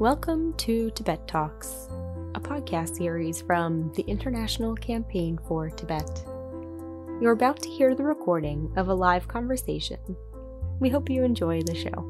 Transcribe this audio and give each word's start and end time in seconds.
Welcome 0.00 0.52
to 0.58 0.92
Tibet 0.92 1.26
Talks, 1.26 1.88
a 2.36 2.40
podcast 2.40 2.94
series 2.94 3.40
from 3.40 3.92
the 3.96 4.02
International 4.02 4.76
Campaign 4.76 5.40
for 5.48 5.70
Tibet. 5.70 6.22
You're 7.20 7.32
about 7.32 7.60
to 7.62 7.68
hear 7.68 7.96
the 7.96 8.04
recording 8.04 8.72
of 8.76 8.86
a 8.86 8.94
live 8.94 9.26
conversation. 9.26 9.98
We 10.78 10.88
hope 10.88 11.10
you 11.10 11.24
enjoy 11.24 11.62
the 11.62 11.74
show. 11.74 12.06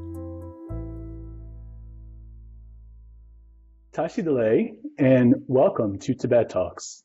Tashi 3.94 4.22
Delek, 4.22 4.74
and 4.98 5.36
welcome 5.46 5.98
to 6.00 6.12
Tibet 6.12 6.50
Talks. 6.50 7.02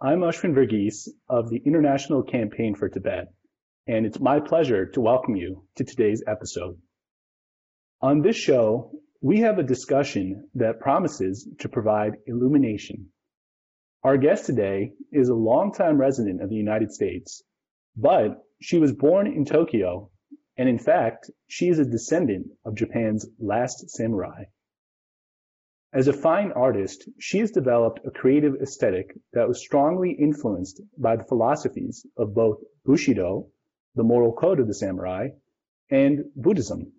I'm 0.00 0.20
Ashwin 0.20 0.54
Verghese 0.54 1.10
of 1.28 1.50
the 1.50 1.60
International 1.66 2.22
Campaign 2.22 2.74
for 2.74 2.88
Tibet, 2.88 3.26
and 3.86 4.06
it's 4.06 4.18
my 4.18 4.40
pleasure 4.40 4.86
to 4.86 5.00
welcome 5.02 5.36
you 5.36 5.64
to 5.76 5.84
today's 5.84 6.22
episode. 6.26 6.78
On 8.00 8.22
this 8.22 8.36
show, 8.36 8.92
we 9.22 9.38
have 9.38 9.60
a 9.60 9.62
discussion 9.62 10.48
that 10.56 10.80
promises 10.80 11.48
to 11.60 11.68
provide 11.68 12.16
illumination. 12.26 13.06
Our 14.02 14.16
guest 14.16 14.46
today 14.46 14.94
is 15.12 15.28
a 15.28 15.34
longtime 15.34 15.96
resident 15.96 16.42
of 16.42 16.50
the 16.50 16.56
United 16.56 16.90
States, 16.90 17.40
but 17.96 18.42
she 18.60 18.78
was 18.78 18.92
born 18.92 19.28
in 19.28 19.44
Tokyo, 19.44 20.10
and 20.56 20.68
in 20.68 20.80
fact, 20.80 21.30
she 21.46 21.68
is 21.68 21.78
a 21.78 21.84
descendant 21.84 22.48
of 22.64 22.74
Japan's 22.74 23.24
last 23.38 23.90
samurai. 23.90 24.42
As 25.92 26.08
a 26.08 26.12
fine 26.12 26.50
artist, 26.50 27.08
she 27.20 27.38
has 27.38 27.52
developed 27.52 28.00
a 28.04 28.10
creative 28.10 28.56
aesthetic 28.60 29.16
that 29.34 29.46
was 29.46 29.60
strongly 29.60 30.10
influenced 30.10 30.80
by 30.98 31.14
the 31.14 31.24
philosophies 31.24 32.04
of 32.16 32.34
both 32.34 32.58
Bushido, 32.84 33.46
the 33.94 34.02
moral 34.02 34.32
code 34.32 34.58
of 34.58 34.66
the 34.66 34.74
samurai, 34.74 35.28
and 35.90 36.24
Buddhism. 36.34 36.90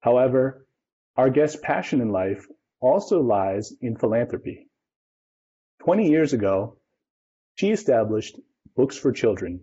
However, 0.00 0.65
our 1.16 1.30
guest's 1.30 1.58
passion 1.62 2.00
in 2.00 2.10
life 2.10 2.46
also 2.80 3.20
lies 3.22 3.72
in 3.80 3.96
philanthropy. 3.96 4.68
20 5.84 6.08
years 6.08 6.32
ago, 6.32 6.76
she 7.54 7.70
established 7.70 8.38
Books 8.74 8.98
for 8.98 9.12
Children, 9.12 9.60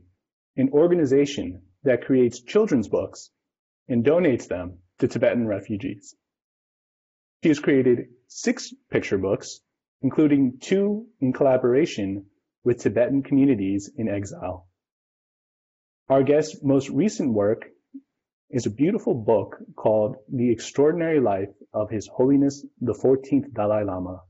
an 0.58 0.69
organization 0.69 1.61
that 1.83 2.05
creates 2.05 2.41
children's 2.41 2.88
books 2.88 3.30
and 3.88 4.03
donates 4.03 4.47
them 4.47 4.80
to 5.00 5.08
Tibetan 5.08 5.47
refugees. 5.47 6.16
She 7.44 7.50
has 7.50 7.59
created 7.59 8.08
six 8.28 8.73
picture 8.89 9.17
books, 9.17 9.59
including 10.02 10.59
two 10.59 11.08
in 11.19 11.33
collaboration 11.33 12.25
with 12.63 12.80
Tibetan 12.80 13.22
communities 13.22 13.91
in 13.95 14.08
exile. 14.08 14.67
Our 16.09 16.23
guest's 16.23 16.63
most 16.63 16.89
recent 16.89 17.33
work 17.33 17.66
is 18.54 18.66
a 18.68 18.70
beautiful 18.70 19.16
book 19.16 19.58
called 19.76 20.16
The 20.32 20.52
Extraordinary 20.52 21.20
Life 21.20 21.50
of 21.73 21.90
His 21.90 22.08
Holiness 22.08 22.64
the 22.80 22.94
14th 22.94 23.52
Dalai 23.52 23.84
Lama, 23.84 24.22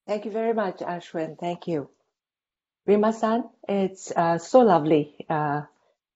Thank 0.07 0.25
you 0.25 0.31
very 0.31 0.53
much, 0.53 0.77
Ashwin. 0.79 1.39
Thank 1.39 1.67
you. 1.67 1.89
Rima-san, 2.85 3.45
it's 3.67 4.11
uh, 4.15 4.37
so 4.37 4.59
lovely 4.59 5.15
uh, 5.27 5.61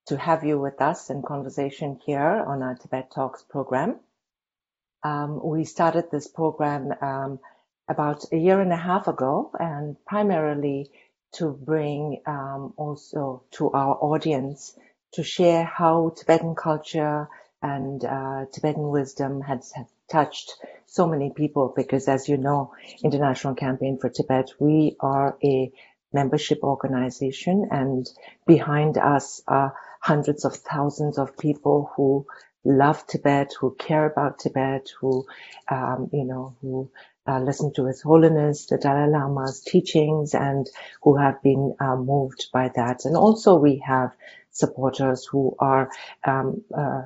to 0.09 0.17
have 0.17 0.43
you 0.43 0.57
with 0.59 0.81
us 0.81 1.11
in 1.11 1.21
conversation 1.21 1.99
here 2.03 2.43
on 2.47 2.63
our 2.63 2.73
Tibet 2.73 3.11
Talks 3.11 3.43
program. 3.43 3.99
Um, 5.03 5.39
we 5.43 5.65
started 5.65 6.09
this 6.09 6.27
program 6.27 6.91
um, 6.99 7.39
about 7.87 8.25
a 8.31 8.35
year 8.35 8.59
and 8.59 8.73
a 8.73 8.75
half 8.75 9.07
ago, 9.07 9.51
and 9.59 9.95
primarily 10.07 10.89
to 11.33 11.51
bring 11.51 12.23
um, 12.25 12.73
also 12.75 13.43
to 13.51 13.69
our 13.69 13.95
audience 14.01 14.75
to 15.13 15.23
share 15.23 15.63
how 15.63 16.11
Tibetan 16.17 16.55
culture 16.55 17.27
and 17.61 18.03
uh, 18.03 18.45
Tibetan 18.51 18.89
wisdom 18.89 19.41
has, 19.41 19.71
has 19.73 19.85
touched 20.11 20.53
so 20.87 21.05
many 21.07 21.31
people. 21.35 21.71
Because 21.75 22.07
as 22.07 22.27
you 22.27 22.37
know, 22.37 22.73
International 23.03 23.53
Campaign 23.53 23.99
for 24.01 24.09
Tibet, 24.09 24.49
we 24.59 24.95
are 24.99 25.37
a 25.43 25.71
membership 26.11 26.63
organization, 26.63 27.67
and 27.69 28.09
behind 28.47 28.97
us 28.97 29.43
are 29.47 29.75
hundreds 29.99 30.45
of 30.45 30.55
thousands 30.55 31.17
of 31.17 31.37
people 31.37 31.91
who 31.95 32.25
love 32.65 33.05
Tibet, 33.07 33.53
who 33.59 33.75
care 33.79 34.05
about 34.05 34.39
Tibet, 34.39 34.89
who, 34.99 35.25
um, 35.71 36.09
you 36.13 36.25
know, 36.25 36.55
who 36.61 36.91
uh, 37.27 37.39
listen 37.39 37.73
to 37.75 37.85
His 37.85 38.01
Holiness, 38.01 38.67
the 38.67 38.77
Dalai 38.77 39.09
Lama's 39.09 39.61
teachings, 39.61 40.33
and 40.35 40.67
who 41.03 41.17
have 41.17 41.41
been 41.43 41.75
uh, 41.79 41.95
moved 41.95 42.47
by 42.53 42.69
that. 42.75 43.05
And 43.05 43.17
also 43.17 43.55
we 43.55 43.83
have 43.85 44.11
supporters 44.51 45.25
who 45.25 45.55
are, 45.59 45.91
um, 46.25 46.63
uh, 46.75 47.03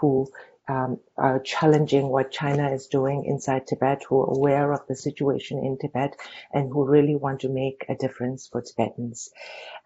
who 0.00 0.28
um, 0.68 0.98
are 1.16 1.40
challenging 1.40 2.08
what 2.08 2.30
China 2.30 2.70
is 2.72 2.86
doing 2.86 3.24
inside 3.24 3.66
Tibet, 3.66 4.02
who 4.08 4.20
are 4.20 4.36
aware 4.36 4.72
of 4.72 4.86
the 4.86 4.94
situation 4.94 5.58
in 5.64 5.78
Tibet, 5.78 6.16
and 6.52 6.70
who 6.70 6.84
really 6.84 7.16
want 7.16 7.40
to 7.40 7.48
make 7.48 7.84
a 7.88 7.94
difference 7.94 8.46
for 8.46 8.62
Tibetans. 8.62 9.30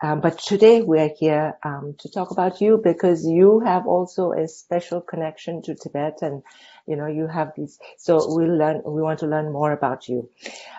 Um, 0.02 0.20
but 0.20 0.38
today 0.38 0.82
we 0.82 0.98
are 1.00 1.10
here 1.16 1.56
um, 1.62 1.94
to 2.00 2.10
talk 2.10 2.32
about 2.32 2.60
you 2.60 2.80
because 2.82 3.24
you 3.24 3.60
have 3.60 3.86
also 3.86 4.32
a 4.32 4.48
special 4.48 5.00
connection 5.00 5.62
to 5.62 5.74
Tibet, 5.74 6.18
and 6.22 6.42
you 6.86 6.96
know 6.96 7.06
you 7.06 7.28
have 7.28 7.52
these. 7.56 7.78
So 7.98 8.36
we 8.36 8.46
learn. 8.46 8.82
We 8.84 9.02
want 9.02 9.20
to 9.20 9.26
learn 9.26 9.52
more 9.52 9.72
about 9.72 10.08
you. 10.08 10.28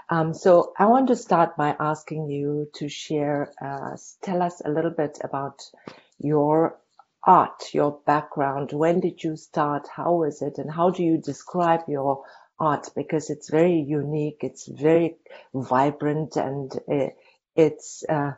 Um, 0.09 0.33
so 0.33 0.73
I 0.77 0.85
want 0.87 1.07
to 1.07 1.15
start 1.15 1.55
by 1.55 1.75
asking 1.79 2.29
you 2.29 2.69
to 2.75 2.89
share, 2.89 3.53
uh, 3.61 3.95
tell 4.21 4.41
us 4.41 4.61
a 4.63 4.69
little 4.69 4.91
bit 4.91 5.19
about 5.23 5.61
your 6.19 6.77
art, 7.25 7.73
your 7.73 7.99
background? 8.05 8.71
When 8.71 8.99
did 8.99 9.23
you 9.23 9.35
start? 9.35 9.87
How 9.87 10.23
is 10.23 10.41
it? 10.41 10.57
And 10.57 10.71
how 10.71 10.89
do 10.89 11.03
you 11.03 11.17
describe 11.17 11.81
your 11.87 12.23
art? 12.59 12.89
Because 12.95 13.29
it's 13.29 13.49
very 13.49 13.79
unique. 13.79 14.39
It's 14.41 14.67
very 14.67 15.15
vibrant 15.53 16.35
and 16.35 16.71
uh, 16.91 17.09
it's, 17.55 18.03
uh, 18.07 18.33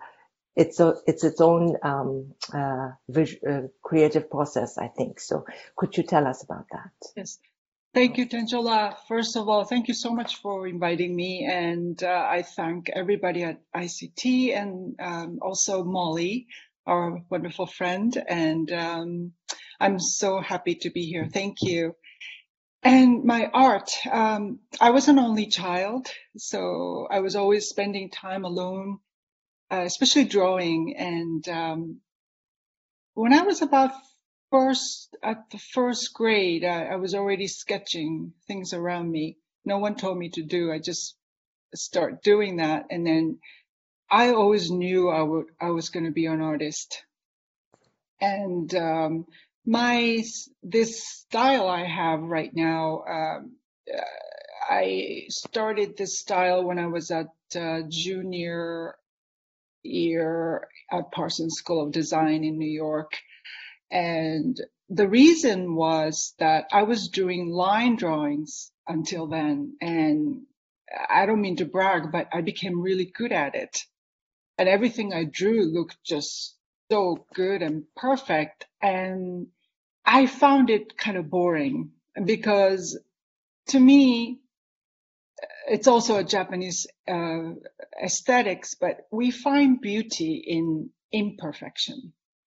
it's 0.56 0.80
a, 0.80 0.96
it's 1.06 1.24
its 1.24 1.42
own 1.42 1.76
um, 1.84 2.34
uh, 2.54 2.92
uh, 3.16 3.62
creative 3.82 4.30
process, 4.30 4.78
I 4.78 4.88
think. 4.88 5.20
So, 5.20 5.46
could 5.76 5.98
you 5.98 6.04
tell 6.04 6.26
us 6.26 6.44
about 6.44 6.66
that? 6.72 6.92
Yes, 7.18 7.40
thank 7.94 8.18
you, 8.18 8.28
Tenchola. 8.28 8.96
First 9.08 9.36
of 9.36 9.50
all, 9.50 9.66
thank 9.66 9.90
you 9.90 9.94
so 9.94 10.14
much 10.14 10.38
for 10.38 10.66
inviting 10.66 11.14
me, 11.14 11.46
and 11.46 12.02
uh, 12.02 12.26
I 12.30 12.44
thank 12.44 12.90
everybody 12.90 13.44
at 13.44 13.60
ICT 13.76 14.56
and 14.56 14.96
um, 15.00 15.40
also 15.42 15.84
Molly 15.84 16.48
our 16.86 17.22
wonderful 17.30 17.66
friend. 17.66 18.16
And 18.28 18.72
um, 18.72 19.32
I'm 19.80 20.00
so 20.00 20.40
happy 20.40 20.76
to 20.76 20.90
be 20.90 21.06
here. 21.06 21.28
Thank 21.32 21.58
you. 21.62 21.96
And 22.84 23.24
my 23.24 23.50
art, 23.52 23.90
um, 24.12 24.60
I 24.80 24.92
was 24.92 25.08
an 25.08 25.18
only 25.18 25.48
child, 25.48 26.08
so 26.38 27.08
I 27.10 27.20
was 27.22 27.36
always 27.36 27.68
spending 27.68 28.12
time 28.12 28.46
alone, 28.46 29.00
uh, 29.72 29.82
especially 29.86 30.26
drawing. 30.26 30.96
And 30.96 31.50
um, 31.50 32.02
when 33.16 33.34
I 33.34 33.42
was 33.42 33.64
about 33.64 33.92
first 34.52 35.18
at 35.24 35.50
the 35.52 35.58
first 35.58 36.14
grade, 36.14 36.64
I, 36.64 36.86
I 36.86 36.96
was 36.98 37.16
already 37.16 37.48
sketching 37.48 38.34
things 38.48 38.72
around 38.74 39.12
me. 39.12 39.38
No 39.66 39.80
one 39.80 39.96
told 39.96 40.20
me 40.20 40.30
to 40.30 40.44
do. 40.44 40.72
I 40.72 40.78
just 40.78 41.16
start 41.74 42.22
doing 42.22 42.58
that, 42.58 42.86
and 42.92 43.06
then 43.06 43.40
I 44.16 44.30
always 44.30 44.72
knew 44.72 45.10
I 45.10 45.22
would 45.22 45.48
I 45.60 45.72
was 45.72 45.90
going 45.90 46.06
to 46.06 46.12
be 46.12 46.26
an 46.26 46.40
artist, 46.40 47.04
and 48.22 48.74
um, 48.74 49.26
my 49.66 50.24
this 50.64 51.06
style 51.06 51.68
I 51.68 51.84
have 51.84 52.22
right 52.22 52.56
now. 52.56 53.04
Um, 53.10 53.58
I 54.70 55.26
started 55.28 55.98
this 55.98 56.18
style 56.18 56.64
when 56.64 56.80
I 56.80 56.88
was 56.88 57.12
at 57.12 57.28
uh, 57.58 57.82
junior 57.90 58.96
year 59.84 60.70
at 60.90 61.12
Parsons 61.12 61.56
School 61.56 61.84
of 61.84 61.92
Design 61.92 62.46
in 62.46 62.58
New 62.58 62.72
York, 62.72 63.18
and 63.92 64.56
the 64.88 65.10
reason 65.10 65.76
was 65.76 66.36
that 66.40 66.68
I 66.72 66.84
was 66.84 67.10
doing 67.10 67.50
line 67.50 67.98
drawings 67.98 68.72
until 68.88 69.28
then, 69.28 69.76
and 69.82 70.44
I 71.10 71.26
don't 71.26 71.42
mean 71.42 71.58
to 71.58 71.66
brag, 71.66 72.14
but 72.14 72.30
I 72.32 72.40
became 72.40 72.82
really 72.82 73.12
good 73.14 73.34
at 73.34 73.56
it. 73.56 73.84
And 74.58 74.70
everything 74.70 75.14
I 75.14 75.26
drew 75.26 75.66
looked 75.66 75.98
just 76.04 76.56
so 76.92 77.26
good 77.34 77.62
and 77.62 77.84
perfect. 77.96 78.66
And 78.82 79.48
I 80.06 80.28
found 80.28 80.70
it 80.70 80.98
kind 80.98 81.18
of 81.18 81.30
boring 81.30 81.92
because 82.24 82.98
to 83.70 83.80
me, 83.80 84.40
it's 85.68 85.88
also 85.88 86.18
a 86.18 86.24
Japanese 86.24 86.88
uh, 87.08 87.52
aesthetics, 88.02 88.76
but 88.76 89.08
we 89.12 89.32
find 89.32 89.82
beauty 89.82 90.44
in 90.46 90.90
imperfection. 91.12 92.14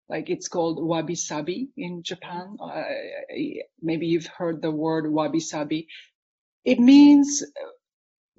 Like 0.09 0.30
it's 0.30 0.48
called 0.48 0.83
wabi 0.83 1.15
sabi 1.15 1.69
in 1.77 2.03
Japan. 2.03 2.57
Uh, 2.62 2.83
maybe 3.81 4.07
you've 4.07 4.27
heard 4.27 4.62
the 4.62 4.71
word 4.71 5.12
wabi 5.12 5.39
sabi. 5.39 5.88
It 6.65 6.80
means 6.80 7.44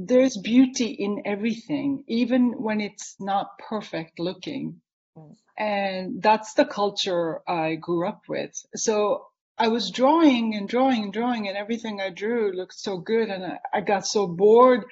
there's 0.07 0.37
beauty 0.37 0.87
in 0.87 1.23
everything, 1.25 2.05
even 2.09 2.63
when 2.63 2.81
it's 2.81 3.17
not 3.21 3.59
perfect 3.59 4.19
looking. 4.19 4.81
Mm. 5.17 5.37
And 5.59 6.23
that's 6.23 6.55
the 6.55 6.65
culture 6.65 7.41
I 7.49 7.75
grew 7.77 8.07
up 8.07 8.23
with. 8.29 8.55
So 8.75 9.27
I 9.59 9.69
was 9.69 9.91
drawing 9.91 10.55
and 10.55 10.69
drawing 10.69 11.05
and 11.05 11.13
drawing, 11.13 11.49
and 11.49 11.57
everything 11.57 12.01
I 12.01 12.11
drew 12.11 12.53
looked 12.53 12.75
so 12.75 12.99
good, 12.99 13.29
and 13.29 13.45
I, 13.45 13.59
I 13.73 13.81
got 13.81 14.07
so 14.07 14.27
bored. 14.27 14.85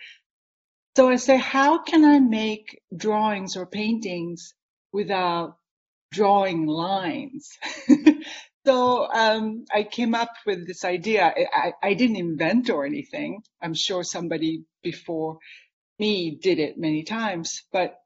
So 0.96 1.08
I 1.08 1.16
say, 1.16 1.36
how 1.36 1.82
can 1.82 2.04
I 2.04 2.18
make 2.18 2.80
drawings 2.94 3.56
or 3.56 3.66
paintings 3.66 4.54
without 4.92 5.56
drawing 6.12 6.66
lines? 6.66 7.48
so 8.66 9.10
um, 9.10 9.64
I 9.72 9.84
came 9.84 10.14
up 10.14 10.32
with 10.46 10.66
this 10.66 10.84
idea. 10.84 11.32
I, 11.52 11.72
I 11.82 11.94
didn't 11.94 12.16
invent 12.16 12.68
or 12.70 12.84
anything. 12.84 13.42
I'm 13.62 13.74
sure 13.74 14.04
somebody 14.04 14.64
before 14.82 15.38
me 15.98 16.38
did 16.42 16.58
it 16.58 16.78
many 16.78 17.02
times, 17.02 17.62
but 17.72 17.96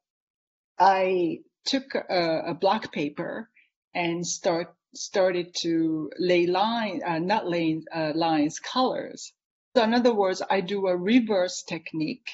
I 0.78 1.38
took 1.64 1.94
a, 1.94 2.42
a 2.48 2.54
black 2.54 2.92
paper 2.92 3.48
and 3.94 4.26
start 4.26 4.74
started 4.94 5.54
to 5.56 6.10
lay 6.18 6.46
line, 6.46 7.00
uh, 7.04 7.18
not 7.18 7.48
lay 7.48 7.82
uh, 7.92 8.12
lines, 8.14 8.60
colors. 8.60 9.32
So 9.76 9.82
in 9.82 9.92
other 9.92 10.14
words, 10.14 10.40
I 10.48 10.60
do 10.60 10.86
a 10.86 10.96
reverse 10.96 11.64
technique 11.64 12.28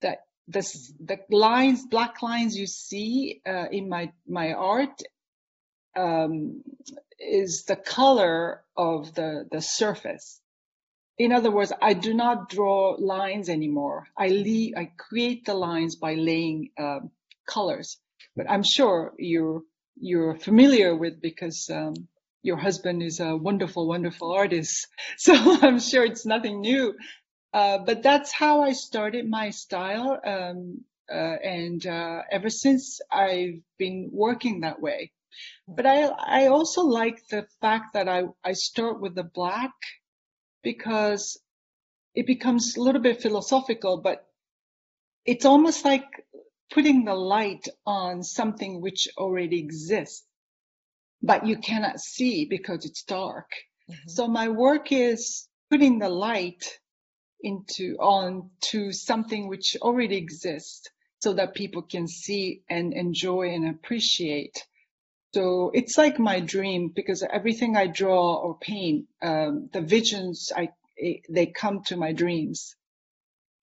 that 0.00 0.20
the 0.46 0.62
the 1.04 1.18
lines, 1.30 1.86
black 1.86 2.22
lines 2.22 2.56
you 2.56 2.66
see 2.66 3.42
uh, 3.46 3.66
in 3.70 3.88
my 3.90 4.10
my 4.26 4.52
art 4.54 5.02
um, 5.96 6.62
is 7.18 7.64
the 7.64 7.76
color 7.76 8.64
of 8.76 9.14
the 9.14 9.46
the 9.50 9.60
surface. 9.60 10.40
In 11.18 11.32
other 11.32 11.50
words, 11.50 11.72
I 11.82 11.94
do 11.94 12.14
not 12.14 12.48
draw 12.48 12.96
lines 12.98 13.48
anymore. 13.48 14.06
I 14.16 14.28
leave, 14.28 14.74
I 14.76 14.92
create 14.96 15.44
the 15.44 15.54
lines 15.54 15.96
by 15.96 16.14
laying 16.14 16.70
um, 16.78 17.10
colors. 17.48 17.98
But 18.36 18.48
I'm 18.48 18.62
sure 18.62 19.14
you're 19.18 19.62
you're 19.96 20.36
familiar 20.38 20.94
with 20.94 21.20
because 21.20 21.68
um, 21.70 21.94
your 22.42 22.56
husband 22.56 23.02
is 23.02 23.18
a 23.20 23.36
wonderful, 23.36 23.88
wonderful 23.88 24.32
artist. 24.32 24.86
So 25.18 25.34
I'm 25.34 25.80
sure 25.80 26.04
it's 26.04 26.24
nothing 26.26 26.60
new. 26.60 26.94
Uh, 27.52 27.78
but 27.78 28.02
that's 28.02 28.30
how 28.32 28.62
I 28.62 28.72
started 28.72 29.28
my 29.28 29.50
style. 29.50 30.20
Um, 30.24 30.84
uh, 31.10 31.36
and 31.42 31.84
uh, 31.86 32.22
ever 32.30 32.50
since 32.50 33.00
I've 33.10 33.60
been 33.78 34.10
working 34.12 34.60
that 34.60 34.80
way. 34.80 35.10
But 35.66 35.86
I, 35.86 36.04
I 36.06 36.46
also 36.46 36.82
like 36.82 37.26
the 37.28 37.46
fact 37.60 37.94
that 37.94 38.08
I, 38.08 38.24
I 38.44 38.52
start 38.52 39.00
with 39.00 39.14
the 39.14 39.24
black 39.24 39.72
because 40.62 41.40
it 42.14 42.26
becomes 42.26 42.76
a 42.76 42.82
little 42.82 43.00
bit 43.00 43.22
philosophical, 43.22 44.00
but 44.00 44.26
it's 45.24 45.44
almost 45.44 45.84
like 45.84 46.06
putting 46.70 47.04
the 47.04 47.14
light 47.14 47.68
on 47.86 48.22
something 48.22 48.80
which 48.80 49.08
already 49.16 49.58
exists, 49.58 50.24
but 51.22 51.46
you 51.46 51.56
cannot 51.58 52.00
see 52.00 52.44
because 52.44 52.84
it's 52.84 53.02
dark. 53.04 53.50
Mm-hmm. 53.90 54.08
So 54.08 54.28
my 54.28 54.48
work 54.48 54.92
is 54.92 55.48
putting 55.70 55.98
the 55.98 56.08
light 56.08 56.78
into 57.42 57.96
on 58.00 58.50
to 58.60 58.92
something 58.92 59.48
which 59.48 59.76
already 59.80 60.16
exists 60.16 60.88
so 61.20 61.32
that 61.34 61.54
people 61.54 61.82
can 61.82 62.06
see 62.08 62.62
and 62.68 62.92
enjoy 62.92 63.50
and 63.50 63.68
appreciate. 63.68 64.64
So 65.38 65.70
it's 65.72 65.96
like 65.96 66.18
my 66.18 66.40
dream 66.40 66.88
because 66.88 67.22
everything 67.22 67.76
I 67.76 67.86
draw 67.86 68.34
or 68.34 68.58
paint, 68.58 69.06
um, 69.22 69.70
the 69.72 69.80
visions 69.82 70.50
I 70.56 70.70
they 71.30 71.46
come 71.46 71.84
to 71.84 71.96
my 71.96 72.12
dreams 72.12 72.74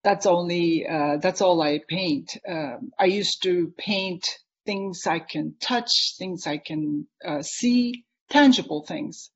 that's 0.02 0.26
only 0.26 0.88
uh, 0.88 1.18
that's 1.18 1.42
all 1.42 1.62
I 1.62 1.82
paint. 1.90 2.38
Um, 2.48 2.94
I 2.98 3.06
used 3.06 3.44
to 3.44 3.74
paint 3.78 4.26
things 4.66 5.06
I 5.06 5.20
can 5.20 5.56
touch, 5.60 6.16
things 6.18 6.48
I 6.48 6.60
can 6.60 7.08
uh, 7.26 7.42
see, 7.42 8.06
tangible 8.30 8.86
things. 8.86 9.30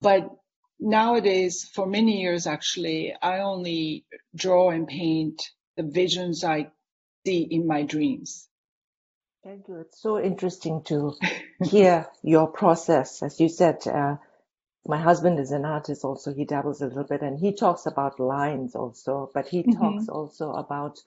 But 0.00 0.30
nowadays, 0.80 1.68
for 1.74 1.86
many 1.86 2.22
years 2.22 2.46
actually, 2.46 3.14
I 3.20 3.40
only 3.40 4.06
draw 4.34 4.70
and 4.70 4.88
paint 4.88 5.42
the 5.76 5.82
visions 5.82 6.42
I 6.42 6.70
see 7.26 7.42
in 7.42 7.66
my 7.66 7.82
dreams. 7.82 8.48
Thank 9.46 9.68
you. 9.68 9.78
It's 9.78 10.02
so 10.02 10.20
interesting 10.20 10.82
to 10.86 11.14
hear 11.62 12.08
your 12.24 12.48
process. 12.48 13.22
As 13.22 13.38
you 13.38 13.48
said, 13.48 13.86
uh, 13.86 14.16
my 14.88 15.00
husband 15.00 15.38
is 15.38 15.52
an 15.52 15.64
artist 15.64 16.04
also 16.04 16.34
he 16.34 16.44
dabbles 16.44 16.82
a 16.82 16.86
little 16.86 17.04
bit 17.04 17.22
and 17.22 17.38
he 17.38 17.52
talks 17.52 17.86
about 17.86 18.18
lines 18.18 18.74
also 18.74 19.30
but 19.32 19.46
he 19.46 19.62
mm-hmm. 19.62 19.80
talks 19.80 20.08
also 20.08 20.50
about 20.50 20.98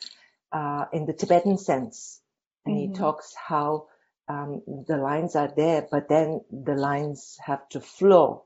uh, 0.54 0.86
in 0.94 1.06
the 1.06 1.14
tibetan 1.14 1.58
sense 1.58 2.22
and 2.66 2.76
mm-hmm. 2.76 2.94
he 2.94 2.98
talks 2.98 3.34
how 3.36 3.88
um, 4.30 4.62
the 4.88 4.98
lines 4.98 5.36
are 5.36 5.52
there 5.56 5.86
but 5.92 6.08
then 6.08 6.42
the 6.52 6.76
lines 6.76 7.38
have 7.46 7.68
to 7.70 7.80
flow 7.80 8.44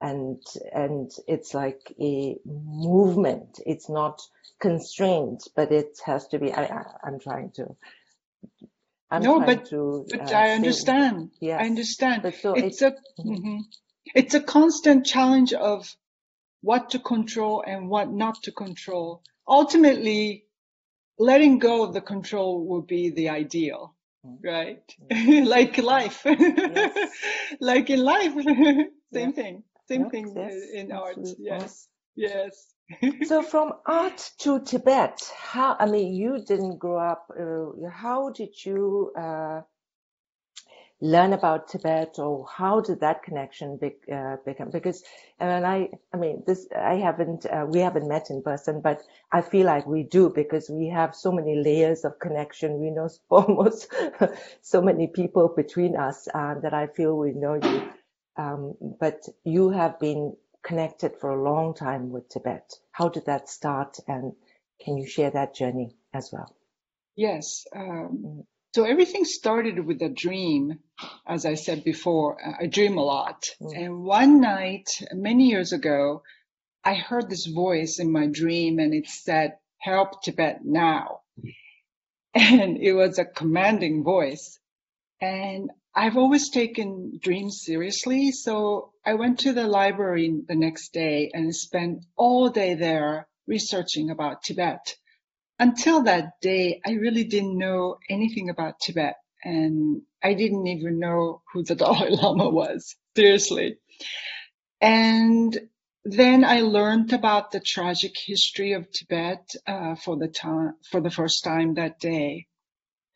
and 0.00 0.40
and 0.72 1.10
it's 1.26 1.54
like 1.54 1.92
a 2.00 2.36
movement 2.44 3.60
it's 3.64 3.88
not 3.88 4.22
constrained 4.60 5.40
but 5.54 5.72
it 5.72 5.98
has 6.04 6.28
to 6.28 6.38
be 6.38 6.52
i, 6.52 6.62
I 6.62 7.08
am 7.08 7.18
trying 7.18 7.50
to 7.52 7.76
I'm 9.10 9.22
no, 9.22 9.40
but, 9.40 9.66
to, 9.66 10.06
but 10.10 10.32
uh, 10.32 10.36
I 10.36 10.50
understand. 10.50 11.30
Yes. 11.40 11.60
I 11.60 11.66
understand. 11.66 12.34
So 12.40 12.54
it's 12.54 12.82
it, 12.82 12.94
a, 12.94 13.20
mm-hmm. 13.22 13.32
mm-hmm 13.32 13.58
it's 14.14 14.34
a 14.34 14.40
constant 14.40 15.04
challenge 15.04 15.52
of 15.52 15.94
what 16.62 16.90
to 16.90 16.98
control 16.98 17.64
and 17.66 17.88
what 17.88 18.10
not 18.10 18.42
to 18.44 18.52
control. 18.52 19.22
Ultimately, 19.48 20.44
letting 21.18 21.58
go 21.58 21.84
of 21.84 21.94
the 21.94 22.00
control 22.00 22.64
would 22.66 22.86
be 22.86 23.10
the 23.10 23.28
ideal, 23.28 23.94
mm-hmm. 24.24 24.46
right? 24.46 24.96
Mm-hmm. 25.10 25.44
like 25.48 25.78
life, 25.78 26.22
yes. 26.24 27.10
like 27.60 27.90
in 27.90 28.00
life, 28.00 28.34
same 28.44 28.90
yeah. 29.12 29.30
thing, 29.30 29.62
same 29.88 30.10
thing 30.10 30.34
in 30.74 30.92
art. 30.92 31.18
Yes, 31.38 31.88
yes. 32.14 32.74
So 33.24 33.42
from 33.42 33.72
art 33.86 34.30
to 34.38 34.60
Tibet, 34.60 35.20
how? 35.38 35.76
I 35.78 35.86
mean, 35.86 36.14
you 36.14 36.44
didn't 36.44 36.78
grow 36.78 36.98
up. 36.98 37.30
Uh, 37.38 37.88
how 37.90 38.30
did 38.30 38.64
you? 38.64 39.12
Uh, 39.18 39.62
learn 41.00 41.32
about 41.34 41.68
Tibet 41.68 42.18
or 42.18 42.46
how 42.48 42.80
did 42.80 43.00
that 43.00 43.22
connection 43.22 43.76
be, 43.76 43.96
uh, 44.12 44.36
become? 44.44 44.70
Because, 44.70 45.02
and 45.38 45.66
I, 45.66 45.90
I 46.12 46.16
mean, 46.16 46.42
this, 46.46 46.66
I 46.74 46.94
haven't, 46.94 47.44
uh, 47.46 47.66
we 47.68 47.80
haven't 47.80 48.08
met 48.08 48.30
in 48.30 48.42
person, 48.42 48.80
but 48.80 49.02
I 49.30 49.42
feel 49.42 49.66
like 49.66 49.86
we 49.86 50.04
do 50.04 50.30
because 50.30 50.70
we 50.70 50.88
have 50.88 51.14
so 51.14 51.30
many 51.32 51.56
layers 51.56 52.04
of 52.04 52.18
connection. 52.18 52.80
We 52.80 52.90
know 52.90 53.08
almost 53.30 53.92
so 54.62 54.80
many 54.80 55.08
people 55.08 55.52
between 55.54 55.96
us 55.96 56.28
uh, 56.32 56.54
that 56.60 56.72
I 56.72 56.86
feel 56.86 57.16
we 57.16 57.32
know 57.32 57.54
you. 57.54 57.90
Um, 58.38 58.74
but 59.00 59.22
you 59.44 59.70
have 59.70 59.98
been 59.98 60.36
connected 60.66 61.16
for 61.20 61.30
a 61.30 61.42
long 61.42 61.74
time 61.74 62.10
with 62.10 62.28
Tibet. 62.28 62.72
How 62.90 63.08
did 63.08 63.26
that 63.26 63.48
start? 63.48 63.98
And 64.08 64.32
can 64.84 64.96
you 64.96 65.06
share 65.06 65.30
that 65.30 65.54
journey 65.54 65.96
as 66.12 66.30
well? 66.32 66.54
Yes. 67.14 67.64
Um, 67.74 68.18
mm. 68.24 68.46
So 68.74 68.84
everything 68.84 69.24
started 69.24 69.78
with 69.86 70.02
a 70.02 70.08
dream. 70.08 70.80
As 71.26 71.46
I 71.46 71.54
said 71.54 71.84
before, 71.84 72.36
I 72.60 72.66
dream 72.66 72.98
a 72.98 73.04
lot. 73.04 73.44
Mm. 73.62 73.84
And 73.84 74.02
one 74.02 74.40
night, 74.40 74.90
many 75.12 75.48
years 75.48 75.72
ago, 75.72 76.22
I 76.84 76.94
heard 76.94 77.30
this 77.30 77.46
voice 77.46 77.98
in 77.98 78.12
my 78.12 78.26
dream 78.26 78.78
and 78.78 78.92
it 78.92 79.06
said, 79.06 79.58
help 79.78 80.22
Tibet 80.22 80.60
now. 80.64 81.20
and 82.34 82.76
it 82.76 82.92
was 82.92 83.18
a 83.18 83.24
commanding 83.24 84.04
voice. 84.04 84.58
And 85.20 85.70
I've 85.96 86.18
always 86.18 86.50
taken 86.50 87.18
dreams 87.22 87.62
seriously. 87.64 88.30
So 88.30 88.92
I 89.04 89.14
went 89.14 89.40
to 89.40 89.54
the 89.54 89.66
library 89.66 90.42
the 90.46 90.54
next 90.54 90.92
day 90.92 91.30
and 91.32 91.56
spent 91.56 92.04
all 92.16 92.50
day 92.50 92.74
there 92.74 93.26
researching 93.46 94.10
about 94.10 94.42
Tibet. 94.42 94.94
Until 95.58 96.02
that 96.02 96.32
day, 96.42 96.82
I 96.84 96.92
really 96.92 97.24
didn't 97.24 97.56
know 97.56 97.96
anything 98.10 98.50
about 98.50 98.78
Tibet 98.78 99.16
and 99.42 100.02
I 100.22 100.34
didn't 100.34 100.66
even 100.66 100.98
know 100.98 101.40
who 101.52 101.62
the 101.62 101.74
Dalai 101.82 102.10
Lama 102.10 102.50
was. 102.50 102.94
Seriously. 103.16 103.78
And 104.82 105.58
then 106.04 106.44
I 106.44 106.60
learned 106.60 107.14
about 107.14 107.52
the 107.52 107.60
tragic 107.60 108.12
history 108.16 108.72
of 108.74 108.90
Tibet 108.92 109.48
uh, 109.66 109.94
for 109.94 110.16
the 110.16 110.28
time 110.28 110.74
for 110.90 111.00
the 111.00 111.10
first 111.10 111.42
time 111.42 111.74
that 111.74 111.98
day, 111.98 112.46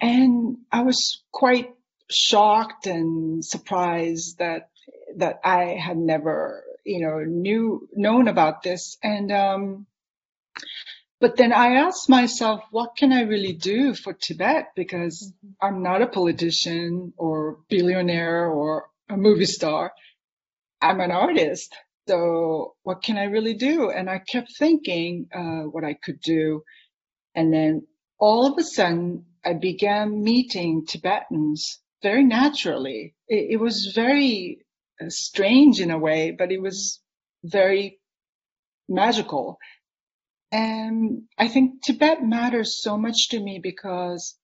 and 0.01 0.57
I 0.73 0.83
was 0.83 1.23
quite 1.31 1.69
shocked 2.11 2.87
and 2.87 3.45
surprised 3.45 4.39
that 4.39 4.71
that 5.17 5.41
I 5.45 5.65
had 5.65 5.97
never 5.97 6.65
you 6.85 7.01
know 7.01 7.21
knew 7.25 7.89
known 7.95 8.29
about 8.29 8.63
this 8.63 8.97
and 9.03 9.31
um, 9.33 9.87
but 11.21 11.37
then 11.37 11.53
I 11.53 11.75
asked 11.75 12.09
myself, 12.09 12.63
what 12.71 12.97
can 12.97 13.13
I 13.13 13.23
really 13.23 13.53
do 13.53 13.95
for 13.95 14.15
Tibet? 14.15 14.69
Because 14.75 15.33
mm-hmm. 15.45 15.53
I'm 15.61 15.83
not 15.83 16.03
a 16.03 16.07
politician 16.07 17.13
or 17.19 17.59
billionaire 17.69 18.47
or 18.47 18.89
a 19.09 19.19
movie 19.19 19.45
star. 19.45 19.93
I'm 20.81 21.01
an 21.01 21.11
artist. 21.11 21.77
So 22.09 22.75
what 22.83 23.03
can 23.03 23.19
I 23.19 23.25
really 23.25 23.55
do? 23.55 23.91
And 23.91 24.09
I 24.09 24.19
kept 24.19 24.57
thinking 24.59 25.29
uh, 25.33 25.69
what 25.69 25.85
I 25.85 25.93
could 25.93 26.21
do. 26.23 26.65
And 27.35 27.53
then 27.53 27.87
all 28.19 28.47
of 28.47 28.59
a 28.59 28.65
sudden, 28.65 29.27
I 29.45 29.53
began 29.53 30.25
meeting 30.25 30.87
Tibetans 30.87 31.81
very 32.03 32.25
naturally. 32.25 33.15
It, 33.29 33.53
it 33.53 33.57
was 33.57 33.93
very 33.95 34.65
uh, 35.01 35.07
strange 35.09 35.81
in 35.81 35.91
a 35.91 35.99
way, 35.99 36.31
but 36.33 36.53
it 36.53 36.61
was 36.61 37.01
very 37.45 38.01
magical. 38.89 39.59
And 40.53 41.23
I 41.39 41.49
think 41.49 41.83
Tibet 41.83 42.23
matters 42.23 42.83
so 42.83 42.97
much 42.99 43.29
to 43.31 43.41
me 43.41 43.61
because 43.63 44.37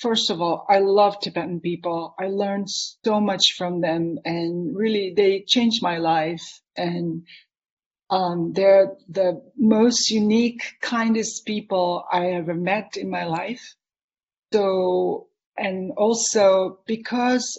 first 0.00 0.30
of 0.30 0.40
all, 0.40 0.66
I 0.68 0.78
love 0.80 1.20
Tibetan 1.20 1.60
people. 1.60 2.14
I 2.18 2.28
learned 2.28 2.68
so 2.68 3.20
much 3.20 3.54
from 3.56 3.80
them 3.80 4.18
and 4.24 4.76
really 4.76 5.12
they 5.16 5.44
changed 5.46 5.82
my 5.82 5.98
life. 5.98 6.42
And 6.76 7.26
um, 8.10 8.52
they're 8.52 8.92
the 9.08 9.42
most 9.56 10.10
unique, 10.10 10.62
kindest 10.80 11.46
people 11.46 12.04
I 12.10 12.32
ever 12.32 12.54
met 12.54 12.96
in 12.96 13.08
my 13.08 13.24
life. 13.24 13.74
So, 14.52 15.28
and 15.56 15.92
also 15.96 16.80
because 16.86 17.58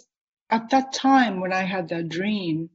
at 0.50 0.70
that 0.70 0.92
time 0.92 1.40
when 1.40 1.52
I 1.52 1.62
had 1.62 1.88
that 1.88 2.08
dream, 2.08 2.70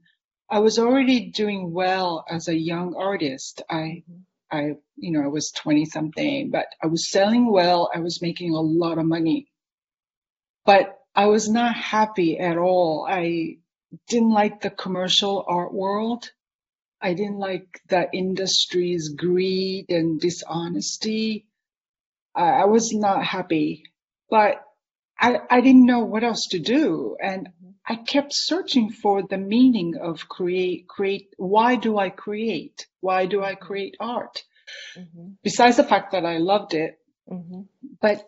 I 0.50 0.60
was 0.60 0.80
already 0.80 1.28
doing 1.32 1.72
well 1.74 2.26
as 2.30 2.48
a 2.48 2.58
young 2.58 2.96
artist. 2.96 3.62
I, 3.70 4.04
I, 4.52 4.76
you 4.96 5.12
know, 5.12 5.24
I 5.24 5.28
was 5.28 5.52
20 5.52 5.86
something, 5.86 6.50
but 6.52 6.68
I 6.84 6.88
was 6.88 7.12
selling 7.12 7.52
well. 7.52 7.92
I 7.94 8.00
was 8.00 8.22
making 8.22 8.54
a 8.54 8.62
lot 8.62 8.98
of 8.98 9.06
money 9.06 9.48
but 10.66 11.00
I 11.16 11.26
was 11.26 11.50
not 11.50 11.76
happy 11.76 12.38
at 12.40 12.58
all. 12.58 13.08
I 13.10 13.58
didn't 14.08 14.32
like 14.32 14.62
the 14.62 14.70
commercial 14.70 15.44
art 15.48 15.74
world. 15.74 16.32
I 17.02 17.14
didn't 17.16 17.40
like 17.40 17.82
the 17.88 18.08
industry's 18.14 19.10
greed 19.10 19.88
and 19.90 20.22
dishonesty. 20.22 21.48
I, 22.36 22.50
I 22.50 22.66
was 22.66 22.94
not 22.94 23.26
happy, 23.26 23.84
but 24.30 24.64
I, 25.20 25.40
I 25.50 25.62
didn't 25.62 25.86
know 25.86 26.00
what 26.00 26.24
else 26.24 26.48
to 26.52 26.60
do. 26.60 27.18
And 27.22 27.50
I 27.86 27.96
kept 27.96 28.34
searching 28.34 28.92
for 28.92 29.24
the 29.24 29.38
meaning 29.38 29.96
of 30.00 30.30
create, 30.30 30.88
create. 30.88 31.34
Why 31.38 31.76
do 31.76 31.98
I 31.98 32.10
create? 32.10 32.88
Why 33.02 33.26
do 33.26 33.44
I 33.44 33.56
create 33.56 33.98
art? 34.00 34.44
Mm-hmm. 34.98 35.32
Besides 35.44 35.78
the 35.78 35.84
fact 35.84 36.12
that 36.12 36.26
I 36.26 36.38
loved 36.38 36.74
it, 36.74 37.00
mm-hmm. 37.30 37.62
but 38.00 38.24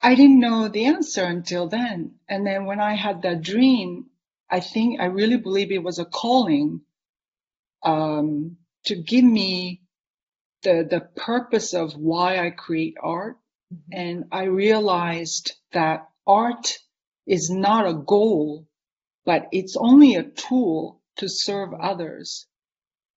I 0.00 0.14
didn't 0.14 0.40
know 0.40 0.68
the 0.68 0.84
answer 0.86 1.24
until 1.24 1.68
then. 1.68 2.16
And 2.28 2.46
then 2.46 2.66
when 2.66 2.80
I 2.80 2.94
had 2.94 3.22
that 3.22 3.42
dream, 3.42 4.06
I 4.50 4.60
think 4.60 5.00
I 5.00 5.06
really 5.06 5.38
believe 5.38 5.72
it 5.72 5.82
was 5.82 5.98
a 5.98 6.04
calling 6.04 6.82
um, 7.82 8.56
to 8.84 8.94
give 8.94 9.24
me 9.24 9.82
the 10.62 10.86
the 10.88 11.00
purpose 11.00 11.74
of 11.74 11.94
why 11.94 12.38
I 12.38 12.50
create 12.50 12.96
art. 13.02 13.38
Mm-hmm. 13.72 13.98
And 13.98 14.24
I 14.30 14.44
realized 14.44 15.52
that 15.72 16.08
art 16.26 16.78
is 17.26 17.50
not 17.50 17.88
a 17.88 17.94
goal, 17.94 18.66
but 19.24 19.48
it's 19.52 19.76
only 19.76 20.14
a 20.14 20.22
tool 20.22 21.00
to 21.16 21.28
serve 21.28 21.72
others. 21.74 22.46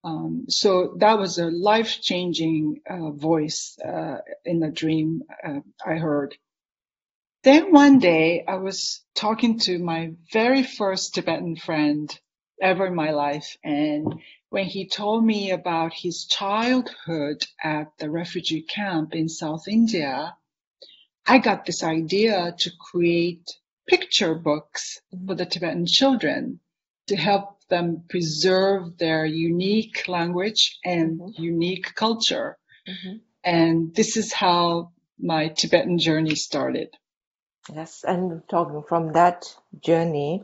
Um, 0.03 0.45
so 0.47 0.95
that 0.99 1.17
was 1.17 1.37
a 1.37 1.47
life 1.47 1.99
changing 2.01 2.81
uh, 2.89 3.11
voice 3.11 3.77
uh, 3.83 4.19
in 4.45 4.59
the 4.59 4.69
dream 4.69 5.23
uh, 5.43 5.59
I 5.85 5.95
heard. 5.95 6.37
Then 7.43 7.71
one 7.71 7.99
day 7.99 8.43
I 8.47 8.55
was 8.55 9.01
talking 9.15 9.59
to 9.59 9.79
my 9.79 10.13
very 10.31 10.63
first 10.63 11.15
Tibetan 11.15 11.55
friend 11.55 12.09
ever 12.61 12.87
in 12.87 12.95
my 12.95 13.11
life. 13.11 13.57
And 13.63 14.21
when 14.49 14.65
he 14.65 14.87
told 14.87 15.25
me 15.25 15.51
about 15.51 15.93
his 15.93 16.25
childhood 16.25 17.43
at 17.63 17.91
the 17.99 18.09
refugee 18.09 18.63
camp 18.63 19.13
in 19.13 19.29
South 19.29 19.67
India, 19.67 20.35
I 21.27 21.39
got 21.39 21.65
this 21.65 21.84
idea 21.84 22.55
to 22.57 22.72
create 22.79 23.51
picture 23.88 24.34
books 24.34 25.01
for 25.25 25.36
the 25.36 25.46
Tibetan 25.46 25.86
children 25.86 26.60
to 27.07 27.15
help 27.17 27.57
them 27.69 28.03
preserve 28.10 28.98
their 28.98 29.25
unique 29.25 30.07
language 30.07 30.79
and 30.86 31.19
mm-hmm. 31.19 31.41
unique 31.41 31.96
culture. 31.96 32.57
Mm-hmm. 32.88 33.17
And 33.43 33.93
this 33.93 34.15
is 34.15 34.31
how 34.31 34.91
my 35.19 35.50
Tibetan 35.50 36.00
journey 36.00 36.36
started. 36.36 36.89
Yes, 37.74 38.05
and 38.07 38.41
talking 38.50 38.84
from 38.88 39.12
that 39.13 39.53
journey, 39.84 40.43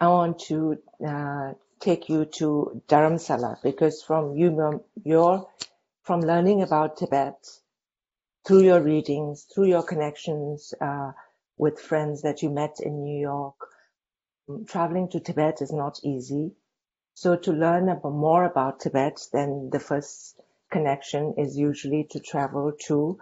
I 0.00 0.08
want 0.08 0.40
to 0.48 0.78
uh, 1.06 1.52
take 1.78 2.08
you 2.08 2.24
to 2.38 2.82
Dharamsala 2.88 3.62
because 3.62 4.02
from 4.02 4.36
you, 4.36 4.84
your, 5.04 5.48
from 6.02 6.20
learning 6.22 6.62
about 6.62 6.96
Tibet 6.96 7.36
through 8.48 8.62
your 8.62 8.80
readings, 8.80 9.46
through 9.54 9.66
your 9.66 9.82
connections 9.82 10.72
uh, 10.80 11.12
with 11.58 11.78
friends 11.78 12.22
that 12.22 12.42
you 12.42 12.48
met 12.48 12.76
in 12.80 13.04
New 13.04 13.20
York, 13.20 13.56
mm, 14.48 14.66
traveling 14.66 15.10
to 15.10 15.20
Tibet 15.20 15.60
is 15.60 15.70
not 15.70 16.00
easy. 16.02 16.52
So 17.12 17.36
to 17.36 17.52
learn 17.52 17.94
more 18.02 18.44
about 18.44 18.80
Tibet, 18.80 19.20
then 19.34 19.68
the 19.70 19.78
first 19.78 20.40
connection 20.70 21.34
is 21.36 21.58
usually 21.58 22.04
to 22.12 22.20
travel 22.20 22.72
to 22.86 23.18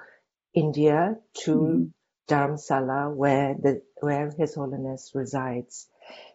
India, 0.54 1.16
to 1.44 1.50
mm-hmm. 1.50 1.84
Dharamsala 2.28 3.12
where 3.12 3.54
the 3.54 3.82
where 4.00 4.30
His 4.30 4.54
Holiness 4.54 5.10
resides. 5.12 5.88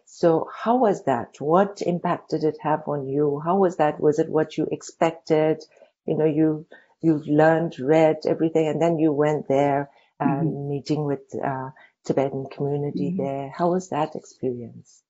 So 0.04 0.50
how 0.54 0.76
was 0.76 1.04
that? 1.04 1.40
What 1.40 1.80
impact 1.80 2.30
did 2.30 2.44
it 2.44 2.58
have 2.60 2.86
on 2.86 3.08
you? 3.08 3.40
How 3.42 3.56
was 3.56 3.76
that? 3.76 4.00
Was 4.00 4.18
it 4.18 4.28
what 4.28 4.58
you 4.58 4.68
expected? 4.70 5.64
You 6.04 6.18
know, 6.18 6.26
you 6.26 6.66
you 7.02 7.22
learned, 7.26 7.78
read 7.78 8.18
everything, 8.26 8.68
and 8.68 8.80
then 8.80 8.98
you 8.98 9.12
went 9.12 9.48
there 9.48 9.90
and 10.20 10.48
mm-hmm. 10.48 10.68
meeting 10.68 11.04
with 11.04 11.20
uh, 11.44 11.70
Tibetan 12.04 12.46
community 12.50 13.10
mm-hmm. 13.10 13.22
there. 13.22 13.50
How 13.56 13.70
was 13.70 13.90
that 13.90 14.14
experience? 14.14 15.02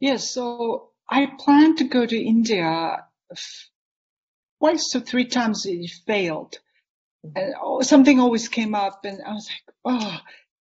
Yes, 0.00 0.30
so 0.30 0.90
I 1.08 1.26
planned 1.38 1.78
to 1.78 1.84
go 1.84 2.06
to 2.06 2.16
India 2.16 3.04
twice 4.60 4.94
or 4.94 5.00
three 5.00 5.26
times. 5.26 5.66
It 5.66 5.90
failed 6.06 6.58
and 7.34 7.54
oh, 7.60 7.80
something 7.82 8.20
always 8.20 8.48
came 8.48 8.74
up 8.74 9.04
and 9.04 9.20
I 9.22 9.32
was 9.32 9.48
like, 9.48 9.74
oh, 9.84 10.18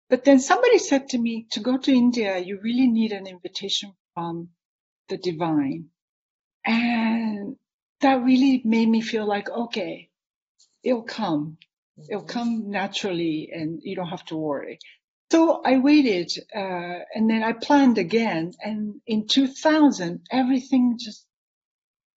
but 0.10 0.24
then 0.24 0.39
somebody 0.39 0.77
said 0.79 1.10
to 1.10 1.17
me 1.17 1.48
to 1.51 1.60
go 1.60 1.77
to 1.77 1.91
India, 1.91 2.38
you 2.38 2.60
really 2.62 2.88
need 2.88 3.12
an 3.12 3.27
invitation 3.27 3.93
from 4.13 4.50
the 5.10 5.17
divine. 5.17 5.89
And 6.65 7.57
that 8.01 8.24
really 8.24 8.62
made 8.65 8.89
me 8.89 9.01
feel 9.01 9.27
like, 9.27 9.50
okay, 9.50 10.10
it'll 10.86 11.04
come. 11.04 11.58
It'll 12.10 12.22
mm-hmm. 12.22 12.30
come 12.30 12.70
naturally 12.70 13.50
and 13.51 13.82
you 13.84 13.96
don't 13.96 14.10
have 14.10 14.25
to 14.25 14.38
worry. 14.38 14.80
So 15.32 15.62
I 15.65 15.80
waited, 15.80 16.32
uh, 16.56 17.00
and 17.13 17.30
then 17.30 17.44
I 17.44 17.54
planned 17.54 17.98
again. 17.98 18.54
And 18.62 19.01
in 19.08 19.27
2000, 19.27 20.22
everything 20.32 20.98
just 21.00 21.25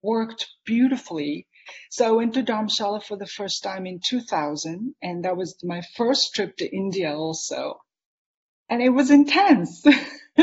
worked 0.03 0.47
beautifully. 0.65 1.49
So 1.91 2.07
I 2.07 2.13
went 2.13 2.35
to 2.35 2.43
Dharamsala 2.43 3.03
for 3.03 3.17
the 3.17 3.27
first 3.27 3.63
time 3.63 3.87
in 3.87 4.01
2000, 4.05 4.95
and 5.03 5.25
that 5.25 5.37
was 5.37 5.57
my 5.63 5.83
first 5.97 6.35
trip 6.35 6.57
to 6.59 6.77
India 6.77 7.15
also. 7.15 7.81
And 8.69 8.83
it 8.83 8.91
was 8.91 9.11
intense. 9.11 9.85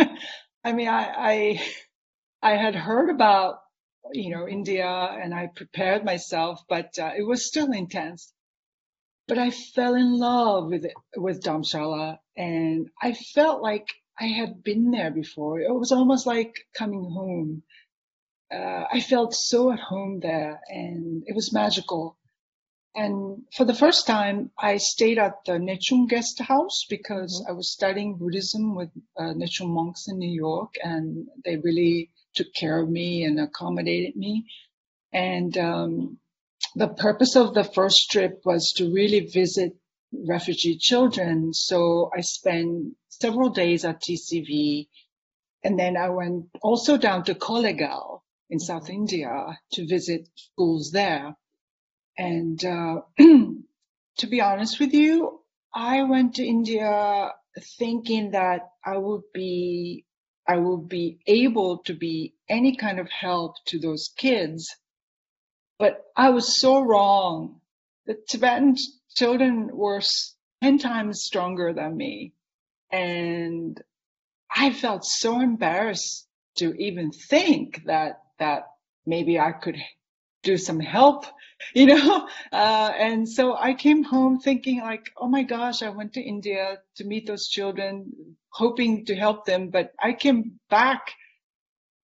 I 0.63 0.73
mean, 0.73 0.87
I, 0.87 1.03
I, 1.15 1.61
I, 2.41 2.51
had 2.57 2.75
heard 2.75 3.11
about, 3.11 3.59
you 4.13 4.29
know, 4.29 4.47
India 4.47 4.87
and 4.87 5.33
I 5.33 5.47
prepared 5.47 6.05
myself, 6.05 6.61
but 6.69 6.97
uh, 6.99 7.11
it 7.17 7.23
was 7.23 7.45
still 7.45 7.71
intense. 7.71 8.33
but 9.27 9.37
I 9.37 9.51
fell 9.51 9.95
in 9.95 10.17
love 10.19 10.67
with 10.67 10.85
it, 10.85 10.93
with 11.17 11.41
Dharamshala 11.43 12.19
and 12.37 12.89
I 13.01 13.13
felt 13.13 13.61
like 13.61 13.87
I 14.19 14.27
had 14.27 14.63
been 14.63 14.91
there 14.91 15.11
before. 15.11 15.59
It 15.59 15.73
was 15.73 15.91
almost 15.91 16.25
like 16.27 16.53
coming 16.73 17.09
home. 17.11 17.63
Uh, 18.53 18.85
I 18.91 19.01
felt 19.01 19.33
so 19.33 19.71
at 19.71 19.79
home 19.79 20.19
there 20.19 20.61
and 20.69 21.23
it 21.25 21.35
was 21.35 21.53
magical. 21.53 22.17
And 22.93 23.43
for 23.55 23.65
the 23.65 23.73
first 23.73 24.07
time, 24.07 24.51
I 24.57 24.77
stayed 24.77 25.17
at 25.17 25.43
the 25.45 25.53
Nechung 25.53 26.07
guest 26.07 26.39
house 26.39 26.85
because 26.89 27.41
mm-hmm. 27.41 27.51
I 27.51 27.53
was 27.55 27.71
studying 27.71 28.17
Buddhism 28.17 28.75
with 28.75 28.91
uh, 29.17 29.33
Nechung 29.33 29.69
monks 29.69 30.07
in 30.07 30.17
New 30.17 30.31
York 30.31 30.75
and 30.81 31.27
they 31.43 31.57
really 31.57 32.11
took 32.35 32.53
care 32.53 32.81
of 32.81 32.89
me 32.89 33.23
and 33.23 33.39
accommodated 33.39 34.15
me. 34.15 34.45
And 35.13 35.57
um, 35.57 36.19
the 36.75 36.89
purpose 36.89 37.35
of 37.35 37.53
the 37.53 37.63
first 37.63 38.11
trip 38.11 38.41
was 38.45 38.73
to 38.77 38.93
really 38.93 39.21
visit 39.21 39.75
refugee 40.27 40.77
children. 40.77 41.53
So 41.53 42.11
I 42.15 42.21
spent 42.21 42.95
several 43.09 43.49
days 43.49 43.85
at 43.85 44.01
TCV. 44.01 44.87
And 45.63 45.79
then 45.79 45.97
I 45.97 46.09
went 46.09 46.45
also 46.61 46.97
down 46.97 47.23
to 47.23 47.35
Kollegal 47.35 48.21
in 48.49 48.59
South 48.59 48.89
India 48.89 49.57
to 49.73 49.87
visit 49.87 50.27
schools 50.35 50.91
there. 50.91 51.35
And 52.17 52.63
uh, 52.63 53.01
to 53.17 54.27
be 54.29 54.41
honest 54.41 54.79
with 54.79 54.93
you, 54.93 55.41
I 55.73 56.03
went 56.03 56.35
to 56.35 56.45
India 56.45 57.31
thinking 57.77 58.31
that 58.31 58.69
I 58.85 58.97
would 58.97 59.23
be 59.33 60.04
I 60.47 60.57
will 60.57 60.77
be 60.77 61.19
able 61.25 61.79
to 61.79 61.93
be 61.93 62.33
any 62.47 62.75
kind 62.75 62.99
of 62.99 63.09
help 63.09 63.55
to 63.65 63.79
those 63.79 64.09
kids. 64.15 64.75
But 65.79 66.05
I 66.15 66.29
was 66.29 66.59
so 66.59 66.81
wrong. 66.81 67.61
The 68.05 68.15
Tibetan 68.27 68.75
children 69.15 69.75
were 69.75 70.01
10 70.61 70.77
times 70.77 71.23
stronger 71.23 71.73
than 71.73 71.97
me. 71.97 72.33
And 72.91 73.81
I 74.55 74.71
felt 74.71 75.03
so 75.03 75.41
embarrassed 75.41 76.27
to 76.57 76.73
even 76.75 77.11
think 77.11 77.83
that, 77.85 78.21
that 78.39 78.67
maybe 79.05 79.39
I 79.39 79.51
could 79.51 79.77
do 80.45 80.57
some 80.57 80.79
help, 80.79 81.25
you 81.73 81.87
know? 81.87 82.29
Uh, 82.53 82.91
and 82.97 83.27
so 83.27 83.57
I 83.57 83.73
came 83.73 84.03
home 84.03 84.39
thinking 84.39 84.79
like, 84.79 85.11
oh 85.17 85.27
my 85.27 85.43
gosh, 85.43 85.83
I 85.83 85.89
went 85.89 86.13
to 86.13 86.21
India 86.21 86.77
to 86.95 87.03
meet 87.03 87.27
those 87.27 87.49
children, 87.49 88.37
hoping 88.49 89.05
to 89.07 89.15
help 89.15 89.45
them. 89.45 89.69
But 89.69 89.91
I 89.99 90.13
came 90.13 90.59
back 90.69 91.11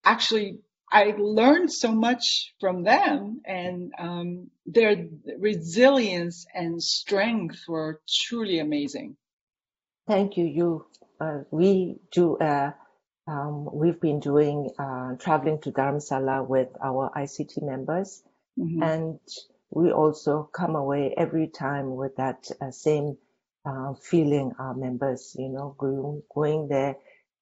actually 0.04 0.60
I 0.92 1.16
learned 1.18 1.72
so 1.72 1.94
much 1.94 2.54
from 2.60 2.84
them 2.84 3.42
and 3.46 3.94
um, 3.98 4.52
their 4.66 5.08
resilience 5.40 6.46
and 6.54 6.84
strength 6.84 7.64
were 7.68 8.02
truly 8.10 8.60
amazing. 8.60 9.16
Thank 10.06 10.36
you. 10.36 10.46
You, 10.46 10.86
uh, 11.22 11.40
we 11.50 11.96
do, 12.12 12.38
uh, 12.38 12.72
um, 13.26 13.70
we've 13.72 14.02
been 14.02 14.20
doing 14.20 14.70
uh, 14.78 15.16
traveling 15.18 15.62
to 15.62 15.72
Dharamsala 15.72 16.46
with 16.46 16.68
our 16.84 17.10
ICT 17.16 17.64
members 17.64 18.22
mm-hmm. 18.60 18.84
and 18.84 19.20
we 19.70 19.92
also 19.92 20.50
come 20.54 20.76
away 20.76 21.14
every 21.18 21.48
time 21.48 21.96
with 21.96 22.16
that 22.18 22.50
uh, 22.62 22.72
same 22.72 23.18
uh, 23.66 23.94
feeling 23.94 24.54
our 24.60 24.74
members, 24.74 25.36
you 25.38 25.50
know, 25.50 25.76
going, 25.78 26.22
going 26.34 26.68
there, 26.68 26.96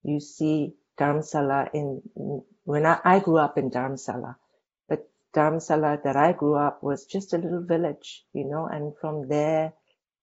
you 0.03 0.19
see 0.19 0.73
Dharamsala 0.99 1.69
in, 1.73 2.01
when 2.65 2.85
I, 2.85 2.99
I 3.03 3.19
grew 3.19 3.37
up 3.37 3.57
in 3.57 3.71
Dharamsala, 3.71 4.35
but 4.87 5.09
Dharamsala 5.33 6.03
that 6.03 6.15
I 6.15 6.33
grew 6.33 6.55
up 6.55 6.83
was 6.83 7.05
just 7.05 7.33
a 7.33 7.37
little 7.37 7.63
village, 7.63 8.23
you 8.33 8.45
know, 8.45 8.65
and 8.67 8.93
from 8.99 9.27
there, 9.27 9.73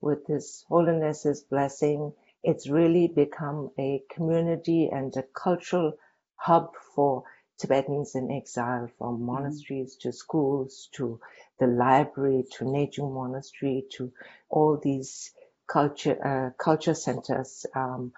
with 0.00 0.26
His 0.26 0.64
Holiness's 0.68 1.42
blessing, 1.42 2.12
it's 2.44 2.68
really 2.68 3.08
become 3.08 3.70
a 3.78 4.02
community 4.10 4.88
and 4.92 5.16
a 5.16 5.22
cultural 5.22 5.94
hub 6.36 6.70
for 6.94 7.24
Tibetans 7.58 8.14
in 8.14 8.30
exile, 8.30 8.88
from 8.98 9.16
mm-hmm. 9.16 9.26
monasteries 9.26 9.96
to 9.96 10.12
schools 10.12 10.88
to 10.92 11.20
the 11.58 11.66
library 11.66 12.44
to 12.52 12.64
Nechung 12.64 13.14
Monastery 13.14 13.84
to 13.92 14.12
all 14.48 14.78
these 14.82 15.30
culture 15.66 16.18
uh, 16.24 16.50
culture 16.62 16.94
centers. 16.94 17.66
Um, 17.74 18.12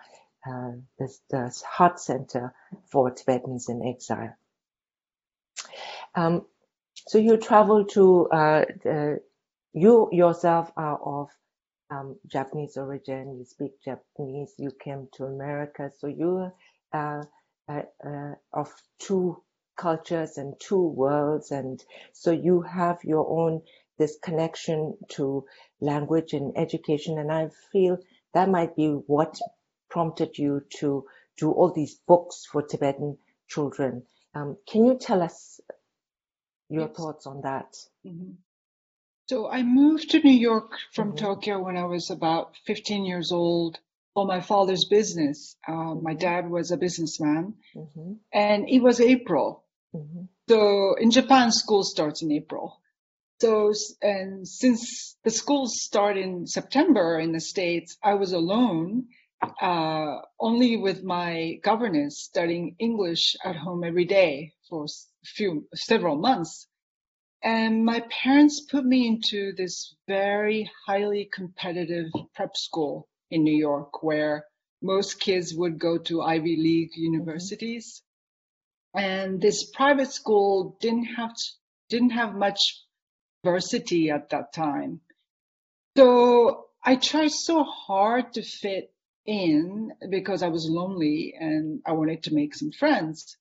uh, 0.49 0.73
this, 0.99 1.21
this 1.31 1.63
heart 1.63 2.01
center 2.01 2.55
for 2.91 3.11
Tibetans 3.11 3.69
in 3.69 3.87
exile. 3.87 4.35
Um, 6.15 6.47
so 7.07 7.19
you 7.19 7.37
travel 7.37 7.85
to, 7.87 8.29
uh, 8.29 8.65
the, 8.83 9.21
you 9.73 10.09
yourself 10.13 10.71
are 10.77 10.99
of 10.99 11.29
um, 11.91 12.17
Japanese 12.27 12.77
origin, 12.77 13.37
you 13.39 13.45
speak 13.45 13.73
Japanese, 13.85 14.55
you 14.59 14.71
came 14.83 15.09
to 15.15 15.25
America, 15.25 15.91
so 15.99 16.07
you 16.07 16.51
are 16.93 17.29
uh, 17.69 17.83
uh, 18.05 18.35
of 18.53 18.73
two 18.99 19.43
cultures 19.77 20.39
and 20.39 20.55
two 20.59 20.89
worlds, 20.89 21.51
and 21.51 21.85
so 22.13 22.31
you 22.31 22.63
have 22.63 23.05
your 23.05 23.29
own 23.29 23.63
this 23.99 24.17
connection 24.23 24.97
to 25.09 25.45
language 25.81 26.33
and 26.33 26.57
education, 26.57 27.19
and 27.19 27.33
I 27.33 27.51
feel 27.73 27.99
that 28.33 28.49
might 28.49 28.77
be 28.77 28.89
what 28.89 29.39
prompted 29.91 30.39
you 30.39 30.63
to 30.79 31.05
do 31.37 31.51
all 31.51 31.73
these 31.73 31.97
books 32.07 32.47
for 32.51 32.63
Tibetan 32.63 33.19
children. 33.49 34.05
Um, 34.35 34.57
can 34.69 34.85
you 34.85 34.99
tell 34.99 35.23
us 35.23 35.61
your 36.69 36.87
yes. 36.89 36.97
thoughts 36.97 37.27
on 37.27 37.43
that? 37.43 37.77
Mm-hmm. 38.07 38.33
So 39.29 39.51
I 39.51 39.63
moved 39.63 40.11
to 40.11 40.21
New 40.21 40.31
York 40.31 40.73
from 40.93 41.09
mm-hmm. 41.09 41.25
Tokyo 41.25 41.61
when 41.61 41.77
I 41.77 41.85
was 41.85 42.11
about 42.11 42.57
15 42.67 43.05
years 43.05 43.33
old 43.33 43.79
for 44.15 44.27
my 44.27 44.41
father's 44.41 44.87
business. 44.87 45.57
Uh, 45.67 45.95
my 45.95 46.15
dad 46.15 46.51
was 46.51 46.71
a 46.71 46.77
businessman, 46.77 47.55
mm-hmm. 47.75 48.13
and 48.33 48.69
it 48.69 48.81
was 48.81 49.01
April. 49.01 49.65
Mm-hmm. 49.95 50.25
So 50.49 50.95
in 50.95 51.11
Japan, 51.11 51.53
school 51.53 51.85
starts 51.85 52.23
in 52.23 52.33
April. 52.33 52.81
So, 53.41 53.73
and 54.03 54.49
since 54.49 55.17
the 55.23 55.31
schools 55.31 55.81
start 55.81 56.17
in 56.19 56.47
September 56.47 57.21
in 57.21 57.33
the 57.33 57.41
States, 57.41 57.97
I 58.03 58.15
was 58.15 58.33
alone 58.33 59.07
uh, 59.63 60.17
only 60.41 60.77
with 60.77 61.05
my 61.05 61.61
governess 61.63 62.19
studying 62.19 62.75
English 62.79 63.37
at 63.45 63.55
home 63.55 63.85
every 63.85 64.05
day 64.05 64.55
for 64.69 64.87
few 65.25 65.69
several 65.75 66.17
months. 66.17 66.67
And 67.43 67.85
my 67.85 68.03
parents 68.11 68.61
put 68.61 68.85
me 68.85 69.07
into 69.07 69.53
this 69.53 69.95
very 70.09 70.69
highly 70.87 71.31
competitive 71.33 72.11
prep 72.35 72.57
school 72.57 73.07
in 73.31 73.45
New 73.45 73.57
York 73.57 74.03
where 74.03 74.45
most 74.83 75.21
kids 75.21 75.55
would 75.55 75.79
go 75.79 75.99
to 75.99 76.23
Ivy 76.23 76.57
League 76.57 76.93
mm-hmm. 76.93 77.13
universities. 77.13 78.03
Mm-hmm. 78.97 79.05
And 79.05 79.41
this 79.41 79.71
private 79.71 80.13
school 80.13 80.77
didn't 80.81 81.05
have 81.17 81.35
didn't 81.89 82.11
have 82.11 82.35
much 82.35 82.83
diversity 83.43 84.11
at 84.11 84.31
that 84.31 84.53
time. 84.53 85.01
So 85.97 86.67
I 86.85 86.97
tried 86.97 87.33
so 87.33 87.65
hard 87.65 88.35
to 88.35 88.43
fit 88.43 88.93
in 89.27 89.93
because 90.09 90.43
I 90.43 90.49
was 90.49 90.69
lonely 90.69 91.35
and 91.39 91.81
I 91.87 91.93
wanted 91.93 92.25
to 92.25 92.35
make 92.35 92.55
some 92.55 92.73
friends. 92.73 93.37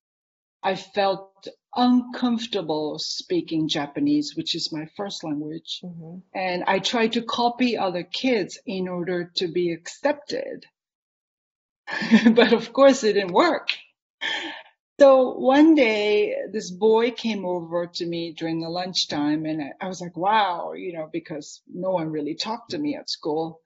I 0.64 0.76
felt 0.76 1.48
uncomfortable 1.78 2.98
speaking 3.00 3.70
Japanese, 3.70 4.36
which 4.36 4.56
is 4.56 4.74
my 4.74 4.88
first 4.98 5.24
language. 5.24 5.80
Mm-hmm. 5.84 6.18
And 6.34 6.64
I 6.66 6.80
tried 6.80 7.14
to 7.14 7.22
copy 7.22 7.78
other 7.78 8.04
kids 8.04 8.60
in 8.66 8.88
order 8.88 9.32
to 9.36 9.48
be 9.48 9.72
accepted. 9.72 10.66
but 12.34 12.52
of 12.52 12.74
course 12.74 13.04
it 13.04 13.14
didn't 13.14 13.32
work. 13.32 13.70
So 15.00 15.38
one 15.38 15.76
day 15.76 16.36
this 16.52 16.72
boy 16.72 17.12
came 17.12 17.46
over 17.46 17.86
to 17.86 18.06
me 18.06 18.34
during 18.34 18.60
the 18.60 18.70
lunchtime 18.70 19.46
and 19.46 19.62
I 19.80 19.88
was 19.88 20.02
like, 20.02 20.18
wow, 20.18 20.74
you 20.74 20.94
know, 20.94 21.08
because 21.12 21.62
no 21.72 21.92
one 21.92 22.10
really 22.10 22.34
talked 22.34 22.72
to 22.72 22.80
me 22.80 22.96
at 22.96 23.10
school. 23.10 23.62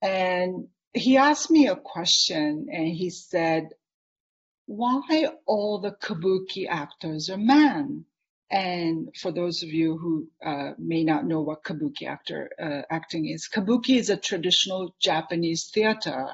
And 0.00 0.68
he 0.94 1.18
asked 1.18 1.50
me 1.50 1.68
a 1.68 1.76
question 1.76 2.68
and 2.72 2.88
he 2.88 3.10
said, 3.10 3.68
why 4.70 5.26
all 5.46 5.80
the 5.80 5.90
kabuki 5.90 6.68
actors 6.68 7.28
are 7.28 7.36
men? 7.36 8.04
And 8.52 9.08
for 9.16 9.32
those 9.32 9.64
of 9.64 9.68
you 9.68 9.98
who 9.98 10.28
uh, 10.44 10.74
may 10.78 11.02
not 11.02 11.26
know 11.26 11.40
what 11.40 11.64
kabuki 11.64 12.06
actor 12.06 12.50
uh, 12.56 12.82
acting 12.88 13.26
is, 13.26 13.48
kabuki 13.52 13.96
is 13.96 14.10
a 14.10 14.16
traditional 14.16 14.94
Japanese 15.00 15.70
theater 15.74 16.28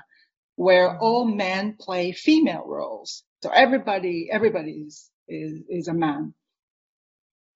where 0.57 0.91
mm-hmm. 0.91 1.03
all 1.03 1.25
men 1.25 1.77
play 1.81 2.13
female 2.13 2.65
roles. 2.67 3.23
So 3.43 3.49
everybody, 3.51 4.29
everybody 4.31 4.73
is, 4.87 5.11
is, 5.27 5.63
is 5.71 5.89
a 5.89 5.95
man. 5.95 6.35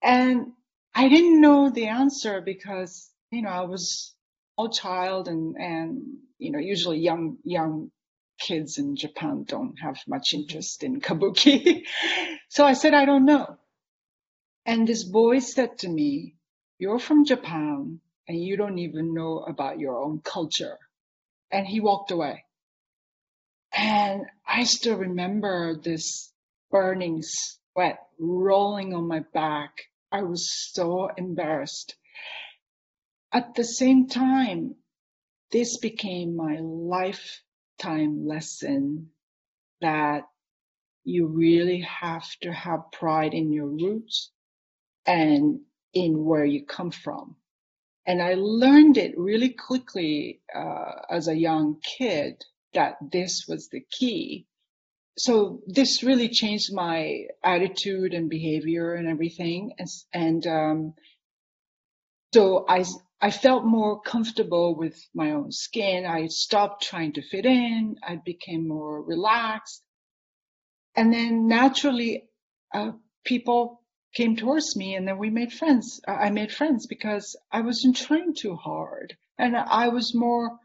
And 0.02 0.52
I 0.94 1.10
didn't 1.10 1.42
know 1.42 1.68
the 1.68 1.88
answer 1.88 2.40
because, 2.40 3.10
you 3.30 3.42
know, 3.42 3.50
I 3.50 3.62
was 3.62 4.14
a 4.58 4.66
child 4.70 5.28
and, 5.28 5.56
and 5.58 6.02
you 6.38 6.52
know, 6.52 6.58
usually 6.58 7.00
young, 7.00 7.36
young 7.44 7.90
kids 8.40 8.78
in 8.78 8.96
Japan 8.96 9.44
don't 9.46 9.78
have 9.80 9.98
much 10.08 10.34
interest 10.34 10.82
in 10.82 11.00
kabuki. 11.00 11.84
so 12.48 12.64
I 12.64 12.72
said, 12.72 12.94
I 12.94 13.04
don't 13.04 13.26
know. 13.26 13.58
And 14.66 14.88
this 14.88 15.04
boy 15.04 15.38
said 15.38 15.78
to 15.78 15.88
me, 15.88 16.34
you're 16.78 16.98
from 16.98 17.24
Japan 17.24 18.00
and 18.26 18.42
you 18.42 18.56
don't 18.56 18.78
even 18.78 19.14
know 19.14 19.40
about 19.40 19.78
your 19.78 20.02
own 20.02 20.20
culture. 20.24 20.78
And 21.52 21.66
he 21.66 21.80
walked 21.80 22.10
away. 22.10 22.44
And 23.72 24.26
I 24.46 24.64
still 24.64 24.96
remember 24.96 25.76
this 25.76 26.32
burning 26.70 27.22
sweat 27.22 28.00
rolling 28.18 28.94
on 28.94 29.06
my 29.06 29.20
back. 29.32 29.72
I 30.10 30.22
was 30.22 30.50
so 30.72 31.08
embarrassed. 31.16 31.96
At 33.32 33.54
the 33.54 33.64
same 33.64 34.08
time, 34.08 34.74
this 35.52 35.78
became 35.78 36.36
my 36.36 36.58
lifetime 37.80 38.26
lesson 38.26 39.08
that 39.80 40.24
you 41.04 41.26
really 41.26 41.80
have 41.80 42.26
to 42.42 42.52
have 42.52 42.92
pride 42.92 43.34
in 43.34 43.52
your 43.52 43.66
roots 43.66 44.30
and 45.06 45.60
in 45.94 46.24
where 46.24 46.44
you 46.44 46.64
come 46.66 46.90
from. 46.90 47.36
And 48.06 48.22
I 48.22 48.34
learned 48.34 48.96
it 48.96 49.18
really 49.18 49.50
quickly 49.50 50.40
uh, 50.54 50.92
as 51.10 51.28
a 51.28 51.36
young 51.36 51.80
kid 51.82 52.44
that 52.74 52.96
this 53.12 53.46
was 53.48 53.68
the 53.68 53.84
key. 53.90 54.46
So 55.18 55.60
this 55.66 56.02
really 56.02 56.28
changed 56.28 56.72
my 56.72 57.24
attitude 57.42 58.14
and 58.14 58.30
behavior 58.30 58.94
and 58.94 59.08
everything. 59.08 59.72
And, 59.78 59.88
and 60.12 60.46
um, 60.46 60.94
so 62.32 62.64
I, 62.68 62.84
I 63.20 63.30
felt 63.30 63.64
more 63.64 64.00
comfortable 64.00 64.74
with 64.74 64.96
my 65.14 65.32
own 65.32 65.52
skin. 65.52 66.06
I 66.06 66.26
stopped 66.28 66.82
trying 66.82 67.12
to 67.14 67.22
fit 67.22 67.44
in. 67.44 67.96
I 68.02 68.16
became 68.16 68.66
more 68.66 69.02
relaxed. 69.02 69.82
And 70.96 71.12
then 71.12 71.46
naturally, 71.46 72.28
uh, 72.74 72.92
people 73.24 73.82
came 74.14 74.36
towards 74.36 74.74
me 74.76 74.94
and 74.94 75.06
then 75.06 75.18
we 75.18 75.30
made 75.30 75.52
friends. 75.52 76.00
I 76.06 76.30
made 76.30 76.52
friends 76.52 76.86
because 76.86 77.36
I 77.52 77.60
wasn't 77.60 77.96
trying 77.96 78.34
too 78.34 78.56
hard 78.56 79.16
and 79.38 79.56
I 79.56 79.88
was 79.88 80.14
more 80.14 80.58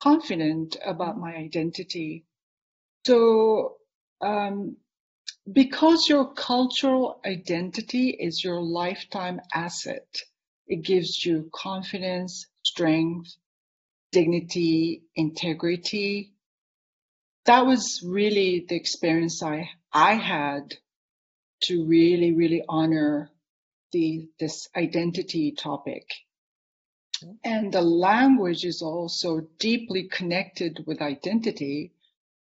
confident 0.00 0.76
about 0.84 1.18
my 1.18 1.34
identity. 1.34 2.24
So, 3.06 3.76
um, 4.20 4.76
because 5.50 6.08
your 6.08 6.32
cultural 6.34 7.20
identity 7.24 8.10
is 8.10 8.44
your 8.44 8.60
lifetime 8.60 9.40
asset, 9.52 10.06
it 10.68 10.82
gives 10.82 11.24
you 11.24 11.50
confidence, 11.52 12.46
strength, 12.62 13.34
dignity, 14.12 15.02
integrity. 15.16 16.32
That 17.46 17.66
was 17.66 18.02
really 18.04 18.66
the 18.68 18.76
experience 18.76 19.42
I, 19.42 19.70
I 19.92 20.14
had 20.14 20.74
to 21.64 21.84
really, 21.86 22.32
really 22.32 22.62
honor 22.68 23.30
the, 23.92 24.28
this 24.38 24.68
identity 24.76 25.52
topic. 25.52 26.06
And 27.42 27.72
the 27.72 27.82
language 27.82 28.64
is 28.64 28.82
also 28.82 29.40
deeply 29.58 30.04
connected 30.04 30.84
with 30.86 31.02
identity. 31.02 31.92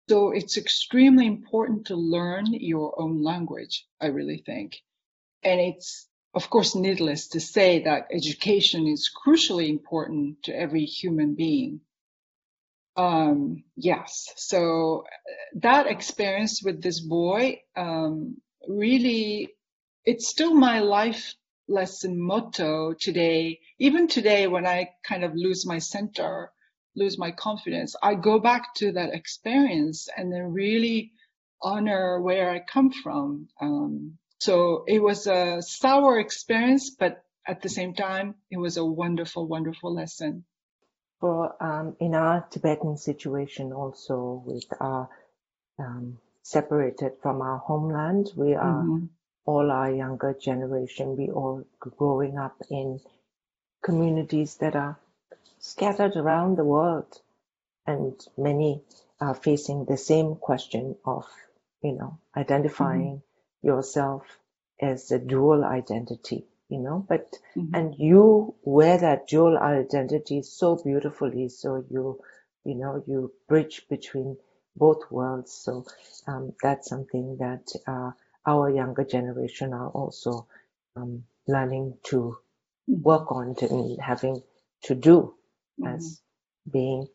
So 0.10 0.32
it's 0.32 0.58
extremely 0.58 1.26
important 1.26 1.88
to 1.88 1.96
learn 1.96 2.46
your 2.54 3.00
own 3.02 3.24
language, 3.24 3.86
I 4.00 4.08
really 4.08 4.44
think. 4.46 4.76
And 5.44 5.60
it's, 5.60 6.08
of 6.38 6.52
course, 6.52 6.76
needless 6.76 7.30
to 7.30 7.40
say 7.40 7.82
that 7.86 8.10
education 8.12 8.88
is 8.88 9.10
crucially 9.10 9.70
important 9.70 10.44
to 10.44 10.56
every 10.56 10.86
human 10.86 11.34
being. 11.34 11.82
Um, 12.96 13.64
yes. 13.76 14.34
So 14.36 15.04
that 15.56 15.88
experience 15.88 16.62
with 16.62 16.84
this 16.84 17.00
boy, 17.00 17.62
um, 17.76 18.38
really, 18.68 19.56
it's 20.06 20.28
still 20.28 20.54
my 20.54 20.80
life 20.82 21.34
lesson 21.68 22.22
motto 22.22 22.94
today. 22.94 23.60
Even 23.80 24.08
today, 24.08 24.46
when 24.46 24.68
I 24.68 24.92
kind 25.04 25.24
of 25.24 25.34
lose 25.34 25.66
my 25.66 25.80
center, 25.80 26.52
lose 26.96 27.18
my 27.18 27.32
confidence, 27.32 27.96
I 28.04 28.14
go 28.14 28.38
back 28.38 28.76
to 28.76 28.92
that 28.92 29.16
experience 29.16 30.08
and 30.16 30.32
then 30.32 30.54
really 30.54 31.14
honor 31.64 32.22
where 32.22 32.52
I 32.52 32.60
come 32.60 32.92
from. 32.92 33.50
Um, 33.60 34.20
so 34.40 34.84
it 34.88 35.02
was 35.02 35.28
a 35.28 35.62
sour 35.62 36.20
experience, 36.20 36.90
but 36.90 37.24
at 37.48 37.62
the 37.62 37.70
same 37.70 37.94
time, 37.94 38.36
it 38.52 38.58
was 38.58 38.78
a 38.78 38.86
wonderful, 38.86 39.48
wonderful 39.48 39.94
lesson. 39.94 40.46
For 41.20 41.56
um, 41.64 41.96
in 42.00 42.14
our 42.14 42.46
Tibetan 42.52 42.98
situation, 42.98 43.74
also 43.74 44.44
with 44.46 44.66
our 44.80 45.10
um, 45.80 46.20
separated 46.48 47.12
from 47.22 47.42
our 47.42 47.58
homeland. 47.58 48.32
We 48.36 48.54
are 48.54 48.84
mm-hmm. 48.84 49.06
all 49.46 49.70
our 49.70 49.92
younger 49.92 50.34
generation. 50.34 51.18
We 51.18 51.30
all 51.30 51.66
growing 51.80 52.38
up 52.38 52.56
in 52.70 53.02
communities 53.84 54.56
that 54.62 54.76
are 54.76 54.98
scattered 55.60 56.16
around 56.16 56.58
the 56.58 56.64
world, 56.64 57.20
and 57.86 58.16
many 58.38 58.82
are 59.20 59.36
facing 59.36 59.84
the 59.86 59.98
same 59.98 60.36
question 60.36 60.96
of, 61.04 61.26
you 61.82 61.94
know, 61.94 62.18
identifying 62.36 63.18
mm-hmm. 63.18 63.27
Yourself 63.62 64.24
as 64.82 65.12
a 65.12 65.20
dual 65.20 65.64
identity. 65.64 66.46
You 66.70 66.80
know, 66.80 67.06
but 67.08 67.32
mm-hmm. 67.56 67.74
and 67.74 67.96
you 67.98 68.54
wear 68.62 68.98
that 68.98 69.28
dual 69.28 69.58
identity 69.58 70.42
so 70.42 70.76
beautifully. 70.76 71.48
So 71.48 71.86
you, 71.90 72.20
you 72.66 72.76
know, 72.76 73.02
you 73.08 73.32
bridge 73.48 73.86
between 73.90 74.36
both 74.76 75.10
worlds. 75.10 75.54
So 75.54 75.86
um, 76.28 76.54
that's 76.62 76.90
something 76.90 77.38
that 77.40 77.72
uh, 77.88 78.12
our 78.46 78.70
younger 78.70 79.06
generation 79.06 79.74
are 79.74 79.90
also 79.90 80.48
um, 80.98 81.24
learning 81.48 81.98
to 82.04 82.38
mm-hmm. 82.90 83.02
work 83.02 83.32
on 83.32 83.56
and 83.62 84.02
having 84.02 84.44
to 84.84 84.96
do 84.96 85.36
mm-hmm. 85.80 85.96
as 85.96 86.22
being 86.70 87.08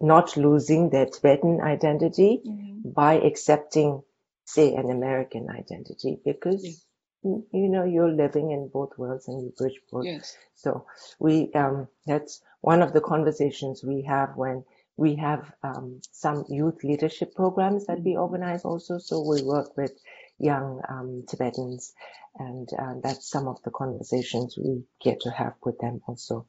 not 0.00 0.36
losing 0.36 0.90
their 0.90 1.06
Tibetan 1.06 1.60
identity 1.60 2.40
mm-hmm. 2.46 2.90
by 2.90 3.14
accepting, 3.14 4.02
say, 4.44 4.74
an 4.74 4.90
American 4.90 5.48
identity 5.50 6.18
because. 6.24 6.64
Yes. 6.64 6.84
You 7.26 7.70
know, 7.70 7.84
you're 7.84 8.12
living 8.12 8.50
in 8.50 8.68
both 8.68 8.98
worlds 8.98 9.28
and 9.28 9.42
you 9.42 9.54
bridge 9.56 9.80
both. 9.90 10.04
Yes. 10.04 10.36
So 10.56 10.84
we, 11.18 11.50
um, 11.54 11.88
that's 12.06 12.42
one 12.60 12.82
of 12.82 12.92
the 12.92 13.00
conversations 13.00 13.82
we 13.82 14.02
have 14.02 14.36
when 14.36 14.62
we 14.96 15.16
have 15.16 15.50
um, 15.62 16.00
some 16.12 16.44
youth 16.48 16.84
leadership 16.84 17.34
programs 17.34 17.86
that 17.86 18.02
we 18.02 18.16
organize 18.16 18.64
also. 18.64 18.98
So 18.98 19.26
we 19.26 19.42
work 19.42 19.76
with 19.76 19.92
young 20.38 20.80
um, 20.88 21.24
Tibetans, 21.28 21.92
and 22.38 22.68
uh, 22.78 22.94
that's 23.02 23.28
some 23.28 23.48
of 23.48 23.62
the 23.62 23.70
conversations 23.70 24.56
we 24.56 24.84
get 25.02 25.20
to 25.22 25.30
have 25.30 25.54
with 25.64 25.78
them 25.78 26.00
also. 26.06 26.46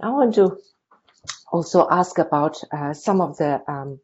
I 0.00 0.10
want 0.10 0.34
to 0.34 0.58
also 1.52 1.88
ask 1.90 2.18
about 2.18 2.58
uh, 2.72 2.92
some 2.92 3.20
of 3.20 3.36
the 3.38 3.62
um, 3.68 4.00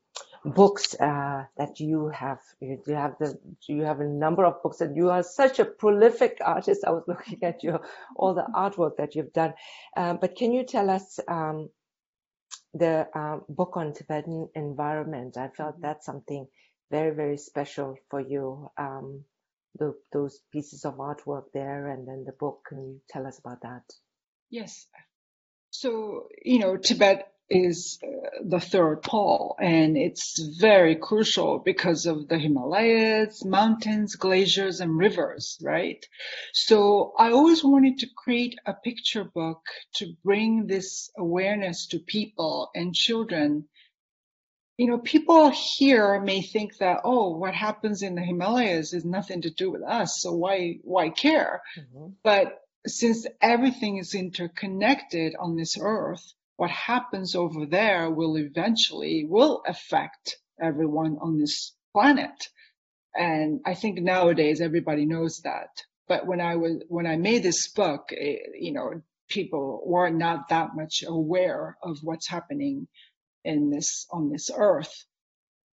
books 0.55 0.95
uh, 0.95 1.45
that 1.57 1.81
you 1.81 2.09
have. 2.09 2.39
You 2.61 2.81
have 2.89 3.17
the 3.19 3.39
you 3.67 3.83
have 3.83 4.01
a 4.01 4.07
number 4.07 4.45
of 4.45 4.63
books, 4.63 4.81
and 4.81 4.97
you 4.97 5.11
are 5.11 5.23
such 5.23 5.59
a 5.59 5.65
prolific 5.65 6.39
artist. 6.45 6.85
I 6.87 6.91
was 6.91 7.05
looking 7.09 7.43
at 7.45 7.63
your 7.63 7.81
all 8.17 8.35
the 8.35 8.47
artwork 8.55 8.97
that 8.99 9.15
you've 9.15 9.33
done. 9.33 9.55
Uh, 9.97 10.15
but 10.15 10.37
can 10.37 10.53
you 10.53 10.65
tell 10.65 10.91
us 10.91 11.21
um, 11.29 11.71
the 12.75 13.09
um, 13.15 13.45
book 13.49 13.77
on 13.77 13.93
Tibetan 13.93 14.49
environment. 14.55 15.37
I 15.37 15.49
felt 15.49 15.75
mm-hmm. 15.75 15.83
that's 15.83 16.07
something 16.07 16.47
very, 16.91 17.15
very 17.15 17.37
special 17.37 17.97
for 18.11 18.21
you. 18.21 18.71
Um, 18.77 19.25
the, 19.79 19.95
those 20.13 20.41
pieces 20.53 20.85
of 20.85 20.97
artwork 20.97 21.45
there, 21.53 21.89
and 21.89 22.07
then 22.09 22.25
the 22.25 22.33
book. 22.33 22.65
Can 22.69 22.79
you 22.79 23.01
tell 23.09 23.27
us 23.27 23.39
about 23.39 23.63
that? 23.63 23.83
Yes. 24.51 24.87
So, 25.71 26.29
you 26.43 26.59
know, 26.59 26.77
Tibet 26.77 27.33
is 27.51 27.99
uh, 28.03 28.09
the 28.45 28.61
third 28.61 29.03
pole 29.03 29.57
and 29.61 29.97
it's 29.97 30.39
very 30.61 30.97
crucial 30.97 31.59
because 31.59 32.07
of 32.07 32.29
the 32.29 32.39
Himalayas, 32.39 33.45
mountains, 33.45 34.17
glaciers 34.17 34.81
and 34.81 34.99
rivers, 34.99 35.59
right? 35.63 36.05
So 36.53 37.15
I 37.19 37.31
always 37.31 37.65
wanted 37.65 37.99
to 37.99 38.09
create 38.17 38.59
a 38.67 38.75
picture 38.75 39.25
book 39.25 39.63
to 39.95 40.13
bring 40.25 40.67
this 40.67 41.11
awareness 41.17 41.87
to 41.89 41.99
people 41.99 42.71
and 42.75 42.95
children. 42.95 43.69
You 44.77 44.89
know, 44.89 44.99
people 44.99 45.51
here 45.51 46.21
may 46.21 46.43
think 46.43 46.77
that, 46.79 47.01
oh, 47.05 47.37
what 47.37 47.55
happens 47.55 48.03
in 48.03 48.15
the 48.15 48.23
Himalayas 48.23 48.93
is 48.93 49.05
nothing 49.05 49.43
to 49.43 49.51
do 49.51 49.71
with 49.71 49.83
us. 49.83 50.21
So 50.21 50.33
why, 50.33 50.79
why 50.83 51.09
care? 51.09 51.63
Mm-hmm. 51.79 52.13
But 52.23 52.61
since 52.87 53.27
everything 53.41 53.97
is 53.97 54.15
interconnected 54.15 55.35
on 55.39 55.57
this 55.57 55.77
earth, 55.81 56.35
what 56.59 56.71
happens 56.71 57.37
over 57.37 57.67
there 57.67 58.11
will 58.11 58.37
eventually 58.37 59.25
will 59.25 59.63
affect 59.65 60.37
everyone 60.61 61.17
on 61.21 61.39
this 61.39 61.73
planet. 61.93 62.49
And 63.15 63.61
I 63.65 63.75
think 63.75 64.01
nowadays 64.01 64.61
everybody 64.61 65.07
knows 65.07 65.41
that. 65.45 65.69
But 66.09 66.27
when 66.27 66.41
I 66.41 66.57
was, 66.57 66.83
when 66.89 67.07
I 67.07 67.17
made 67.17 67.45
this 67.45 67.69
book, 67.69 68.09
it, 68.11 68.41
eh, 68.45 68.59
you 68.59 68.73
know, 68.73 69.03
people 69.29 69.83
were 69.87 70.11
not 70.11 70.49
that 70.49 70.75
much 70.75 71.05
aware 71.07 71.79
of 71.81 71.99
what's 72.03 72.29
happening 72.29 72.89
in 73.45 73.71
this, 73.71 74.07
on 74.11 74.29
this 74.29 74.51
earth. 74.53 75.05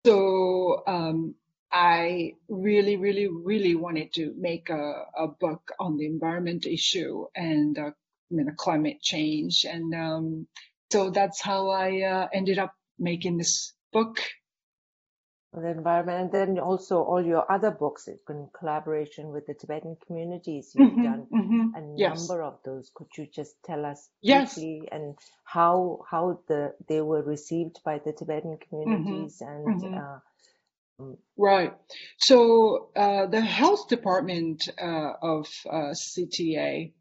So, 0.04 0.82
um, 0.86 1.34
I 1.72 2.34
really, 2.48 2.98
really, 2.98 3.28
really 3.28 3.74
wanted 3.74 4.12
to 4.14 4.34
make 4.36 4.68
a, 4.68 5.06
a 5.16 5.28
book 5.28 5.72
on 5.80 5.96
the 5.96 6.04
environment 6.06 6.66
issue 6.66 7.24
and 7.34 7.78
uh, 7.78 7.90
you 8.28 8.44
know, 8.44 8.52
climate 8.56 9.00
change. 9.00 9.64
And 9.68 9.94
um, 9.94 10.46
so 10.94 11.10
that's 11.10 11.40
how 11.40 11.70
I 11.70 12.02
uh, 12.02 12.28
ended 12.32 12.60
up 12.60 12.72
making 13.00 13.38
this 13.38 13.74
book. 13.92 14.18
The 15.52 15.66
environment, 15.68 16.20
and 16.20 16.32
then 16.32 16.58
also 16.60 17.02
all 17.02 17.20
your 17.20 17.50
other 17.50 17.72
books 17.72 18.06
in 18.08 18.48
collaboration 18.56 19.30
with 19.30 19.44
the 19.46 19.54
Tibetan 19.54 19.96
communities. 20.06 20.72
You've 20.72 20.94
Mhm, 20.94 21.02
done 21.02 21.26
mhm. 21.32 21.74
a 21.74 21.80
Yes. 21.96 22.28
number 22.28 22.42
of 22.42 22.60
those. 22.64 22.92
Could 22.94 23.08
you 23.18 23.26
just 23.26 23.56
tell 23.64 23.84
us 23.84 24.08
Yes. 24.22 24.54
briefly 24.54 24.88
and 24.92 25.18
how 25.42 26.04
how 26.08 26.38
the 26.46 26.76
they 26.88 27.00
were 27.00 27.22
received 27.22 27.80
by 27.84 27.98
the 27.98 28.12
Tibetan 28.12 28.56
communities 28.58 29.40
and 29.40 29.66
mhm. 29.66 29.98
uh, 29.98 30.18
Right. 31.36 31.74
So 32.18 32.90
uh, 32.94 33.26
the 33.26 33.40
health 33.40 33.88
department 33.88 34.68
uh, 34.80 35.12
of 35.22 35.48
uh, 35.68 35.92
CTA 35.94 36.92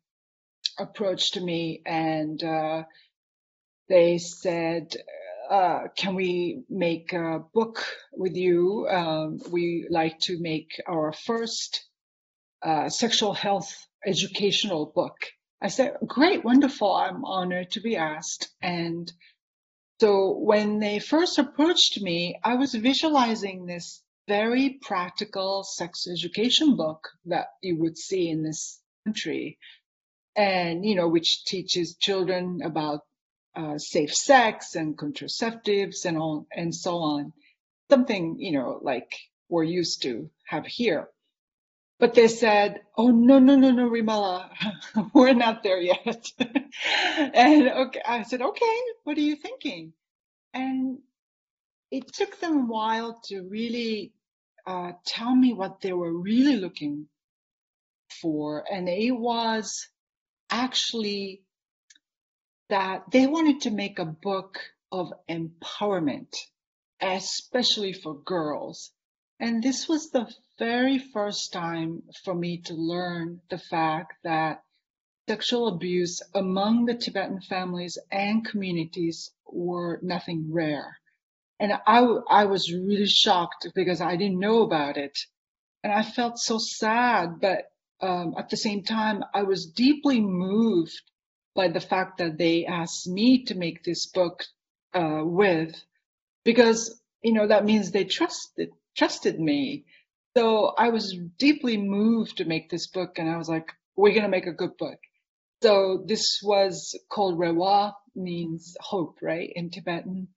approached 0.80 1.40
me 1.40 1.82
and 1.86 2.44
uh, 2.44 2.84
they 3.90 4.18
said, 4.18 4.96
uh, 5.50 5.88
"Can 5.96 6.16
we 6.16 6.64
make 6.70 7.14
a 7.14 7.44
book 7.54 7.86
with 8.14 8.36
you? 8.36 8.88
Um, 8.88 9.40
we 9.52 9.88
like 9.90 10.20
to 10.22 10.40
make 10.40 10.82
our 10.88 11.12
first 11.12 11.86
uh, 12.62 12.90
sexual 12.90 13.34
health 13.34 13.88
educational 14.06 14.86
book." 14.86 15.18
I 15.62 15.68
said, 15.68 15.98
"Great, 16.06 16.44
wonderful! 16.44 16.94
I'm 16.94 17.26
honored 17.26 17.72
to 17.72 17.82
be 17.82 17.96
asked." 17.98 18.50
And 18.62 19.12
so 20.00 20.38
when 20.38 20.80
they 20.80 21.00
first 21.00 21.38
approached 21.38 22.02
me, 22.02 22.40
I 22.44 22.56
was 22.56 22.74
visualizing 22.74 23.66
this 23.66 24.02
very 24.28 24.80
practical 24.82 25.64
sex 25.64 26.08
education 26.08 26.76
book 26.76 27.10
that 27.26 27.48
you 27.62 27.78
would 27.80 27.98
see 27.98 28.30
in 28.30 28.44
this 28.44 28.82
country, 29.06 29.58
and 30.36 30.86
you 30.86 30.96
know, 30.96 31.08
which 31.10 31.46
teaches 31.46 31.98
children 31.98 32.62
about 32.64 33.02
uh, 33.56 33.78
safe 33.78 34.14
sex 34.14 34.76
and 34.76 34.98
contraceptives 34.98 36.06
and 36.06 36.18
all 36.18 36.48
and 36.56 36.74
so 36.74 36.98
on. 36.98 37.34
Something 37.90 38.38
you 38.40 38.52
know, 38.54 38.80
like 38.82 39.12
we're 39.50 39.64
used 39.64 40.04
to 40.04 40.30
have 40.46 40.66
here. 40.66 41.10
But 42.00 42.16
they 42.16 42.28
said, 42.28 42.82
"Oh 42.98 43.10
no, 43.10 43.40
no, 43.40 43.56
no, 43.56 43.72
no, 43.72 43.90
Rimala, 43.90 44.50
we're 45.14 45.34
not 45.34 45.64
there 45.64 45.80
yet." 45.80 46.26
and 46.40 47.70
okay, 47.70 48.02
I 48.06 48.24
said, 48.24 48.42
"Okay, 48.42 48.78
what 49.04 49.18
are 49.18 49.22
you 49.22 49.36
thinking?" 49.36 49.94
And 50.54 51.00
it 51.92 52.12
took 52.12 52.40
them 52.40 52.58
a 52.58 52.66
while 52.66 53.22
to 53.26 53.44
really 53.44 54.14
uh, 54.66 54.94
tell 55.06 55.36
me 55.36 55.54
what 55.54 55.82
they 55.82 55.94
were 55.94 56.12
really 56.12 56.58
looking 56.58 57.08
for, 58.22 58.66
and 58.70 58.90
it 58.90 59.12
was 59.12 59.88
actually 60.50 61.43
that 62.74 63.04
they 63.12 63.28
wanted 63.28 63.62
to 63.62 63.70
make 63.70 64.00
a 64.00 64.16
book 64.30 64.58
of 64.92 65.14
empowerment, 65.30 66.36
especially 67.00 67.94
for 67.94 68.16
girls. 68.16 68.92
And 69.40 69.62
this 69.62 69.88
was 69.88 70.10
the 70.10 70.28
very 70.58 70.98
first 70.98 71.54
time 71.54 72.02
for 72.24 72.34
me 72.34 72.64
to 72.66 72.74
learn 72.74 73.42
the 73.52 73.60
fact 73.60 74.14
that 74.24 74.64
sexual 75.30 75.68
abuse 75.68 76.20
among 76.34 76.86
the 76.86 76.96
Tibetan 76.96 77.42
families 77.42 78.00
and 78.12 78.44
communities 78.44 79.30
were 79.46 80.00
nothing 80.02 80.52
rare. 80.52 80.98
And 81.60 81.74
I, 81.74 82.00
I 82.28 82.46
was 82.46 82.74
really 82.74 83.06
shocked 83.06 83.68
because 83.76 84.02
I 84.02 84.16
didn't 84.16 84.40
know 84.40 84.64
about 84.64 84.98
it. 84.98 85.16
And 85.84 85.94
I 85.94 86.02
felt 86.02 86.40
so 86.40 86.58
sad, 86.58 87.40
but 87.40 87.66
um, 88.02 88.34
at 88.36 88.50
the 88.50 88.58
same 88.58 88.82
time, 88.84 89.24
I 89.32 89.44
was 89.44 89.68
deeply 89.68 90.20
moved 90.20 91.00
by 91.56 91.68
the 91.68 91.80
fact 91.80 92.18
that 92.18 92.38
they 92.38 92.66
asked 92.66 93.08
me 93.08 93.44
to 93.46 93.56
make 93.56 93.84
this 93.84 94.08
book 94.08 94.44
uh, 94.94 95.22
with, 95.24 95.76
because 96.44 97.00
you 97.22 97.34
know 97.34 97.48
that 97.48 97.66
means 97.66 97.92
they 97.92 98.06
trusted 98.06 98.72
trusted 98.96 99.40
me. 99.40 99.86
So 100.36 100.74
I 100.78 100.90
was 100.90 101.16
deeply 101.38 101.78
moved 101.78 102.38
to 102.38 102.46
make 102.46 102.70
this 102.70 102.88
book, 102.88 103.20
and 103.20 103.30
I 103.30 103.38
was 103.38 103.50
like, 103.50 103.72
"We're 103.96 104.14
gonna 104.14 104.30
make 104.30 104.48
a 104.48 104.54
good 104.54 104.78
book." 104.78 105.00
So 105.62 106.04
this 106.06 106.42
was 106.44 107.00
called 107.10 107.40
Rewa, 107.40 107.96
means 108.16 108.76
hope, 108.82 109.20
right, 109.22 109.52
in 109.56 109.70
Tibetan, 109.70 110.28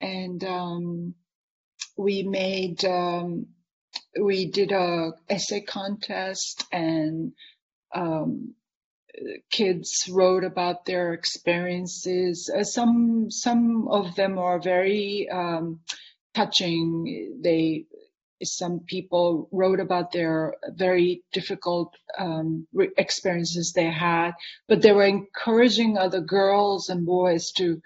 and 0.00 0.44
um, 0.44 1.14
we 1.96 2.22
made 2.22 2.84
um, 2.84 3.48
we 4.20 4.46
did 4.50 4.72
a 4.72 5.12
essay 5.28 5.60
contest 5.60 6.64
and 6.72 7.32
um, 7.94 8.54
kids 9.50 10.08
wrote 10.10 10.44
about 10.44 10.84
their 10.84 11.12
experiences. 11.12 12.50
Uh, 12.54 12.64
some 12.64 13.30
some 13.30 13.88
of 13.88 14.14
them 14.14 14.38
are 14.38 14.60
very 14.60 15.28
um, 15.30 15.80
touching. 16.34 17.40
They 17.42 17.86
some 18.42 18.80
people 18.80 19.48
wrote 19.50 19.80
about 19.80 20.12
their 20.12 20.54
very 20.68 21.22
difficult 21.32 21.94
um, 22.18 22.66
re- 22.72 22.90
experiences 22.96 23.72
they 23.72 23.90
had, 23.90 24.32
but 24.68 24.80
they 24.80 24.92
were 24.92 25.06
encouraging 25.06 25.98
other 25.98 26.20
girls 26.20 26.88
and 26.88 27.04
boys 27.04 27.50
to 27.52 27.80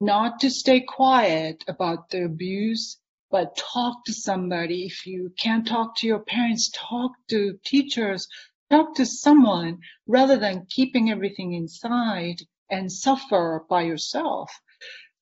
not 0.00 0.40
to 0.40 0.50
stay 0.50 0.80
quiet 0.80 1.64
about 1.68 2.08
the 2.10 2.24
abuse, 2.24 2.98
but 3.30 3.56
talk 3.56 4.04
to 4.04 4.12
somebody. 4.12 4.86
If 4.86 5.06
you 5.06 5.32
can't 5.38 5.66
talk 5.66 5.96
to 5.96 6.06
your 6.06 6.20
parents, 6.20 6.70
talk 6.72 7.12
to 7.28 7.58
teachers, 7.64 8.28
talk 8.70 8.94
to 8.96 9.06
someone 9.06 9.78
rather 10.06 10.36
than 10.36 10.66
keeping 10.68 11.10
everything 11.10 11.54
inside 11.54 12.36
and 12.70 12.92
suffer 12.92 13.64
by 13.68 13.82
yourself. 13.82 14.50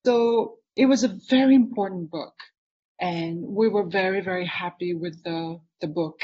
So 0.05 0.57
it 0.75 0.87
was 0.87 1.05
a 1.05 1.19
very 1.29 1.55
important 1.55 2.11
book 2.11 2.35
and 3.01 3.43
we 3.43 3.69
were 3.69 3.85
very, 3.85 4.21
very 4.21 4.47
happy 4.47 4.95
with 4.95 5.23
the, 5.23 5.61
the 5.81 5.87
book. 5.87 6.21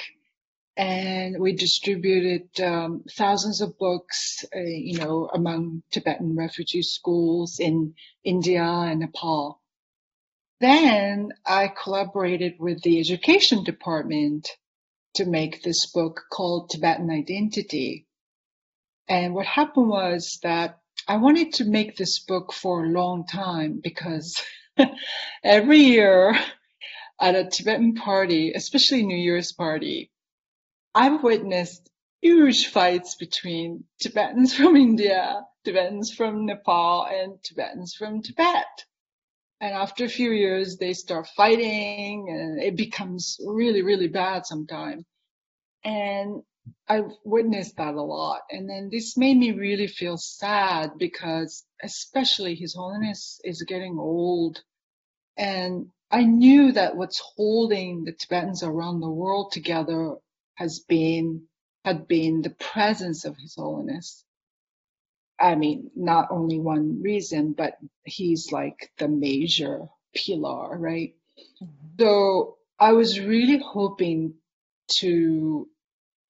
And 0.77 1.39
we 1.39 1.53
distributed 1.53 2.49
um, 2.61 3.05
thousands 3.11 3.61
of 3.61 3.77
books, 3.79 4.45
uh, 4.57 4.61
you 4.61 4.99
know, 4.99 5.29
among 5.33 5.83
Tibetan 5.91 6.35
refugee 6.35 6.83
schools 6.83 7.59
in 7.61 7.95
India 8.25 8.63
and 8.63 9.01
Nepal. 9.01 9.61
Then 10.61 11.33
I 11.45 11.69
collaborated 11.69 12.55
with 12.59 12.81
the 12.83 13.01
education 13.01 13.65
department 13.65 14.49
to 15.15 15.25
make 15.25 15.63
this 15.63 15.87
book 15.87 16.23
called 16.31 16.71
Tibetan 16.71 17.11
Identity. 17.11 18.07
And 19.09 19.35
what 19.35 19.47
happened 19.47 19.89
was 19.89 20.39
that 20.43 20.79
I 21.09 21.17
wanted 21.17 21.55
to 21.55 21.65
make 21.65 21.97
this 21.97 22.21
book 22.21 22.53
for 22.53 22.85
a 22.85 22.89
long 22.89 23.27
time 23.27 23.81
because 23.83 24.41
every 25.45 25.79
year 25.79 26.35
at 27.21 27.35
a 27.35 27.45
Tibetan 27.45 27.95
party, 27.95 28.53
especially 28.53 29.05
New 29.05 29.17
Year's 29.17 29.53
party, 29.53 30.11
I've 30.95 31.23
witnessed 31.23 31.91
huge 32.21 32.69
fights 32.69 33.17
between 33.17 33.85
Tibetans 34.01 34.55
from 34.57 34.77
India, 34.77 35.43
Tibetans 35.65 36.15
from 36.15 36.47
Nepal, 36.47 37.07
and 37.07 37.43
Tibetans 37.43 37.95
from 37.95 38.23
Tibet. 38.23 38.85
And 39.63 39.75
after 39.75 40.05
a 40.05 40.09
few 40.09 40.33
years, 40.33 40.77
they 40.77 40.93
start 40.93 41.29
fighting 41.37 42.29
and 42.29 42.61
it 42.61 42.77
becomes 42.77 43.39
really, 43.47 43.83
really 43.83 44.09
bad 44.09 44.45
sometimes. 44.45 45.05
And 45.85 46.43
I've 46.89 47.13
witnessed 47.25 47.77
that 47.77 47.95
a 47.95 48.03
lot. 48.03 48.41
And 48.51 48.69
then 48.69 48.89
this 48.91 49.17
made 49.17 49.37
me 49.37 49.53
really 49.53 49.87
feel 49.87 50.17
sad 50.17 50.99
because 50.99 51.65
especially 51.81 52.57
His 52.57 52.75
Holiness 52.75 53.41
is 53.45 53.63
getting 53.63 54.01
old. 54.01 54.61
And 55.37 55.87
I 56.11 56.25
knew 56.25 56.73
that 56.73 56.97
what's 56.97 57.23
holding 57.37 58.03
the 58.03 58.13
Tibetans 58.13 58.65
around 58.65 58.99
the 58.99 59.09
world 59.09 59.53
together 59.53 60.17
has 60.57 60.81
been, 60.81 61.43
had 61.85 62.09
been 62.09 62.43
the 62.43 62.51
presence 62.51 63.25
of 63.25 63.37
His 63.37 63.55
Holiness. 63.55 64.25
I 65.43 65.57
mean, 65.57 65.91
not 65.97 66.29
only 66.31 66.61
one 66.61 67.03
reason, 67.03 67.53
but 67.53 67.77
he's 68.05 68.53
like 68.53 68.93
the 68.99 69.09
major 69.09 69.89
pillar, 70.15 70.79
right? 70.79 71.15
Mm-hmm. 71.61 71.87
So 71.99 72.59
I 72.79 72.93
was 72.93 73.19
really 73.19 73.59
hoping 73.59 74.35
to 74.99 75.69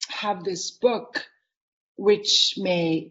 have 0.08 0.44
this 0.44 0.70
book 0.70 1.26
which 1.96 2.54
may 2.56 3.10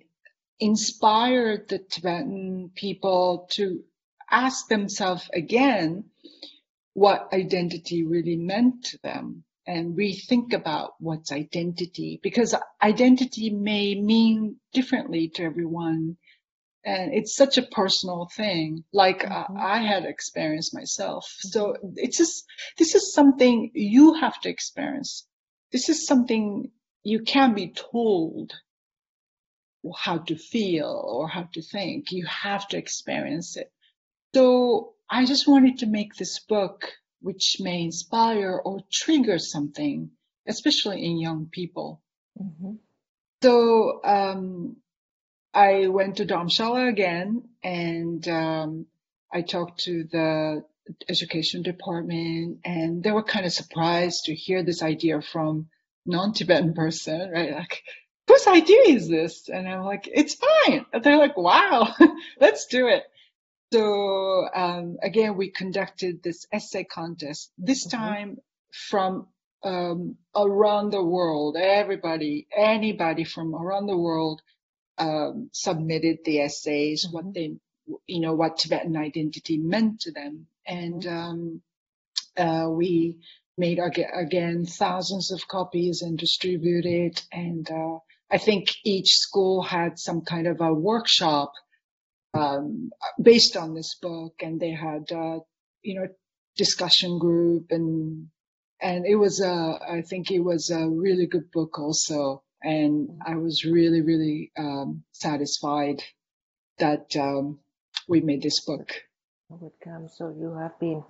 inspire 0.60 1.66
the 1.68 1.80
Tibetan 1.80 2.72
people 2.74 3.48
to 3.52 3.84
ask 4.30 4.68
themselves 4.68 5.30
again 5.34 6.06
what 6.94 7.30
identity 7.32 8.04
really 8.04 8.36
meant 8.36 8.86
to 8.86 8.98
them 9.04 9.44
and 9.68 9.96
rethink 9.98 10.54
about 10.54 10.94
what's 11.00 11.32
identity 11.32 12.20
because 12.24 12.56
identity 12.82 13.50
may 13.50 13.96
mean 13.96 14.58
differently 14.74 15.30
to 15.30 15.44
everyone 15.44 16.18
and 16.84 17.14
it's 17.14 17.36
such 17.36 17.58
a 17.58 17.64
personal 17.64 18.28
thing 18.36 18.84
like 18.92 19.24
uh, 19.30 19.46
Mhm. 19.48 19.60
i 19.60 19.80
had 19.80 20.06
experienced 20.06 20.74
myself 20.74 21.26
so 21.40 21.76
it's 21.96 22.18
just 22.18 22.46
this 22.78 22.96
is 22.96 23.14
something 23.14 23.72
you 23.76 24.14
have 24.16 24.40
to 24.42 24.50
experience 24.50 25.28
this 25.72 25.90
is 25.90 26.06
something 26.08 26.72
you 27.04 27.22
can't 27.22 27.56
be 27.56 27.72
told 27.72 28.54
how 29.98 30.18
to 30.20 30.36
feel 30.38 31.04
or 31.08 31.28
how 31.28 31.44
to 31.54 31.62
think. 31.62 32.12
You 32.12 32.26
have 32.26 32.68
to 32.70 32.78
experience 32.78 33.58
it. 33.58 33.72
So 34.36 34.94
I 35.10 35.26
just 35.26 35.48
wanted 35.48 35.80
to 35.80 35.88
make 35.88 36.16
this 36.16 36.40
book 36.40 36.92
which 37.22 37.58
may 37.60 37.84
inspire 37.84 38.60
or 38.64 38.80
trigger 38.92 39.40
something, 39.40 40.12
especially 40.48 41.06
in 41.06 41.20
young 41.20 41.48
people. 41.52 42.02
Mm-hmm. 42.40 42.74
So 43.44 44.02
um, 44.04 44.78
I 45.54 45.88
went 45.88 46.18
to 46.18 46.26
Dharamshala 46.26 46.90
again 46.90 47.44
and 47.64 48.28
um, 48.28 48.86
I 49.32 49.42
talked 49.42 49.82
to 49.82 50.04
the 50.12 50.64
education 51.08 51.62
department 51.62 52.60
and 52.66 53.04
they 53.04 53.12
were 53.12 53.24
kind 53.24 53.46
of 53.46 53.54
surprised 53.54 54.26
to 54.26 54.36
hear 54.36 54.64
this 54.64 54.82
idea 54.82 55.22
from 55.22 55.70
non-Tibetan 56.06 56.74
person, 56.74 57.30
right? 57.32 57.54
Like, 57.54 57.84
whose 58.28 58.48
idea 58.48 58.82
is 58.88 59.08
this? 59.08 59.50
And 59.50 59.68
I'm 59.68 59.84
like, 59.84 60.08
it's 60.12 60.36
fine. 60.36 60.86
And 60.94 61.04
they're 61.04 61.18
like, 61.18 61.38
wow, 61.38 61.94
let's 62.40 62.66
do 62.66 62.88
it. 62.88 63.04
So 63.72 64.50
um, 64.54 64.98
again, 65.02 65.38
we 65.38 65.50
conducted 65.50 66.22
this 66.22 66.46
essay 66.52 66.84
contest. 66.84 67.52
This 67.58 67.88
mm-hmm. 67.88 67.98
time 67.98 68.38
from 68.90 69.28
um, 69.64 70.18
around 70.36 70.92
the 70.92 71.04
world, 71.04 71.56
everybody, 71.58 72.48
anybody 72.56 73.24
from 73.24 73.56
around 73.56 73.86
the 73.86 73.98
world 73.98 74.42
um, 74.98 75.50
submitted 75.54 76.20
the 76.26 76.42
essays, 76.42 77.06
mm-hmm. 77.06 77.16
what 77.16 77.34
they, 77.34 77.56
you 78.08 78.20
know, 78.20 78.34
what 78.34 78.58
Tibetan 78.58 78.98
identity 78.98 79.58
meant 79.58 80.02
to 80.02 80.12
them, 80.12 80.48
and 80.68 81.04
mm-hmm. 81.04 81.18
um, 81.18 81.62
uh, 82.38 82.70
we 82.70 83.18
made 83.58 83.80
again 83.80 84.66
thousands 84.66 85.32
of 85.32 85.48
copies 85.48 86.02
and 86.02 86.18
distributed. 86.18 87.22
And 87.32 87.70
uh, 87.70 88.00
I 88.30 88.38
think 88.38 88.76
each 88.84 89.10
school 89.18 89.62
had 89.62 90.00
some 90.00 90.22
kind 90.22 90.48
of 90.48 90.62
a 90.62 90.74
workshop 90.74 91.54
um, 92.34 92.92
based 93.22 93.58
on 93.58 93.74
this 93.74 93.96
book, 93.96 94.34
and 94.42 94.60
they 94.60 94.72
had 94.72 95.12
uh, 95.12 95.40
you 95.82 95.96
know 95.96 96.08
discussion 96.56 97.18
group 97.18 97.68
and 97.70 98.28
and 98.82 99.06
it 99.06 99.16
was 99.16 99.42
a 99.42 99.80
I 99.90 100.02
think 100.02 100.32
it 100.32 100.40
was 100.40 100.70
a 100.70 100.88
really 100.88 101.28
good 101.28 101.52
book 101.52 101.80
also, 101.80 102.44
and 102.64 103.22
I 103.26 103.36
was 103.36 103.64
really 103.64 104.02
really 104.02 104.52
um, 104.58 105.04
satisfied 105.12 106.04
that 106.80 107.16
um, 107.16 107.60
we 108.08 108.22
made 108.22 108.42
this 108.42 108.62
book. 108.66 108.92
Would 109.50 109.74
come. 109.84 110.08
So 110.08 110.30
you 110.30 110.56
have 110.56 110.80
been 110.80 111.04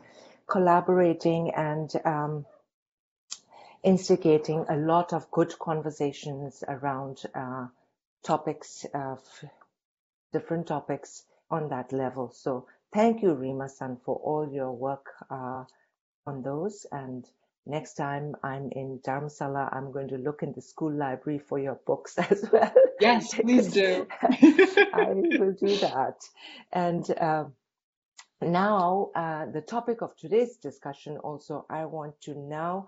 collaborating 0.48 1.52
and 1.56 1.90
um, 2.04 2.46
instigating 3.84 4.66
a 4.68 4.76
lot 4.76 5.14
of 5.14 5.30
good 5.32 5.58
conversations 5.60 6.64
around 6.68 7.22
uh, 7.36 7.68
topics 8.24 8.86
of 8.94 9.20
different 10.32 10.68
topics 10.68 11.24
on 11.50 11.70
that 11.70 11.92
level. 11.92 12.32
So 12.32 12.68
thank 12.94 13.22
you, 13.22 13.34
Rima-san, 13.34 13.98
for 14.06 14.16
all 14.16 14.52
your 14.52 14.72
work 14.72 15.06
uh, 15.30 15.64
on 16.26 16.42
those. 16.44 16.86
And 16.92 17.26
next 17.66 17.96
time 17.96 18.36
I'm 18.44 18.70
in 18.72 19.00
Dharamsala, 19.06 19.76
I'm 19.76 19.92
going 19.92 20.08
to 20.10 20.18
look 20.18 20.44
in 20.44 20.54
the 20.54 20.62
school 20.62 20.92
library 20.92 21.40
for 21.40 21.60
your 21.60 21.80
books 21.86 22.18
as 22.30 22.50
well. 22.52 22.74
Yes, 23.00 23.34
please 23.34 23.72
do. 23.72 24.08
I 24.94 25.14
will 25.14 25.54
do 25.54 25.76
that. 25.78 26.22
And 26.72 27.10
uh, 27.20 27.46
now, 28.42 29.12
uh, 29.16 29.46
the 29.48 29.62
topic 29.62 30.02
of 30.02 30.16
today's 30.18 30.58
discussion 30.58 31.18
also, 31.18 31.66
I 31.70 31.86
want 31.86 32.20
to 32.22 32.34
now 32.38 32.88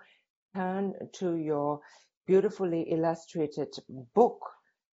turn 0.56 0.94
to 1.14 1.36
your 1.36 1.82
beautifully 2.26 2.84
illustrated 2.84 3.76
book, 4.16 4.40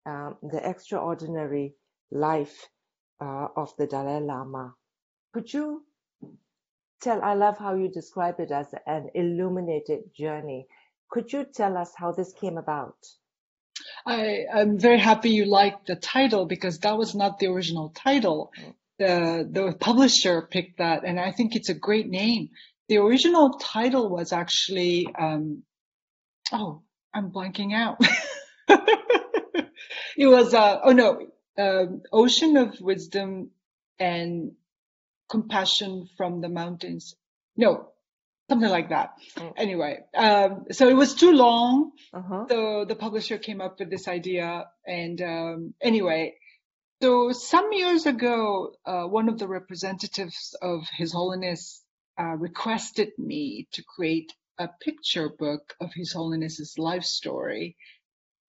um, 0.06 0.37
The 0.42 0.66
Extraordinary 0.66 1.74
Life 2.11 2.69
uh, 3.21 3.49
of 3.57 3.75
the 3.77 3.87
Dalai 3.87 4.21
Lama. 4.21 4.75
Could 5.33 5.53
you 5.53 5.85
tell, 7.01 7.23
I 7.23 7.35
love 7.35 7.59
how 7.59 7.75
you 7.75 7.88
describe 7.88 8.40
it 8.40 8.51
as 8.51 8.75
an 8.87 9.11
illuminated 9.14 10.14
journey. 10.14 10.66
Could 11.11 11.33
you 11.33 11.45
tell 11.45 11.77
us 11.77 11.92
how 11.97 12.12
this 12.12 12.33
came 12.33 12.59
about? 12.59 12.97
I, 14.07 14.47
am 14.53 14.79
very 14.79 14.99
happy 14.99 15.31
you 15.31 15.45
liked 15.45 15.87
the 15.87 15.97
title 15.97 16.47
because 16.47 16.79
that 16.81 16.97
was 16.97 17.14
not 17.14 17.38
the 17.38 17.47
original 17.49 17.90
title. 17.90 18.53
Mm. 18.59 18.75
The, 18.99 19.49
the 19.51 19.77
publisher 19.79 20.49
picked 20.51 20.79
that 20.79 21.05
and 21.05 21.21
I 21.21 21.31
think 21.33 21.55
it's 21.55 21.69
a 21.69 21.75
great 21.75 22.09
name. 22.09 22.49
The 22.88 22.99
original 22.99 23.59
title 23.59 24.09
was 24.09 24.33
actually, 24.33 25.09
um, 25.19 25.64
oh, 26.53 26.83
I'm 27.12 27.31
blanking 27.31 27.75
out. 27.75 27.99
it 30.16 30.27
was, 30.27 30.55
uh, 30.55 30.81
oh 30.83 30.92
no, 30.92 31.27
um, 31.59 32.03
ocean 32.12 32.57
of 32.57 32.81
wisdom 32.81 33.51
and 33.99 34.53
compassion 35.29 36.09
from 36.16 36.40
the 36.40 36.49
mountains. 36.49 37.16
No, 37.57 37.88
something 38.49 38.69
like 38.69 38.90
that. 38.90 39.14
Oh. 39.38 39.53
Anyway, 39.57 40.01
um, 40.14 40.66
so 40.71 40.88
it 40.88 40.97
was 40.97 41.14
too 41.14 41.33
long. 41.33 41.92
Uh-huh. 42.12 42.47
So 42.49 42.85
the 42.85 42.95
publisher 42.95 43.38
came 43.38 43.61
up 43.61 43.79
with 43.79 43.90
this 43.90 44.09
idea. 44.09 44.66
And 44.87 45.21
um, 45.23 45.75
anyway, 45.81 46.35
so 47.03 47.33
some 47.33 47.73
years 47.73 48.07
ago, 48.07 48.73
uh, 48.85 49.05
one 49.05 49.29
of 49.29 49.38
the 49.38 49.49
representatives 49.49 50.55
of 50.62 50.87
His 50.97 51.12
Holiness 51.12 51.83
uh, 52.19 52.37
requested 52.37 53.12
me 53.19 53.69
to 53.73 53.83
create 53.83 54.33
a 54.59 54.69
picture 54.81 55.29
book 55.29 55.75
of 55.81 55.90
His 55.95 56.12
Holiness's 56.12 56.79
life 56.79 57.05
story. 57.05 57.77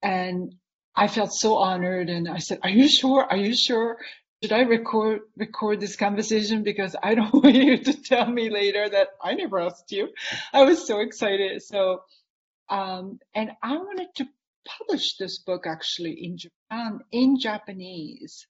And 0.01 0.53
I 0.99 1.07
felt 1.07 1.31
so 1.31 1.57
honored 1.57 2.09
and 2.09 2.27
I 2.27 2.39
said, 2.39 2.57
are 2.63 2.71
you 2.71 2.87
sure? 2.87 3.23
Are 3.23 3.37
you 3.37 3.55
sure? 3.55 3.99
Should 4.41 4.51
I 4.51 4.61
record, 4.61 5.21
record 5.35 5.79
this 5.79 5.95
conversation? 5.95 6.63
Because 6.63 6.95
I 7.03 7.13
don't 7.13 7.31
want 7.43 7.53
you 7.53 7.77
to 7.83 8.01
tell 8.01 8.25
me 8.25 8.49
later 8.49 8.89
that 8.89 9.09
I 9.21 9.35
never 9.35 9.59
asked 9.59 9.91
you. 9.91 10.09
I 10.51 10.63
was 10.63 10.87
so 10.87 10.99
excited. 11.01 11.61
So, 11.61 12.01
um, 12.69 13.19
and 13.35 13.51
I 13.61 13.77
wanted 13.77 14.07
to 14.15 14.25
publish 14.65 15.17
this 15.17 15.37
book 15.37 15.65
actually 15.67 16.13
in 16.13 16.39
Japan 16.39 16.99
in 17.11 17.39
Japanese 17.39 18.47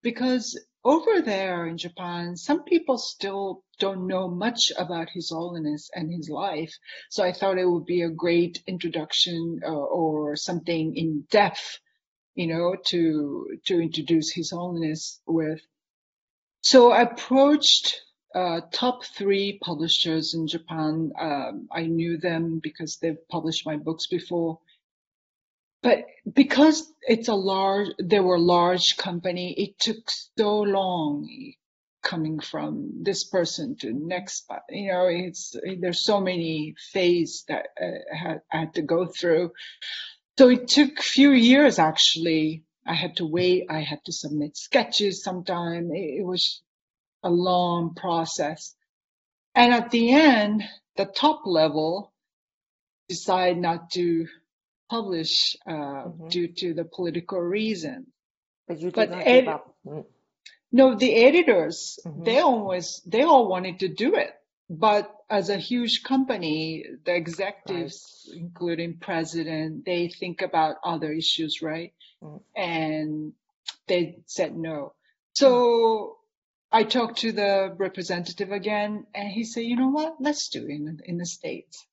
because 0.00 0.56
over 0.84 1.20
there 1.20 1.66
in 1.66 1.76
Japan, 1.76 2.36
some 2.36 2.62
people 2.62 2.96
still 2.96 3.64
don't 3.80 4.06
know 4.06 4.28
much 4.28 4.72
about 4.78 5.10
His 5.10 5.30
Holiness 5.30 5.90
and 5.94 6.12
his 6.12 6.30
life. 6.30 6.72
So 7.10 7.24
I 7.24 7.32
thought 7.32 7.58
it 7.58 7.68
would 7.68 7.86
be 7.86 8.02
a 8.02 8.08
great 8.08 8.62
introduction 8.68 9.60
uh, 9.66 9.68
or 9.68 10.36
something 10.36 10.96
in 10.96 11.26
depth 11.30 11.80
you 12.38 12.46
know, 12.46 12.76
to 12.86 13.58
to 13.66 13.80
introduce 13.80 14.32
His 14.32 14.52
Holiness 14.52 15.20
with. 15.26 15.60
So 16.60 16.92
I 16.92 17.02
approached 17.02 18.00
uh, 18.32 18.60
top 18.72 19.04
three 19.04 19.58
publishers 19.60 20.34
in 20.34 20.46
Japan. 20.46 21.10
Um, 21.18 21.68
I 21.72 21.86
knew 21.86 22.16
them 22.16 22.60
because 22.62 22.98
they've 22.98 23.28
published 23.28 23.66
my 23.66 23.76
books 23.76 24.06
before. 24.06 24.60
But 25.82 26.06
because 26.32 26.92
it's 27.02 27.26
a 27.26 27.34
large, 27.34 27.88
they 28.00 28.20
were 28.20 28.36
a 28.36 28.50
large 28.58 28.96
company, 28.96 29.54
it 29.58 29.78
took 29.80 30.08
so 30.38 30.60
long 30.60 31.28
coming 32.02 32.38
from 32.38 33.02
this 33.02 33.24
person 33.24 33.76
to 33.80 33.92
next. 33.92 34.48
You 34.70 34.92
know, 34.92 35.06
it's 35.06 35.56
there's 35.80 36.04
so 36.04 36.20
many 36.20 36.76
phases 36.92 37.44
that 37.48 37.66
uh, 37.80 38.38
I 38.52 38.56
had 38.60 38.74
to 38.74 38.82
go 38.82 39.06
through. 39.06 39.50
So 40.38 40.48
it 40.50 40.68
took 40.68 41.00
a 41.00 41.02
few 41.02 41.32
years 41.32 41.80
actually. 41.80 42.62
I 42.86 42.94
had 42.94 43.16
to 43.16 43.26
wait. 43.26 43.66
I 43.68 43.80
had 43.80 43.98
to 44.04 44.12
submit 44.12 44.56
sketches 44.56 45.24
sometime. 45.24 45.90
It, 45.90 46.20
it 46.20 46.24
was 46.24 46.62
a 47.24 47.28
long 47.28 47.94
process. 47.96 48.76
And 49.56 49.74
at 49.74 49.90
the 49.90 50.12
end, 50.12 50.62
the 50.96 51.06
top 51.06 51.40
level 51.44 52.12
decided 53.08 53.58
not 53.58 53.90
to 53.94 54.28
publish 54.88 55.56
uh, 55.66 55.72
mm-hmm. 55.72 56.28
due 56.28 56.48
to 56.58 56.72
the 56.72 56.84
political 56.84 57.40
reason. 57.40 58.06
But 58.68 58.78
you 58.78 58.92
did 58.92 58.94
but 58.94 59.10
not 59.10 59.26
ed- 59.26 59.40
give 59.40 59.48
up. 59.48 59.74
Mm. 59.84 60.04
No, 60.70 60.94
the 60.94 61.14
editors, 61.16 61.98
mm-hmm. 62.06 62.22
they 62.22 62.38
always, 62.38 63.02
they 63.04 63.22
all 63.22 63.48
wanted 63.48 63.80
to 63.80 63.88
do 63.88 64.14
it. 64.14 64.30
But 64.70 65.14
as 65.30 65.48
a 65.48 65.56
huge 65.56 66.02
company, 66.02 66.84
the 67.04 67.14
executives, 67.14 68.28
right. 68.30 68.40
including 68.40 68.98
president, 68.98 69.86
they 69.86 70.08
think 70.08 70.42
about 70.42 70.76
other 70.84 71.10
issues, 71.10 71.62
right? 71.62 71.94
Mm. 72.22 72.42
And 72.54 73.32
they 73.86 74.18
said 74.26 74.56
no. 74.56 74.92
So 75.34 75.48
mm. 75.50 76.12
I 76.70 76.82
talked 76.84 77.20
to 77.20 77.32
the 77.32 77.74
representative 77.78 78.52
again, 78.52 79.06
and 79.14 79.28
he 79.28 79.44
said, 79.44 79.64
"You 79.64 79.76
know 79.76 79.88
what? 79.88 80.16
Let's 80.20 80.48
do 80.48 80.64
it 80.64 80.70
in 80.70 81.00
in 81.04 81.16
the 81.16 81.26
states." 81.26 81.86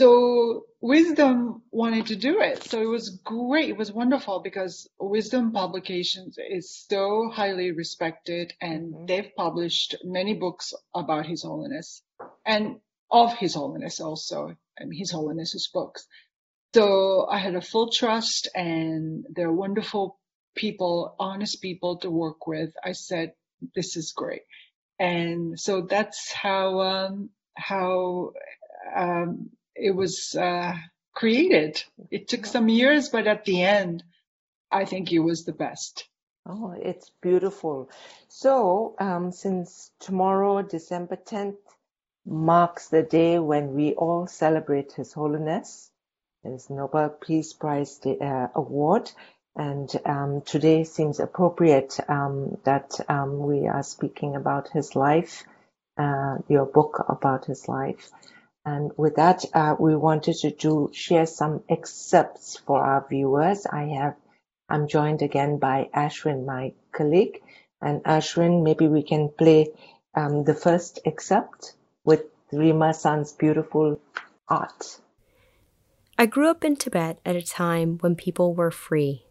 So 0.00 0.64
Wisdom 0.80 1.60
wanted 1.70 2.06
to 2.06 2.16
do 2.16 2.40
it. 2.40 2.64
So 2.64 2.80
it 2.80 2.86
was 2.86 3.10
great. 3.10 3.68
It 3.68 3.76
was 3.76 3.92
wonderful 3.92 4.40
because 4.40 4.88
Wisdom 4.98 5.52
Publications 5.52 6.38
is 6.38 6.74
so 6.88 7.28
highly 7.30 7.72
respected 7.72 8.54
and 8.62 8.94
mm-hmm. 8.94 9.04
they've 9.04 9.36
published 9.36 9.96
many 10.02 10.32
books 10.32 10.72
about 10.94 11.26
His 11.26 11.42
Holiness 11.42 12.02
and 12.46 12.76
of 13.10 13.34
His 13.34 13.52
Holiness 13.52 14.00
also, 14.00 14.56
and 14.78 14.90
His 14.90 15.10
Holiness's 15.10 15.68
books. 15.68 16.06
So 16.74 17.26
I 17.30 17.36
had 17.36 17.54
a 17.54 17.60
full 17.60 17.90
trust 17.90 18.48
and 18.54 19.26
they're 19.28 19.52
wonderful 19.52 20.18
people, 20.54 21.14
honest 21.18 21.60
people 21.60 21.98
to 21.98 22.10
work 22.10 22.46
with. 22.46 22.72
I 22.82 22.92
said, 22.92 23.34
this 23.74 23.98
is 23.98 24.12
great. 24.12 24.44
And 24.98 25.60
so 25.60 25.82
that's 25.82 26.32
how, 26.32 26.80
um, 26.80 27.28
how, 27.54 28.32
um, 28.96 29.50
it 29.80 29.92
was, 29.92 30.34
uh, 30.34 30.74
created. 31.14 31.82
It 32.10 32.28
took 32.28 32.46
some 32.46 32.68
years, 32.68 33.08
but 33.08 33.26
at 33.26 33.44
the 33.44 33.62
end, 33.62 34.04
I 34.70 34.84
think 34.84 35.12
it 35.12 35.18
was 35.18 35.44
the 35.44 35.52
best. 35.52 36.08
Oh, 36.46 36.72
it's 36.72 37.10
beautiful. 37.20 37.90
So, 38.28 38.94
um, 38.98 39.32
since 39.32 39.90
tomorrow, 40.00 40.62
December 40.62 41.16
10th, 41.16 41.58
marks 42.24 42.88
the 42.88 43.02
day 43.02 43.38
when 43.38 43.74
we 43.74 43.94
all 43.94 44.26
celebrate 44.26 44.92
His 44.92 45.12
Holiness, 45.12 45.90
his 46.42 46.70
Nobel 46.70 47.10
Peace 47.10 47.52
Prize 47.52 48.00
uh, 48.06 48.48
Award, 48.54 49.10
and 49.56 49.90
um, 50.06 50.40
today 50.42 50.84
seems 50.84 51.20
appropriate 51.20 51.98
um, 52.08 52.56
that 52.64 52.98
um, 53.08 53.38
we 53.40 53.66
are 53.66 53.82
speaking 53.82 54.36
about 54.36 54.70
his 54.70 54.96
life, 54.96 55.44
uh, 55.98 56.38
your 56.48 56.64
book 56.64 57.04
about 57.08 57.44
his 57.44 57.68
life. 57.68 58.10
And 58.64 58.92
with 58.96 59.16
that, 59.16 59.44
uh, 59.54 59.76
we 59.78 59.96
wanted 59.96 60.36
to 60.38 60.50
do, 60.50 60.90
share 60.92 61.26
some 61.26 61.62
excerpts 61.68 62.56
for 62.56 62.82
our 62.82 63.06
viewers. 63.08 63.66
I 63.66 63.84
have 63.98 64.16
I'm 64.70 64.86
joined 64.86 65.20
again 65.20 65.58
by 65.58 65.90
Ashwin, 65.92 66.46
my 66.46 66.72
colleague. 66.92 67.42
And 67.82 68.02
Ashwin, 68.04 68.62
maybe 68.62 68.86
we 68.86 69.02
can 69.02 69.28
play 69.28 69.72
um, 70.14 70.44
the 70.44 70.54
first 70.54 71.00
excerpt 71.04 71.74
with 72.04 72.24
Rima 72.52 72.94
San's 72.94 73.32
beautiful 73.32 74.00
art. 74.48 75.00
I 76.16 76.26
grew 76.26 76.48
up 76.48 76.64
in 76.64 76.76
Tibet 76.76 77.18
at 77.26 77.34
a 77.34 77.42
time 77.42 77.98
when 77.98 78.14
people 78.14 78.54
were 78.54 78.70
free. 78.70 79.24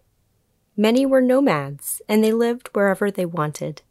Many 0.76 1.06
were 1.06 1.22
nomads, 1.22 2.02
and 2.10 2.24
they 2.24 2.34
lived 2.34 2.70
wherever 2.74 3.12
they 3.12 3.26
wanted. 3.26 3.82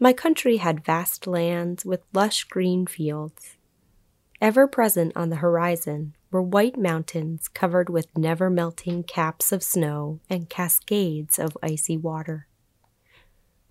My 0.00 0.12
country 0.12 0.56
had 0.56 0.84
vast 0.84 1.26
lands 1.26 1.84
with 1.84 2.02
lush 2.12 2.44
green 2.44 2.86
fields. 2.86 3.56
Ever 4.42 4.66
present 4.66 5.12
on 5.14 5.30
the 5.30 5.36
horizon 5.36 6.16
were 6.32 6.42
white 6.42 6.76
mountains 6.76 7.46
covered 7.46 7.88
with 7.88 8.18
never 8.18 8.50
melting 8.50 9.04
caps 9.04 9.52
of 9.52 9.62
snow 9.62 10.18
and 10.28 10.50
cascades 10.50 11.38
of 11.38 11.56
icy 11.62 11.96
water. 11.96 12.48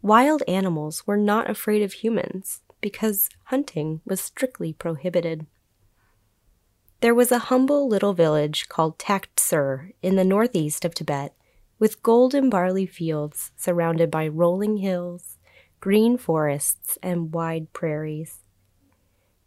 Wild 0.01 0.43
animals 0.47 1.05
were 1.05 1.17
not 1.17 1.49
afraid 1.49 1.81
of 1.81 1.91
humans 1.91 2.61
because 2.79 3.27
hunting 3.47 3.99
was 4.05 4.21
strictly 4.21 4.71
prohibited. 4.71 5.45
There 7.01 7.13
was 7.13 7.33
a 7.33 7.49
humble 7.49 7.89
little 7.89 8.13
village 8.13 8.69
called 8.69 8.97
Taktser 8.97 9.91
in 10.01 10.15
the 10.15 10.23
northeast 10.23 10.85
of 10.85 10.95
Tibet, 10.95 11.35
with 11.79 12.01
golden 12.01 12.49
barley 12.49 12.85
fields 12.85 13.51
surrounded 13.57 14.09
by 14.09 14.25
rolling 14.25 14.77
hills, 14.77 15.37
green 15.81 16.17
forests, 16.17 16.97
and 17.03 17.33
wide 17.33 17.73
prairies. 17.73 18.39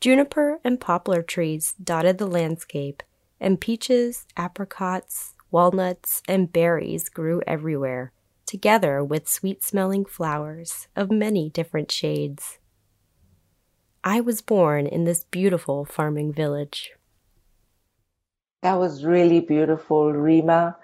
Juniper 0.00 0.60
and 0.64 0.80
poplar 0.80 1.22
trees 1.22 1.74
dotted 1.82 2.18
the 2.18 2.26
landscape, 2.26 3.02
and 3.40 3.60
peaches, 3.60 4.26
apricots, 4.36 5.34
walnuts, 5.50 6.22
and 6.28 6.52
berries 6.52 7.08
grew 7.08 7.40
everywhere, 7.46 8.12
together 8.46 9.02
with 9.02 9.28
sweet 9.28 9.62
smelling 9.64 10.04
flowers 10.04 10.88
of 10.94 11.10
many 11.10 11.48
different 11.48 11.90
shades. 11.90 12.58
I 14.02 14.20
was 14.20 14.42
born 14.42 14.86
in 14.86 15.04
this 15.04 15.24
beautiful 15.24 15.84
farming 15.84 16.32
village. 16.34 16.92
That 18.62 18.78
was 18.78 19.04
really 19.04 19.40
beautiful, 19.40 20.12
Rima. 20.12 20.76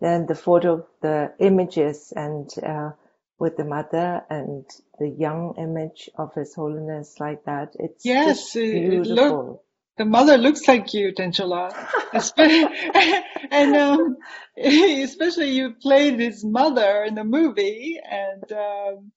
Then 0.00 0.26
the 0.26 0.34
photo, 0.34 0.86
the 1.00 1.32
images, 1.40 2.12
and 2.14 2.48
uh, 2.64 2.90
with 3.38 3.56
the 3.56 3.64
mother 3.64 4.22
and 4.28 4.64
the 4.98 5.08
young 5.08 5.54
image 5.58 6.10
of 6.16 6.34
His 6.34 6.54
Holiness 6.54 7.14
like 7.20 7.44
that. 7.44 7.74
It's 7.78 8.04
yes, 8.04 8.52
beautiful. 8.52 9.14
Look, 9.14 9.64
the 9.96 10.04
mother 10.04 10.38
looks 10.38 10.66
like 10.66 10.94
you, 10.94 11.12
Tenchola. 11.12 11.72
and 13.50 13.76
um, 13.76 14.16
especially 14.56 15.50
you 15.50 15.74
played 15.82 16.20
his 16.20 16.44
mother 16.44 17.04
in 17.04 17.14
the 17.14 17.24
movie, 17.24 17.98
and 18.08 18.52
um, 18.52 19.12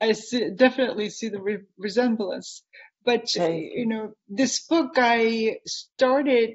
I 0.00 0.12
see, 0.12 0.50
definitely 0.50 1.10
see 1.10 1.28
the 1.28 1.40
re- 1.40 1.64
resemblance. 1.78 2.62
But 3.04 3.34
you 3.34 3.86
know, 3.86 4.14
this 4.28 4.66
book 4.66 4.94
I 4.96 5.58
started. 5.66 6.54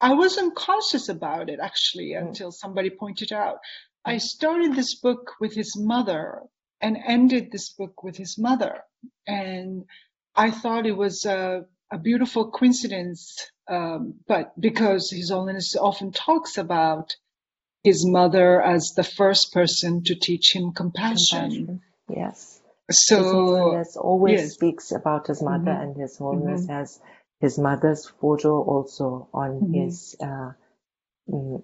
I 0.00 0.14
wasn't 0.14 0.54
conscious 0.54 1.08
about 1.08 1.50
it 1.50 1.58
actually 1.60 2.10
mm. 2.10 2.20
until 2.20 2.52
somebody 2.52 2.88
pointed 2.88 3.32
out. 3.32 3.58
I 4.04 4.18
started 4.18 4.74
this 4.74 4.94
book 4.94 5.32
with 5.40 5.54
his 5.54 5.76
mother 5.76 6.42
and 6.80 6.96
ended 7.06 7.50
this 7.50 7.70
book 7.70 8.02
with 8.02 8.16
his 8.16 8.38
mother. 8.38 8.82
And 9.26 9.84
I 10.34 10.50
thought 10.50 10.86
it 10.86 10.96
was 10.96 11.24
a, 11.24 11.66
a 11.90 11.98
beautiful 11.98 12.50
coincidence, 12.50 13.50
um, 13.68 14.14
but 14.26 14.58
because 14.60 15.10
His 15.10 15.30
Holiness 15.30 15.76
often 15.76 16.12
talks 16.12 16.58
about 16.58 17.14
his 17.84 18.06
mother 18.06 18.60
as 18.60 18.92
the 18.96 19.04
first 19.04 19.52
person 19.52 20.02
to 20.04 20.14
teach 20.14 20.54
him 20.54 20.72
compassion. 20.72 21.50
compassion. 21.50 21.80
Yes. 22.08 22.60
So 22.90 23.16
His 23.16 23.32
Holiness 23.32 23.96
always 23.96 24.40
yes. 24.40 24.54
speaks 24.54 24.92
about 24.92 25.26
his 25.26 25.42
mother, 25.42 25.70
mm-hmm. 25.70 25.82
and 25.82 25.96
His 25.96 26.16
Holiness 26.16 26.62
mm-hmm. 26.62 26.72
has 26.72 27.00
his 27.40 27.58
mother's 27.58 28.06
photo 28.20 28.62
also 28.62 29.28
on 29.32 29.60
mm-hmm. 29.60 29.74
his 29.74 30.16
uh, 30.20 30.52
mm, 31.28 31.62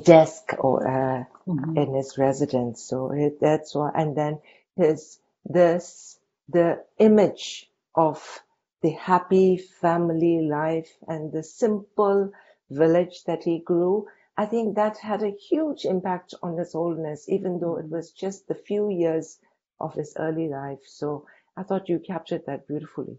desk 0.00 0.54
or 0.58 0.86
uh, 0.86 1.24
mm-hmm. 1.46 1.76
in 1.76 1.94
his 1.94 2.18
residence. 2.18 2.82
So 2.82 3.12
it, 3.12 3.40
that's 3.40 3.74
why, 3.74 3.90
and 3.94 4.16
then 4.16 4.40
his 4.76 5.18
this 5.44 6.18
the 6.48 6.84
image 6.98 7.68
of 7.94 8.42
the 8.82 8.90
happy 8.90 9.56
family 9.56 10.46
life 10.48 10.90
and 11.06 11.32
the 11.32 11.42
simple 11.42 12.32
village 12.70 13.24
that 13.24 13.44
he 13.44 13.60
grew. 13.60 14.06
I 14.36 14.46
think 14.46 14.76
that 14.76 14.98
had 14.98 15.22
a 15.22 15.30
huge 15.30 15.84
impact 15.84 16.34
on 16.42 16.56
his 16.56 16.72
holiness, 16.72 17.28
even 17.28 17.60
though 17.60 17.76
it 17.76 17.88
was 17.88 18.12
just 18.12 18.48
the 18.48 18.54
few 18.54 18.90
years 18.90 19.38
of 19.78 19.94
his 19.94 20.16
early 20.18 20.48
life. 20.48 20.80
So 20.86 21.26
I 21.56 21.64
thought 21.64 21.88
you 21.88 21.98
captured 21.98 22.46
that 22.46 22.66
beautifully. 22.66 23.18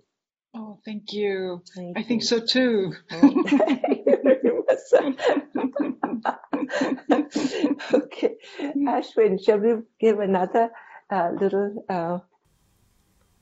Oh, 0.55 0.79
thank 0.85 1.13
you. 1.13 1.61
Thank 1.75 1.97
I 1.97 2.01
you. 2.01 2.07
think 2.07 2.23
so 2.23 2.39
too. 2.39 2.93
okay, 7.93 8.35
Ashwin, 8.59 9.43
shall 9.43 9.59
we 9.59 9.75
give 9.99 10.19
another 10.19 10.69
uh, 11.09 11.31
little? 11.39 11.85
Uh... 11.89 12.19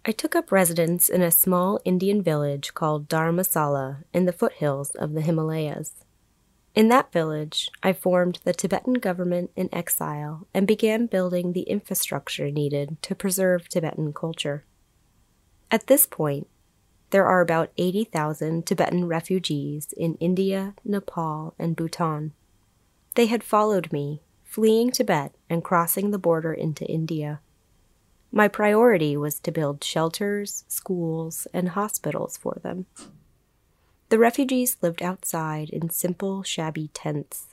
I 0.05 0.11
took 0.11 0.35
up 0.35 0.51
residence 0.51 1.09
in 1.09 1.21
a 1.21 1.31
small 1.31 1.79
Indian 1.85 2.21
village 2.21 2.73
called 2.73 3.07
Dharamsala 3.07 4.03
in 4.13 4.25
the 4.25 4.33
foothills 4.33 4.91
of 4.91 5.13
the 5.13 5.21
Himalayas. 5.21 6.05
In 6.73 6.87
that 6.87 7.11
village, 7.11 7.69
I 7.83 7.91
formed 7.91 8.39
the 8.43 8.53
Tibetan 8.53 8.93
government 8.95 9.51
in 9.57 9.69
exile 9.73 10.47
and 10.53 10.65
began 10.65 11.05
building 11.05 11.51
the 11.51 11.63
infrastructure 11.63 12.49
needed 12.49 13.01
to 13.01 13.13
preserve 13.13 13.67
Tibetan 13.67 14.13
culture. 14.13 14.65
At 15.69 15.87
this 15.87 16.05
point, 16.05 16.47
there 17.11 17.25
are 17.25 17.41
about 17.41 17.71
80,000 17.77 18.65
Tibetan 18.65 19.05
refugees 19.05 19.93
in 19.97 20.15
India, 20.15 20.73
Nepal, 20.85 21.53
and 21.59 21.75
Bhutan. 21.75 22.31
They 23.15 23.25
had 23.25 23.43
followed 23.43 23.91
me, 23.91 24.21
fleeing 24.45 24.91
Tibet 24.91 25.35
and 25.49 25.63
crossing 25.63 26.11
the 26.11 26.17
border 26.17 26.53
into 26.53 26.85
India. 26.85 27.41
My 28.31 28.47
priority 28.47 29.17
was 29.17 29.39
to 29.41 29.51
build 29.51 29.83
shelters, 29.83 30.63
schools, 30.69 31.47
and 31.53 31.69
hospitals 31.69 32.37
for 32.37 32.57
them. 32.63 32.85
The 34.07 34.19
refugees 34.19 34.77
lived 34.81 35.01
outside 35.01 35.69
in 35.69 35.89
simple, 35.89 36.43
shabby 36.43 36.89
tents. 36.93 37.47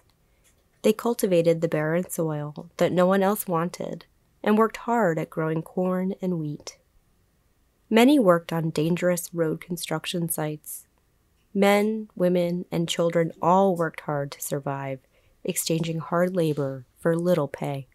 They 0.83 0.93
cultivated 0.93 1.61
the 1.61 1.69
barren 1.69 2.09
soil 2.09 2.71
that 2.77 2.93
no 2.93 3.07
one 3.07 3.25
else 3.25 3.49
wanted 3.49 4.07
and 4.45 4.57
worked 4.57 4.79
hard 4.79 5.19
at 5.19 5.31
growing 5.31 5.63
corn 5.63 6.15
and 6.23 6.39
wheat. 6.39 6.79
Many 7.91 8.19
worked 8.19 8.53
on 8.53 8.71
dangerous 8.71 9.33
road 9.35 9.61
construction 9.61 10.29
sites. 10.29 10.87
Men, 11.53 12.09
women, 12.15 12.65
and 12.71 12.89
children 12.89 13.33
all 13.43 13.75
worked 13.75 14.03
hard 14.03 14.31
to 14.33 14.41
survive 14.41 15.01
exchanging 15.49 15.99
hard 15.99 16.37
labor 16.37 16.85
for 16.99 17.17
little 17.17 17.49
pay. 17.49 17.89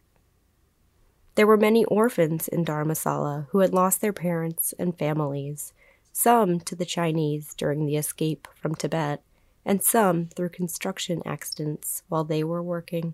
There 1.35 1.47
were 1.47 1.57
many 1.57 1.85
orphans 1.85 2.47
in 2.47 2.65
Dharamsala 2.65 3.47
who 3.51 3.59
had 3.59 3.73
lost 3.73 4.01
their 4.01 4.13
parents 4.13 4.73
and 4.77 4.97
families, 4.97 5.73
some 6.11 6.59
to 6.61 6.75
the 6.75 6.85
Chinese 6.85 7.53
during 7.55 7.85
the 7.85 7.95
escape 7.95 8.47
from 8.55 8.75
Tibet, 8.75 9.23
and 9.65 9.81
some 9.81 10.27
through 10.27 10.49
construction 10.49 11.21
accidents 11.25 12.03
while 12.07 12.23
they 12.23 12.43
were 12.43 12.61
working. 12.61 13.13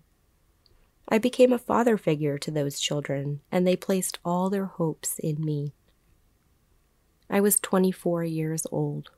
I 1.07 1.17
became 1.17 1.53
a 1.53 1.57
father 1.57 1.97
figure 1.97 2.37
to 2.37 2.51
those 2.51 2.79
children, 2.79 3.41
and 3.51 3.65
they 3.65 3.75
placed 3.75 4.19
all 4.25 4.49
their 4.49 4.65
hopes 4.65 5.17
in 5.19 5.43
me. 5.43 5.73
I 7.29 7.41
was 7.41 7.59
24 7.59 8.23
years 8.25 8.65
old. 8.71 9.11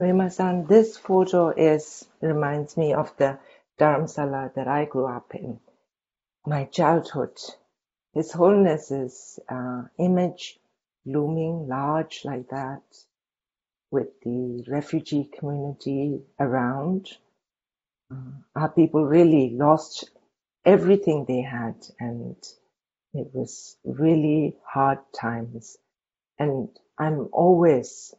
Rima-san, 0.00 0.66
this 0.66 0.96
photo 0.96 1.50
is 1.50 2.06
reminds 2.20 2.76
me 2.76 2.92
of 2.92 3.16
the 3.18 3.38
Dharamsala 3.82 4.54
that 4.54 4.68
I 4.68 4.84
grew 4.84 5.06
up 5.06 5.34
in. 5.34 5.58
My 6.46 6.66
childhood. 6.66 7.36
His 8.14 8.30
Holiness's 8.30 9.40
uh, 9.48 9.82
image 9.98 10.60
looming 11.04 11.66
large 11.66 12.24
like 12.24 12.48
that 12.50 12.82
with 13.90 14.20
the 14.20 14.64
refugee 14.68 15.28
community 15.36 16.22
around. 16.38 17.08
Uh, 18.12 18.30
our 18.54 18.68
people 18.68 19.04
really 19.04 19.50
lost 19.50 20.10
everything 20.64 21.24
they 21.26 21.40
had 21.42 21.74
and 21.98 22.36
it 23.14 23.30
was 23.34 23.76
really 23.84 24.56
hard 24.64 25.00
times. 25.12 25.76
And 26.38 26.68
I'm 26.98 27.28
always 27.32 28.14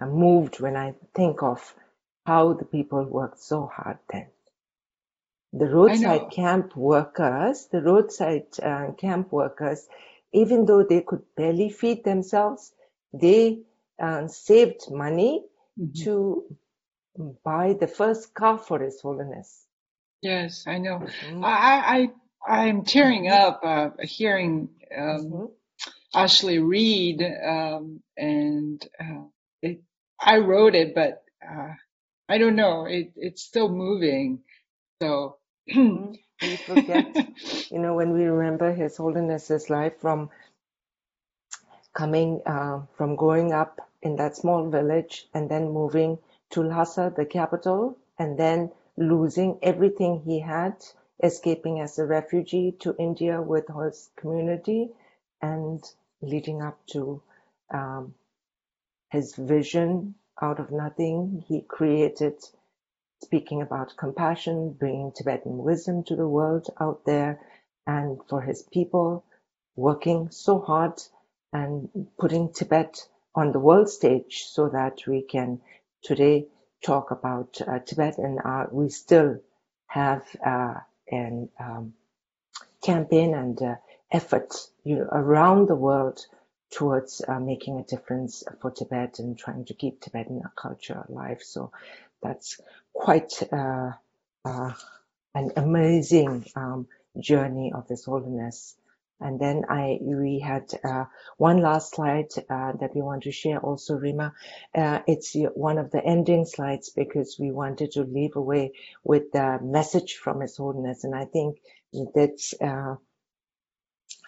moved 0.00 0.58
when 0.58 0.76
I 0.76 0.94
think 1.14 1.44
of 1.44 1.74
how 2.26 2.54
the 2.54 2.64
people 2.64 3.04
worked 3.04 3.40
so 3.40 3.70
hard 3.72 3.98
then. 4.12 4.26
The 5.54 5.66
roadside 5.66 6.30
camp 6.30 6.74
workers, 6.76 7.68
the 7.70 7.82
roadside 7.82 8.46
uh, 8.62 8.92
camp 8.92 9.30
workers, 9.30 9.86
even 10.32 10.64
though 10.64 10.82
they 10.82 11.02
could 11.02 11.22
barely 11.36 11.68
feed 11.68 12.04
themselves, 12.04 12.72
they 13.12 13.60
uh, 14.00 14.28
saved 14.28 14.90
money 14.90 15.44
mm-hmm. 15.78 16.04
to 16.04 16.44
buy 17.44 17.74
the 17.78 17.86
first 17.86 18.32
car 18.32 18.56
for 18.56 18.78
His 18.80 18.98
Holiness. 19.02 19.66
Yes, 20.22 20.64
I 20.66 20.78
know. 20.78 21.00
Mm-hmm. 21.00 21.44
I, 21.44 22.08
I, 22.48 22.60
I'm 22.64 22.84
tearing 22.84 23.24
mm-hmm. 23.24 23.48
up 23.48 23.60
uh, 23.62 23.90
hearing 24.02 24.70
um, 24.96 25.04
mm-hmm. 25.04 25.44
Ashley 26.14 26.60
read, 26.60 27.22
um, 27.46 28.00
and 28.16 28.82
uh, 28.98 29.24
it, 29.60 29.82
I 30.18 30.38
wrote 30.38 30.74
it, 30.74 30.94
but 30.94 31.22
uh, 31.46 31.74
I 32.26 32.38
don't 32.38 32.56
know. 32.56 32.86
It, 32.86 33.12
it's 33.16 33.42
still 33.42 33.68
moving. 33.68 34.40
So. 35.02 35.36
we 35.76 36.56
forget, 36.56 37.16
you 37.70 37.78
know, 37.78 37.94
when 37.94 38.12
we 38.12 38.24
remember 38.24 38.72
His 38.72 38.96
Holiness's 38.96 39.70
life 39.70 39.98
from 40.00 40.30
coming 41.94 42.40
uh, 42.46 42.82
from 42.96 43.16
growing 43.16 43.52
up 43.52 43.80
in 44.02 44.16
that 44.16 44.36
small 44.36 44.68
village 44.70 45.28
and 45.34 45.50
then 45.50 45.70
moving 45.70 46.18
to 46.50 46.62
Lhasa, 46.62 47.12
the 47.16 47.24
capital, 47.24 47.96
and 48.18 48.38
then 48.38 48.70
losing 48.96 49.58
everything 49.62 50.22
he 50.24 50.40
had, 50.40 50.74
escaping 51.22 51.80
as 51.80 51.98
a 51.98 52.06
refugee 52.06 52.72
to 52.80 52.94
India 52.98 53.40
with 53.40 53.66
his 53.68 54.10
community, 54.16 54.90
and 55.40 55.82
leading 56.20 56.62
up 56.62 56.78
to 56.86 57.22
um, 57.72 58.14
his 59.10 59.34
vision 59.34 60.14
out 60.40 60.60
of 60.60 60.70
nothing. 60.70 61.44
He 61.48 61.62
created, 61.62 62.42
speaking 63.22 63.62
about 63.62 63.96
compassion, 63.96 64.72
bringing 64.72 65.12
Tibetan 65.12 65.58
wisdom 65.58 66.04
to 66.04 66.16
the 66.16 66.28
world 66.28 66.68
out 66.80 67.04
there, 67.06 67.40
and 67.86 68.20
for 68.28 68.42
his 68.42 68.62
people, 68.62 69.24
working 69.76 70.30
so 70.30 70.60
hard 70.60 71.00
and 71.52 71.88
putting 72.18 72.52
Tibet 72.52 73.06
on 73.34 73.52
the 73.52 73.60
world 73.60 73.88
stage 73.88 74.44
so 74.46 74.68
that 74.70 75.00
we 75.06 75.22
can 75.22 75.60
today 76.02 76.46
talk 76.84 77.12
about 77.12 77.60
uh, 77.66 77.78
Tibet 77.80 78.18
and 78.18 78.40
uh, 78.44 78.66
we 78.72 78.90
still 78.90 79.40
have 79.88 80.24
uh, 80.44 80.74
an 81.10 81.48
um, 81.60 81.94
campaign 82.82 83.34
and 83.34 83.60
uh, 83.62 83.76
effort 84.12 84.54
you 84.84 84.96
know, 84.96 85.08
around 85.12 85.68
the 85.68 85.76
world 85.76 86.26
towards 86.72 87.22
uh, 87.26 87.40
making 87.40 87.78
a 87.78 87.84
difference 87.84 88.44
for 88.60 88.70
Tibet 88.70 89.18
and 89.18 89.38
trying 89.38 89.64
to 89.66 89.74
keep 89.74 90.00
Tibetan 90.00 90.42
culture 90.56 91.04
alive. 91.08 91.42
So 91.42 91.72
that's 92.22 92.60
quite 92.92 93.42
uh, 93.52 93.92
an 94.44 95.52
amazing 95.56 96.44
um, 96.56 96.86
journey 97.20 97.72
of 97.74 97.88
His 97.88 98.04
Holiness 98.04 98.76
and 99.22 99.38
then 99.40 99.64
I 99.68 99.98
we 100.00 100.40
had 100.40 100.72
uh, 100.84 101.04
one 101.36 101.58
last 101.58 101.94
slide 101.94 102.30
uh, 102.50 102.72
that 102.80 102.94
we 102.94 103.02
want 103.02 103.22
to 103.22 103.32
share 103.32 103.60
also, 103.60 103.94
Rima. 103.94 104.34
Uh, 104.74 105.00
it's 105.06 105.34
one 105.54 105.78
of 105.78 105.90
the 105.90 106.04
ending 106.04 106.44
slides 106.44 106.90
because 106.90 107.36
we 107.38 107.50
wanted 107.50 107.92
to 107.92 108.02
leave 108.02 108.36
away 108.36 108.72
with 109.04 109.30
the 109.32 109.58
message 109.62 110.14
from 110.14 110.40
His 110.40 110.56
Holiness, 110.56 111.04
and 111.04 111.14
I 111.14 111.24
think 111.24 111.58
that's 112.14 112.54
uh, 112.60 112.96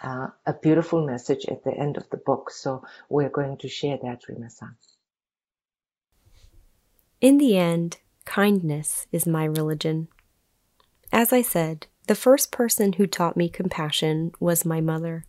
uh, 0.02 0.26
a 0.46 0.52
beautiful 0.62 1.04
message 1.04 1.44
at 1.46 1.64
the 1.64 1.72
end 1.72 1.96
of 1.96 2.08
the 2.10 2.16
book. 2.18 2.50
So 2.50 2.84
we're 3.08 3.30
going 3.30 3.58
to 3.58 3.68
share 3.68 3.98
that, 4.02 4.28
Rima-san. 4.28 4.76
In 7.20 7.38
the 7.38 7.56
end, 7.56 7.98
kindness 8.24 9.06
is 9.12 9.26
my 9.26 9.44
religion. 9.44 10.08
As 11.12 11.32
I 11.32 11.42
said, 11.42 11.86
the 12.06 12.14
first 12.14 12.52
person 12.52 12.94
who 12.94 13.06
taught 13.06 13.36
me 13.36 13.48
compassion 13.48 14.32
was 14.40 14.64
my 14.64 14.80
mother. 14.80 15.24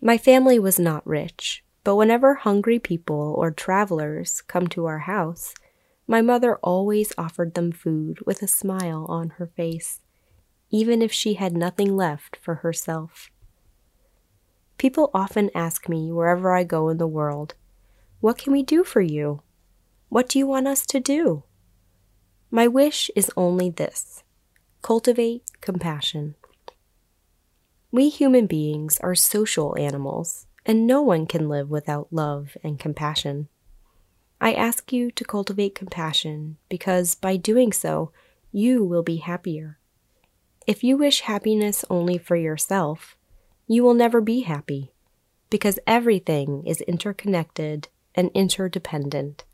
My 0.00 0.16
family 0.16 0.58
was 0.58 0.78
not 0.78 1.06
rich, 1.06 1.64
but 1.84 1.96
whenever 1.96 2.34
hungry 2.34 2.78
people 2.78 3.34
or 3.36 3.50
travelers 3.50 4.40
come 4.42 4.68
to 4.68 4.86
our 4.86 5.00
house, 5.00 5.54
my 6.06 6.22
mother 6.22 6.56
always 6.56 7.12
offered 7.16 7.54
them 7.54 7.72
food 7.72 8.18
with 8.26 8.42
a 8.42 8.48
smile 8.48 9.06
on 9.08 9.30
her 9.30 9.46
face, 9.46 10.00
even 10.70 11.02
if 11.02 11.12
she 11.12 11.34
had 11.34 11.56
nothing 11.56 11.96
left 11.96 12.36
for 12.40 12.56
herself. 12.56 13.30
People 14.78 15.10
often 15.14 15.50
ask 15.54 15.88
me 15.88 16.10
wherever 16.10 16.54
I 16.54 16.64
go 16.64 16.88
in 16.88 16.98
the 16.98 17.06
world, 17.06 17.54
What 18.20 18.38
can 18.38 18.52
we 18.52 18.62
do 18.62 18.82
for 18.84 19.00
you? 19.00 19.42
What 20.08 20.28
do 20.28 20.38
you 20.38 20.46
want 20.46 20.66
us 20.66 20.84
to 20.86 21.00
do? 21.00 21.44
My 22.54 22.68
wish 22.68 23.10
is 23.16 23.32
only 23.34 23.70
this 23.70 24.24
cultivate 24.82 25.42
compassion. 25.62 26.34
We 27.90 28.10
human 28.10 28.46
beings 28.46 28.98
are 29.00 29.14
social 29.14 29.74
animals, 29.78 30.46
and 30.66 30.86
no 30.86 31.00
one 31.00 31.26
can 31.26 31.48
live 31.48 31.70
without 31.70 32.08
love 32.10 32.58
and 32.62 32.78
compassion. 32.78 33.48
I 34.38 34.52
ask 34.52 34.92
you 34.92 35.10
to 35.12 35.24
cultivate 35.24 35.74
compassion 35.74 36.58
because 36.68 37.14
by 37.14 37.38
doing 37.38 37.72
so, 37.72 38.12
you 38.52 38.84
will 38.84 39.02
be 39.02 39.16
happier. 39.16 39.78
If 40.66 40.84
you 40.84 40.98
wish 40.98 41.22
happiness 41.22 41.86
only 41.88 42.18
for 42.18 42.36
yourself, 42.36 43.16
you 43.66 43.82
will 43.82 43.94
never 43.94 44.20
be 44.20 44.42
happy 44.42 44.92
because 45.48 45.78
everything 45.86 46.66
is 46.66 46.82
interconnected 46.82 47.88
and 48.14 48.30
interdependent. 48.34 49.44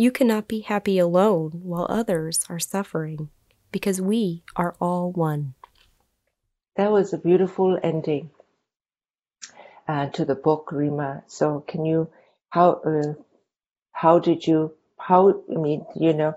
You 0.00 0.12
cannot 0.12 0.46
be 0.46 0.60
happy 0.60 1.00
alone 1.00 1.60
while 1.64 1.88
others 1.90 2.44
are 2.48 2.60
suffering 2.60 3.30
because 3.72 4.00
we 4.00 4.44
are 4.54 4.76
all 4.80 5.10
one. 5.10 5.54
That 6.76 6.92
was 6.92 7.12
a 7.12 7.18
beautiful 7.18 7.76
ending 7.82 8.30
uh, 9.88 10.06
to 10.10 10.24
the 10.24 10.36
book, 10.36 10.70
Rima. 10.70 11.24
So, 11.26 11.64
can 11.66 11.84
you, 11.84 12.10
how, 12.48 12.74
uh, 12.74 13.14
how 13.90 14.20
did 14.20 14.46
you, 14.46 14.72
how, 15.00 15.42
I 15.52 15.58
mean, 15.58 15.84
you 15.96 16.12
know, 16.12 16.36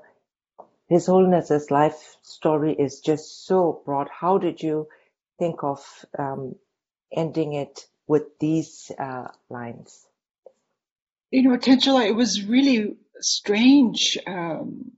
His 0.90 1.06
Holiness's 1.06 1.70
life 1.70 2.18
story 2.24 2.74
is 2.74 3.00
just 3.00 3.46
so 3.46 3.84
broad. 3.86 4.10
How 4.10 4.40
did 4.40 4.64
you 4.64 4.88
think 5.38 5.64
of 5.64 5.86
um, 6.18 6.56
ending 7.16 7.54
it 7.54 7.86
with 8.08 8.40
these 8.40 8.92
uh, 8.98 9.28
lines? 9.52 10.04
You 11.30 11.44
know, 11.44 11.58
Tenchola, 11.58 12.08
it 12.08 12.16
was 12.16 12.44
really 12.44 12.98
strange 13.22 14.18
um, 14.28 14.92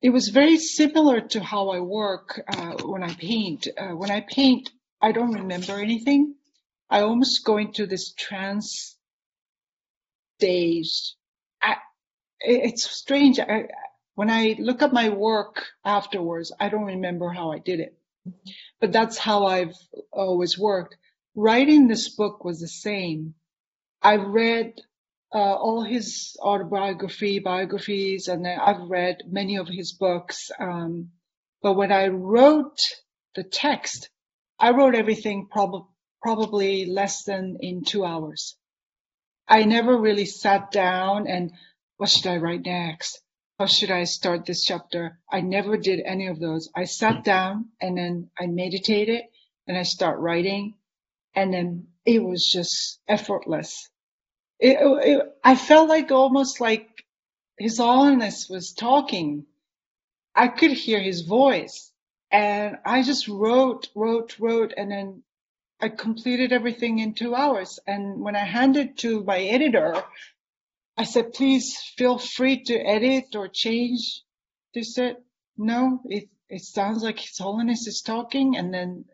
it 0.00 0.10
was 0.10 0.28
very 0.28 0.58
similar 0.58 1.20
to 1.20 1.42
how 1.42 1.70
I 1.70 1.80
work 1.80 2.40
uh, 2.46 2.74
when 2.84 3.02
I 3.02 3.12
paint. 3.14 3.66
Uh, 3.76 3.96
when 3.96 4.10
I 4.10 4.20
paint, 4.20 4.70
I 5.00 5.10
don't 5.12 5.32
remember 5.32 5.72
anything. 5.80 6.36
I 6.88 7.00
almost 7.00 7.44
go 7.44 7.56
into 7.58 7.86
this 7.86 8.12
trance 8.12 8.96
stage. 10.38 11.14
It's 12.40 12.88
strange. 12.88 13.40
I, 13.40 13.64
when 14.14 14.30
I 14.30 14.54
look 14.60 14.82
at 14.82 14.92
my 14.92 15.08
work 15.08 15.64
afterwards, 15.84 16.52
I 16.60 16.68
don't 16.68 16.84
remember 16.84 17.30
how 17.30 17.50
I 17.50 17.58
did 17.58 17.80
it. 17.80 17.98
But 18.80 18.92
that's 18.92 19.18
how 19.18 19.46
I've 19.46 19.74
always 20.12 20.56
worked. 20.56 20.96
Writing 21.34 21.88
this 21.88 22.14
book 22.14 22.44
was 22.44 22.60
the 22.60 22.68
same. 22.68 23.34
I 24.00 24.16
read 24.16 24.74
uh, 25.34 25.54
all 25.54 25.82
his 25.82 26.36
autobiography, 26.40 27.38
biographies, 27.38 28.28
and 28.28 28.46
I've 28.46 28.88
read 28.88 29.22
many 29.26 29.56
of 29.56 29.68
his 29.68 29.92
books. 29.92 30.50
Um, 30.58 31.10
but 31.62 31.74
when 31.74 31.92
I 31.92 32.08
wrote 32.08 32.80
the 33.34 33.44
text, 33.44 34.08
I 34.58 34.70
wrote 34.70 34.94
everything 34.94 35.48
prob- 35.50 35.88
probably 36.22 36.86
less 36.86 37.24
than 37.24 37.58
in 37.60 37.84
two 37.84 38.04
hours. 38.04 38.56
I 39.46 39.64
never 39.64 39.96
really 39.96 40.26
sat 40.26 40.70
down 40.70 41.26
and 41.26 41.52
what 41.96 42.10
should 42.10 42.26
I 42.26 42.36
write 42.36 42.64
next? 42.64 43.20
How 43.58 43.66
should 43.66 43.90
I 43.90 44.04
start 44.04 44.46
this 44.46 44.64
chapter? 44.64 45.18
I 45.30 45.40
never 45.40 45.76
did 45.76 46.00
any 46.04 46.28
of 46.28 46.38
those. 46.38 46.70
I 46.74 46.84
sat 46.84 47.24
down 47.24 47.70
and 47.80 47.98
then 47.98 48.30
I 48.38 48.46
meditated 48.46 49.22
and 49.66 49.76
I 49.76 49.82
start 49.82 50.20
writing 50.20 50.74
and 51.34 51.52
then 51.52 51.88
it 52.04 52.22
was 52.22 52.46
just 52.46 53.00
effortless 53.08 53.88
it, 54.58 54.78
it, 54.80 55.36
I 55.44 55.56
felt 55.56 55.88
like 55.88 56.10
almost 56.10 56.60
like 56.60 57.04
His 57.58 57.78
Holiness 57.78 58.48
was 58.48 58.72
talking. 58.72 59.46
I 60.34 60.48
could 60.48 60.72
hear 60.72 61.00
his 61.00 61.22
voice, 61.22 61.92
and 62.30 62.78
I 62.84 63.02
just 63.02 63.28
wrote, 63.28 63.88
wrote, 63.94 64.38
wrote, 64.38 64.72
and 64.76 64.90
then 64.90 65.22
I 65.80 65.88
completed 65.88 66.52
everything 66.52 67.00
in 67.00 67.14
two 67.14 67.34
hours. 67.34 67.80
And 67.86 68.20
when 68.20 68.36
I 68.36 68.44
handed 68.44 68.98
to 68.98 69.24
my 69.24 69.40
editor, 69.40 70.02
I 70.96 71.04
said, 71.04 71.32
please 71.32 71.76
feel 71.96 72.18
free 72.18 72.64
to 72.64 72.74
edit 72.78 73.34
or 73.34 73.48
change. 73.48 74.22
They 74.74 74.82
said, 74.82 75.16
no, 75.56 76.00
it, 76.06 76.28
it 76.48 76.62
sounds 76.62 77.02
like 77.02 77.18
His 77.18 77.38
Holiness 77.38 77.86
is 77.88 78.02
talking, 78.02 78.56
and 78.56 78.72
then 78.72 79.06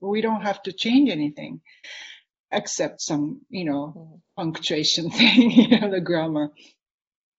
we 0.00 0.20
don't 0.20 0.42
have 0.42 0.62
to 0.64 0.72
change 0.72 1.10
anything 1.10 1.60
except 2.52 3.00
some, 3.00 3.42
you 3.50 3.64
know, 3.64 3.96
Mhm. 3.96 4.22
punctuation 4.36 5.10
thing, 5.18 5.50
you 5.50 5.80
know, 5.80 5.90
the 5.90 6.00
grammar. 6.00 6.50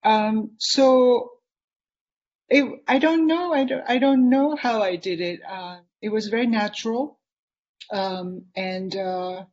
Um, 0.03 0.51
so 0.59 1.31
it, 2.49 2.65
I 2.87 2.99
don't 2.99 3.27
know. 3.27 3.53
I 3.53 3.63
don't, 3.65 3.83
I 3.87 3.97
don't 3.99 4.29
know 4.29 4.55
how 4.55 4.81
I 4.81 4.95
did 4.95 5.21
it. 5.21 5.41
Uh, 5.47 5.79
it 6.01 6.09
was 6.09 6.27
very 6.27 6.47
natural. 6.47 7.19
Um, 7.91 8.45
and, 8.55 8.95
uh, 8.95 9.45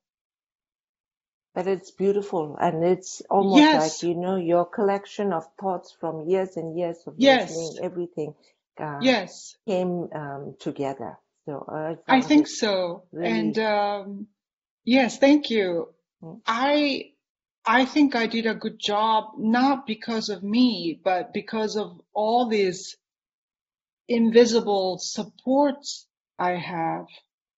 But 1.55 1.67
it's 1.67 1.91
beautiful 1.91 2.57
and 2.59 2.85
it's 2.85 3.21
almost 3.31 3.73
yes, 3.73 3.75
like, 3.75 4.03
you 4.03 4.15
know, 4.15 4.37
your 4.37 4.65
collection 4.65 5.33
of 5.33 5.47
thoughts 5.59 5.91
from 5.93 6.29
years 6.29 6.57
and 6.57 6.79
years 6.79 7.07
of 7.07 7.19
yes, 7.19 7.79
listening, 7.79 7.79
everything 7.83 8.35
uh, 8.79 9.09
yes, 9.09 9.57
came 9.67 10.09
um, 10.13 10.57
together. 10.61 11.19
So 11.47 11.65
I 11.69 11.97
I 12.09 12.21
found 12.23 12.23
think 12.23 12.47
so. 12.49 13.05
And, 13.23 13.57
um, 13.59 14.29
yes, 14.85 15.19
thank 15.19 15.51
you. 15.51 15.89
I, 16.47 17.13
I 17.67 17.85
think 17.85 18.15
I 18.15 18.27
did 18.27 18.47
a 18.47 18.55
good 18.55 18.79
job, 18.79 19.33
not 19.39 19.87
because 19.87 20.29
of 20.29 20.43
me, 20.43 21.01
but 21.03 21.33
because 21.33 21.77
of 21.77 22.01
all 22.13 22.49
these 22.49 22.97
invisible 24.09 24.99
supports 24.99 26.07
I 26.39 26.53
have 26.53 27.07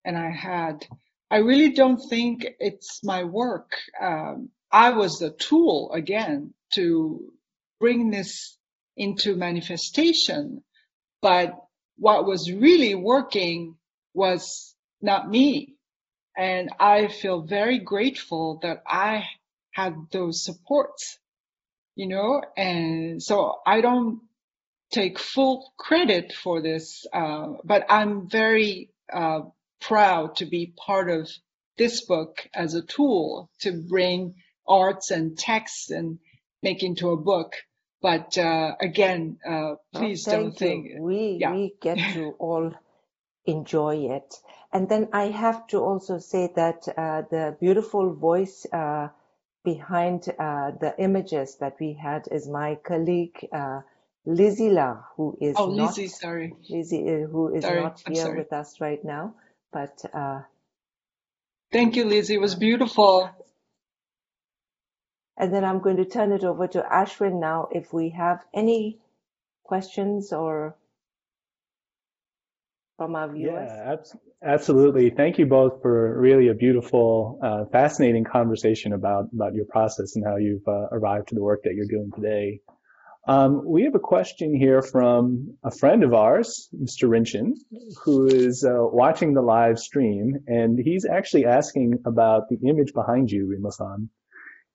and 0.05 0.17
I 0.17 0.31
had. 0.31 0.87
I 1.31 1.39
really 1.39 1.71
don't 1.71 1.99
think 1.99 2.47
it's 2.61 3.03
my 3.03 3.25
work. 3.25 3.73
Um, 4.01 4.51
I 4.71 4.91
was 4.91 5.19
the 5.19 5.31
tool 5.31 5.91
again 5.93 6.55
to 6.75 7.33
bring 7.81 8.11
this 8.11 8.57
into 8.97 9.35
manifestation. 9.37 10.63
But 11.21 11.57
what 11.97 12.27
was 12.27 12.53
really 12.53 12.95
working 12.95 13.77
was 14.15 14.75
not 15.01 15.29
me. 15.29 15.76
And 16.37 16.71
I 16.79 17.09
feel 17.09 17.41
very 17.43 17.79
grateful 17.79 18.59
that 18.63 18.83
I 18.87 19.25
had 19.73 19.95
those 20.13 20.45
supports, 20.45 21.19
you 21.95 22.09
know, 22.09 22.43
and 22.57 23.23
so 23.23 23.59
I 23.67 23.81
don't 23.81 24.21
take 24.91 25.19
full 25.19 25.73
credit 25.79 26.33
for 26.33 26.61
this, 26.61 27.07
uh, 27.13 27.55
but 27.65 27.87
I'm 27.89 28.29
very 28.29 28.91
uh, 29.13 29.41
proud 29.81 30.37
to 30.37 30.47
be 30.47 30.73
part 30.77 31.11
of 31.11 31.31
this 31.79 32.05
book 32.05 32.49
as 32.55 32.75
a 32.75 32.83
tool 32.83 33.51
to 33.61 33.73
bring 33.73 34.35
arts 34.67 35.11
and 35.11 35.39
texts 35.39 35.91
and 35.91 36.19
make 36.63 36.83
into 36.83 37.11
a 37.11 37.17
book. 37.17 37.53
But 38.03 38.37
uh, 38.39 38.77
again, 38.81 39.39
uh, 39.47 39.51
oh, 39.51 39.81
please 39.95 40.25
don't 40.25 40.47
you. 40.47 40.51
think, 40.53 40.87
We 41.01 41.39
yeah, 41.41 41.53
we 41.53 41.75
get 41.81 41.99
to 42.15 42.35
all 42.39 42.73
enjoy 43.45 44.09
it. 44.11 44.35
And 44.77 44.91
then 44.91 45.09
I 45.15 45.29
have 45.29 45.67
to 45.69 45.79
also 45.79 46.19
say 46.19 46.53
that 46.55 46.87
uh, 46.87 47.23
the 47.31 47.57
beautiful 47.59 48.13
voice 48.13 48.67
uh, 48.71 49.09
behind 49.65 50.29
uh, 50.29 50.73
the 50.73 50.95
images 50.99 51.57
that 51.61 51.77
we 51.81 51.95
had 51.95 52.29
is 52.31 52.47
my 52.47 52.75
colleague 52.85 53.39
uh, 53.51 53.81
Lizila, 54.27 55.03
who 55.17 55.35
is 55.41 55.57
oh, 55.57 55.71
not 55.71 55.97
Lizzie, 55.97 56.09
sorry, 56.09 56.53
Lizzie, 56.69 57.09
uh, 57.09 57.27
who 57.27 57.55
is 57.55 57.65
sorry, 57.65 57.81
not 57.85 58.03
here 58.07 58.37
with 58.37 58.53
us 58.53 58.79
right 58.79 59.03
now. 59.03 59.35
But 59.73 60.05
uh, 60.13 60.43
Thank 61.73 61.97
you, 61.97 62.05
Lizzie. 62.05 62.35
It 62.35 62.43
was 62.43 62.55
beautiful. 62.55 63.31
and 65.39 65.55
then 65.55 65.65
I'm 65.65 65.81
going 65.81 65.97
to 65.97 66.05
turn 66.05 66.33
it 66.33 66.45
over 66.45 66.67
to 66.67 66.83
Ashwin 66.83 67.41
now. 67.41 67.69
If 67.73 67.95
we 67.95 68.11
have 68.11 68.45
any 68.53 68.99
questions 69.65 70.35
or 70.35 70.77
from 72.97 73.15
our 73.15 73.31
viewers. 73.33 73.71
Yeah, 73.71 73.93
abs- 73.93 74.17
absolutely. 74.43 75.11
Thank 75.11 75.39
you 75.39 75.47
both 75.47 75.83
for 75.83 76.19
really 76.19 76.49
a 76.49 76.55
beautiful, 76.55 77.39
uh, 77.43 77.65
fascinating 77.71 78.25
conversation 78.25 78.93
about, 78.93 79.27
about 79.35 79.55
your 79.55 79.67
process 79.67 80.17
and 80.17 80.25
how 80.25 80.37
you've 80.37 80.67
uh, 80.67 80.89
arrived 80.93 81.29
to 81.29 81.35
the 81.35 81.43
work 81.43 81.63
that 81.65 81.75
you're 81.75 81.87
doing 81.87 82.11
today. 82.15 82.61
Um, 83.29 83.63
we 83.67 83.83
have 83.83 83.95
a 83.97 84.01
question 84.01 84.57
here 84.57 84.83
from 84.83 85.57
a 85.65 85.71
friend 85.71 86.05
of 86.05 86.15
ours, 86.15 86.69
Mr. 86.73 87.09
Rinchin, 87.09 87.55
who 88.05 88.27
is 88.27 88.65
uh, 88.65 88.77
watching 88.79 89.35
the 89.35 89.43
live 89.43 89.81
stream, 89.81 90.37
and 90.47 90.79
he's 90.79 91.05
actually 91.05 91.45
asking 91.45 92.03
about 92.07 92.49
the 92.49 92.59
image 92.69 92.93
behind 92.95 93.31
you, 93.31 93.49
Rima-san. 93.49 94.11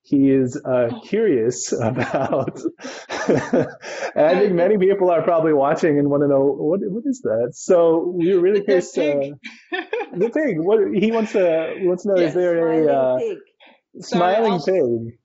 He 0.04 0.32
is 0.32 0.60
uh, 0.66 1.00
curious 1.06 1.72
about, 1.82 2.60
and 3.28 4.26
I 4.26 4.40
think 4.40 4.54
many 4.54 4.78
people 4.78 5.10
are 5.12 5.22
probably 5.22 5.54
watching 5.54 6.00
and 6.00 6.10
want 6.10 6.24
to 6.24 6.28
know 6.28 6.44
what 6.46 6.80
what 6.84 7.04
is 7.06 7.22
that. 7.22 7.52
So 7.54 8.04
we're 8.16 8.40
really 8.40 8.62
the, 8.62 8.82
the 8.82 8.82
curious. 8.82 8.92
pig. 8.92 9.34
Uh, 9.74 9.78
the 10.18 10.30
pig. 10.30 10.60
What 10.60 10.80
he 10.94 11.12
wants 11.12 11.32
to 11.34 11.76
he 11.80 11.88
wants 11.88 12.04
to 12.04 12.10
know: 12.10 12.16
Is 12.16 12.34
there 12.34 12.58
a 12.58 12.84
Smiling 12.84 12.90
uh, 12.90 13.18
pig. 13.18 13.38
Smiling 14.02 14.52
I'll, 14.54 14.66
pig? 14.66 15.18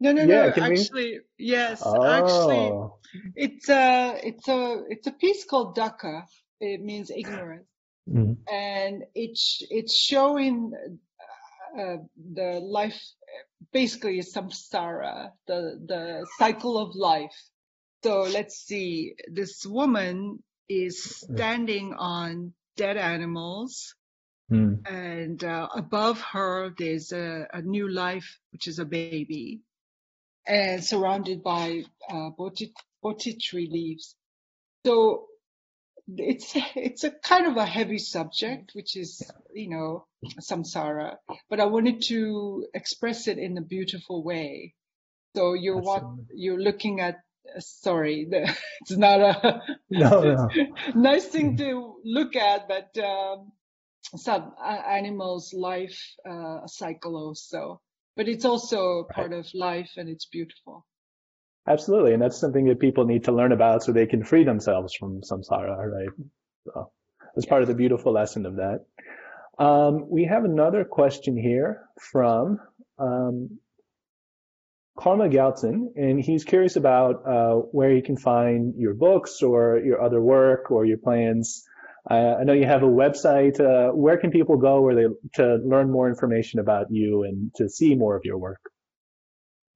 no, 0.00 0.12
no, 0.12 0.22
Yeah, 0.22 0.46
no. 0.46 0.52
can 0.52 0.68
we? 0.70 0.80
Actually, 0.80 1.18
yes, 1.38 1.82
actually, 1.82 2.56
Oh, 2.72 2.98
it's 3.34 3.68
a, 3.68 4.18
it's 4.22 4.48
a, 4.48 4.82
it's 4.88 5.06
a 5.06 5.12
piece 5.12 5.44
called 5.44 5.74
Daka. 5.74 6.24
It 6.60 6.80
means 6.80 7.10
ignorance, 7.10 7.66
Mhm. 8.08 8.36
and 8.50 9.04
it's 9.14 9.58
it's 9.70 9.94
showing 9.94 10.72
uh, 11.78 11.96
the 12.34 12.60
life, 12.62 13.00
basically 13.72 14.18
samsara, 14.20 15.32
the 15.46 15.80
the 15.86 16.26
cycle 16.38 16.78
of 16.78 16.94
life. 16.94 17.36
So 18.02 18.22
let's 18.22 18.56
see. 18.56 19.14
This 19.32 19.64
woman 19.66 20.42
is 20.68 21.02
standing 21.02 21.94
on 21.94 22.54
dead 22.76 22.96
animals, 22.96 23.94
Mm. 24.50 24.86
and 24.86 25.42
uh, 25.42 25.68
above 25.74 26.20
her 26.20 26.70
there's 26.78 27.12
a, 27.12 27.48
a 27.52 27.62
new 27.62 27.88
life, 27.88 28.38
which 28.52 28.68
is 28.68 28.78
a 28.78 28.84
baby, 28.84 29.50
and 30.46 30.84
surrounded 30.84 31.42
by 31.42 31.82
uh, 32.08 32.30
bodhi, 32.30 32.72
tree 33.40 33.68
leaves. 33.70 34.16
So 34.84 35.26
it's 36.08 36.52
it's 36.76 37.04
a 37.04 37.10
kind 37.10 37.46
of 37.46 37.56
a 37.56 37.66
heavy 37.66 37.98
subject, 37.98 38.72
which 38.74 38.96
is 38.96 39.30
you 39.54 39.70
know 39.70 40.06
samsara, 40.40 41.16
but 41.50 41.60
I 41.60 41.66
wanted 41.66 42.02
to 42.08 42.66
express 42.74 43.28
it 43.28 43.38
in 43.38 43.56
a 43.58 43.62
beautiful 43.62 44.22
way. 44.24 44.74
So 45.36 45.54
you're 45.54 45.78
what 45.80 46.04
Absolutely. 46.06 46.26
you're 46.34 46.60
looking 46.60 47.00
at. 47.00 47.16
uh, 47.56 47.60
Sorry, 47.60 48.26
the, 48.30 48.42
it's 48.82 48.96
not 48.96 49.20
a 49.20 49.62
No, 49.90 50.24
no. 50.24 50.48
nice 50.94 51.26
thing 51.26 51.56
to 51.58 51.96
look 52.04 52.36
at, 52.36 52.68
but 52.68 52.96
um, 53.02 53.52
some 54.16 54.54
uh, 54.62 54.82
animals' 54.88 55.52
life 55.54 56.00
uh, 56.28 56.66
cycle 56.66 57.16
also. 57.16 57.80
But 58.16 58.28
it's 58.28 58.44
also 58.44 59.10
Right. 59.16 59.16
part 59.16 59.32
of 59.32 59.46
life, 59.54 59.92
and 59.96 60.08
it's 60.08 60.26
beautiful. 60.26 60.86
Absolutely. 61.66 62.12
And 62.12 62.22
that's 62.22 62.38
something 62.38 62.66
that 62.66 62.78
people 62.78 63.06
need 63.06 63.24
to 63.24 63.32
learn 63.32 63.52
about 63.52 63.82
so 63.82 63.92
they 63.92 64.06
can 64.06 64.22
free 64.22 64.44
themselves 64.44 64.94
from 64.94 65.22
samsara, 65.22 65.76
right? 65.76 66.08
So 66.64 66.90
that's 67.34 67.46
part 67.46 67.62
of 67.62 67.68
the 67.68 67.74
beautiful 67.74 68.12
lesson 68.12 68.44
of 68.46 68.56
that. 68.56 68.84
Um, 69.58 70.10
we 70.10 70.24
have 70.24 70.44
another 70.44 70.84
question 70.84 71.36
here 71.36 71.82
from 72.00 72.58
um, 72.98 73.58
Karma 74.98 75.28
Galton, 75.28 75.92
and 75.96 76.20
he's 76.20 76.44
curious 76.44 76.76
about 76.76 77.26
uh, 77.26 77.54
where 77.54 77.92
you 77.92 78.02
can 78.02 78.16
find 78.16 78.74
your 78.76 78.94
books 78.94 79.42
or 79.42 79.78
your 79.78 80.02
other 80.02 80.20
work 80.20 80.70
or 80.70 80.84
your 80.84 80.98
plans. 80.98 81.64
Uh, 82.10 82.34
I 82.40 82.44
know 82.44 82.52
you 82.52 82.66
have 82.66 82.82
a 82.82 82.86
website. 82.86 83.58
Uh, 83.58 83.92
where 83.92 84.18
can 84.18 84.30
people 84.30 84.58
go 84.58 84.82
where 84.82 84.94
they 84.94 85.06
to 85.34 85.56
learn 85.64 85.90
more 85.90 86.08
information 86.08 86.60
about 86.60 86.86
you 86.90 87.22
and 87.22 87.52
to 87.56 87.68
see 87.68 87.94
more 87.94 88.16
of 88.16 88.22
your 88.24 88.38
work? 88.38 88.60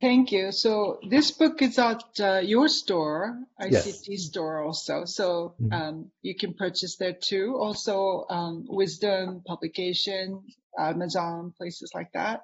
Thank 0.00 0.30
you. 0.30 0.52
So 0.52 1.00
this 1.08 1.32
book 1.32 1.60
is 1.60 1.76
at 1.78 2.04
uh, 2.20 2.38
your 2.38 2.68
store, 2.68 3.36
Yes. 3.60 3.84
ICT 3.86 4.16
store 4.18 4.62
also. 4.62 5.04
So 5.04 5.54
Mhm. 5.60 5.72
um, 5.72 6.12
you 6.22 6.36
can 6.36 6.54
purchase 6.54 6.96
there 6.96 7.14
too. 7.14 7.56
Also, 7.58 8.24
um, 8.30 8.64
Wisdom 8.68 9.42
Publication, 9.44 10.44
Amazon, 10.78 11.52
places 11.58 11.90
like 11.94 12.12
that. 12.12 12.42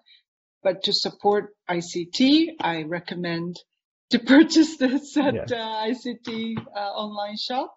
But 0.64 0.82
to 0.84 0.92
support 0.92 1.54
ICT, 1.68 2.56
I 2.60 2.82
recommend 2.82 3.60
to 4.10 4.18
purchase 4.34 4.76
this 4.76 5.16
at 5.16 5.52
uh, 5.52 5.84
ICT 5.86 6.56
uh, 6.58 6.78
online 7.04 7.36
shop. 7.36 7.76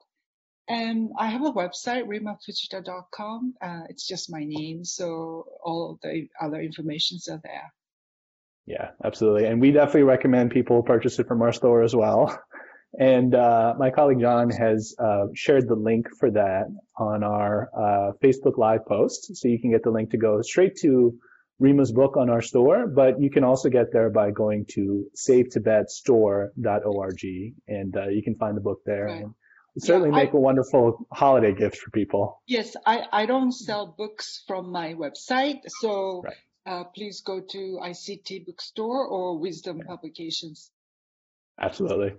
And 0.67 1.11
I 1.17 1.27
have 1.27 1.45
a 1.45 1.51
website, 1.53 2.05
rimafujita.com. 2.07 3.53
Uh, 3.61 3.83
it's 3.89 4.05
just 4.07 4.29
my 4.31 4.43
name, 4.43 4.83
so 4.83 5.45
all 5.63 5.97
the 6.01 6.27
other 6.41 6.59
informations 6.61 7.27
are 7.29 7.39
there. 7.43 7.71
Yeah, 8.67 8.89
absolutely. 9.03 9.45
And 9.45 9.61
we 9.61 9.71
definitely 9.71 10.03
recommend 10.03 10.51
people 10.51 10.83
purchase 10.83 11.17
it 11.19 11.27
from 11.27 11.41
our 11.41 11.53
store 11.53 11.83
as 11.83 11.95
well. 11.95 12.37
And 12.99 13.35
uh, 13.35 13.75
my 13.77 13.91
colleague 13.91 14.21
John 14.21 14.49
has 14.49 14.95
uh, 14.97 15.25
shared 15.35 15.67
the 15.67 15.75
link 15.75 16.07
for 16.19 16.31
that 16.31 16.73
on 16.97 17.23
our 17.23 17.69
uh, 17.75 18.13
Facebook 18.23 18.57
Live 18.57 18.87
post. 18.87 19.35
So 19.35 19.49
you 19.49 19.59
can 19.59 19.71
get 19.71 19.83
the 19.83 19.91
link 19.91 20.11
to 20.11 20.17
go 20.17 20.41
straight 20.41 20.77
to 20.77 21.13
Rima's 21.59 21.91
book 21.91 22.15
on 22.17 22.29
our 22.29 22.41
store, 22.41 22.87
but 22.87 23.21
you 23.21 23.29
can 23.29 23.43
also 23.43 23.69
get 23.69 23.91
there 23.91 24.09
by 24.09 24.31
going 24.31 24.65
to 24.69 25.05
savetibetstore.org 25.15 27.23
and 27.67 27.97
uh, 27.97 28.07
you 28.07 28.23
can 28.23 28.35
find 28.35 28.55
the 28.55 28.61
book 28.61 28.79
there. 28.85 29.05
Right. 29.05 29.23
And 29.23 29.33
certainly 29.79 30.09
yeah, 30.09 30.23
make 30.23 30.33
I, 30.33 30.37
a 30.37 30.41
wonderful 30.41 31.07
holiday 31.11 31.53
gift 31.53 31.77
for 31.77 31.91
people. 31.91 32.41
Yes, 32.47 32.75
I, 32.85 33.03
I 33.11 33.25
don't 33.25 33.51
sell 33.51 33.93
books 33.97 34.43
from 34.47 34.71
my 34.71 34.93
website. 34.93 35.59
So 35.67 36.21
right. 36.23 36.33
Uh, 36.67 36.83
please 36.83 37.21
go 37.21 37.39
to 37.39 37.79
ICT 37.81 38.45
Bookstore 38.45 39.07
or 39.07 39.39
Wisdom. 39.39 39.79
Publications. 39.87 40.69
Absolutely. 41.59 42.13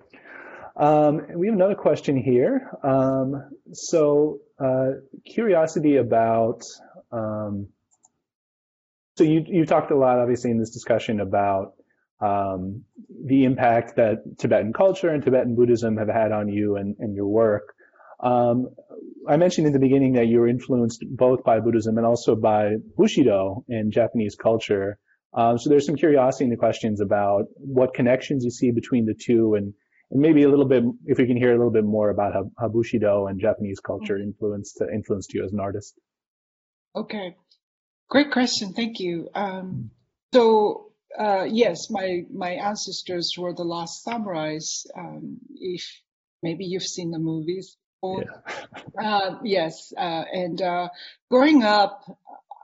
Um, 0.76 1.26
we 1.34 1.48
have 1.48 1.54
another 1.54 1.74
question 1.74 2.16
here. 2.16 2.70
Um, 2.82 3.50
so, 3.72 4.38
uh, 4.58 4.90
curiosity 5.26 5.96
about. 5.96 6.64
Um, 7.12 7.68
so 9.16 9.24
you 9.24 9.44
you 9.46 9.66
talked 9.66 9.90
a 9.90 9.96
lot, 9.96 10.18
obviously, 10.18 10.50
in 10.50 10.58
this 10.58 10.70
discussion 10.70 11.20
about 11.20 11.74
um, 12.20 12.84
the 13.24 13.44
impact 13.44 13.96
that 13.96 14.38
Tibetan 14.38 14.72
culture 14.72 15.08
and 15.08 15.22
Tibetan 15.22 15.56
Buddhism 15.56 15.96
have 15.96 16.08
had 16.08 16.32
on 16.32 16.48
you 16.48 16.76
and, 16.76 16.96
and 16.98 17.14
your 17.14 17.26
work. 17.26 17.74
I 19.26 19.36
mentioned 19.36 19.66
in 19.66 19.72
the 19.72 19.78
beginning 19.78 20.14
that 20.14 20.26
you 20.26 20.40
were 20.40 20.48
influenced 20.48 21.04
both 21.10 21.44
by 21.44 21.60
Buddhism 21.60 21.96
and 21.96 22.06
also 22.06 22.36
by 22.36 22.76
Bushido 22.96 23.64
in 23.68 23.90
Japanese 23.90 24.36
culture. 24.36 24.98
Um, 25.34 25.58
so 25.58 25.70
there's 25.70 25.86
some 25.86 25.96
curiosity 25.96 26.44
in 26.44 26.50
the 26.50 26.56
questions 26.56 27.00
about 27.00 27.44
what 27.56 27.94
connections 27.94 28.44
you 28.44 28.50
see 28.50 28.70
between 28.70 29.06
the 29.06 29.14
two 29.14 29.54
and 29.54 29.74
and 30.10 30.20
maybe 30.20 30.42
a 30.42 30.48
little 30.48 30.64
bit, 30.64 30.84
if 31.04 31.18
we 31.18 31.26
can 31.26 31.36
hear 31.36 31.50
a 31.50 31.56
little 31.56 31.70
bit 31.70 31.84
more 31.84 32.08
about 32.08 32.32
how, 32.32 32.50
how 32.58 32.68
Bushido 32.68 33.26
and 33.26 33.38
Japanese 33.38 33.78
culture 33.80 34.14
mm-hmm. 34.14 34.28
influenced 34.28 34.80
influenced 34.92 35.34
you 35.34 35.44
as 35.44 35.52
an 35.52 35.60
artist. 35.60 35.98
Okay, 36.96 37.36
great 38.08 38.30
question. 38.32 38.72
Thank 38.72 39.00
you. 39.00 39.28
Um, 39.34 39.90
so 40.32 40.92
uh, 41.18 41.46
yes, 41.48 41.90
my 41.90 42.22
my 42.32 42.52
ancestors 42.52 43.34
were 43.36 43.54
the 43.54 43.64
last 43.64 44.06
samurais. 44.06 44.86
Um, 44.96 45.38
if 45.56 45.84
maybe 46.42 46.64
you've 46.64 46.82
seen 46.82 47.10
the 47.10 47.18
movies. 47.18 47.76
Uh, 49.00 49.36
yes, 49.44 49.92
uh, 49.96 50.24
and 50.32 50.60
uh, 50.60 50.88
growing 51.30 51.62
up, 51.62 52.02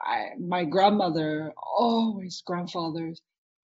I, 0.05 0.30
my 0.41 0.64
grandmother, 0.64 1.53
always 1.57 2.43
grandfathers, 2.45 3.20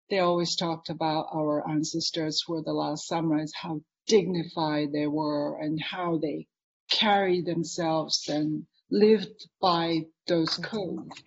they 0.08 0.20
always 0.20 0.54
talked 0.54 0.88
about 0.88 1.26
our 1.34 1.68
ancestors 1.68 2.42
who 2.46 2.54
were 2.54 2.62
the 2.62 2.72
last 2.72 3.10
samurais, 3.10 3.50
how 3.54 3.80
dignified 4.06 4.92
they 4.92 5.08
were 5.08 5.58
and 5.58 5.80
how 5.82 6.18
they 6.18 6.46
carried 6.90 7.46
themselves 7.46 8.28
and 8.28 8.66
lived 8.90 9.48
by 9.60 10.00
those 10.26 10.56
codes. 10.56 11.22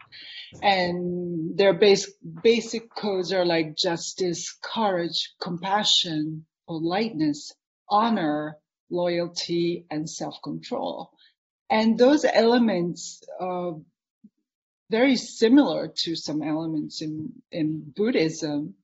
And 0.61 1.57
their 1.57 1.73
base, 1.73 2.11
basic 2.43 2.93
codes 2.95 3.33
are 3.33 3.45
like 3.45 3.75
justice, 3.75 4.57
courage, 4.61 5.33
compassion, 5.41 6.45
politeness, 6.67 7.53
honor, 7.89 8.57
loyalty, 8.93 9.85
and 9.89 10.09
self-control. 10.09 11.11
And 11.69 11.97
those 11.97 12.23
elements 12.23 13.23
are 13.39 13.75
very 14.91 15.15
similar 15.15 15.91
to 16.03 16.15
some 16.15 16.43
elements 16.43 17.01
in, 17.01 17.33
in 17.51 17.93
Buddhism 17.95 18.75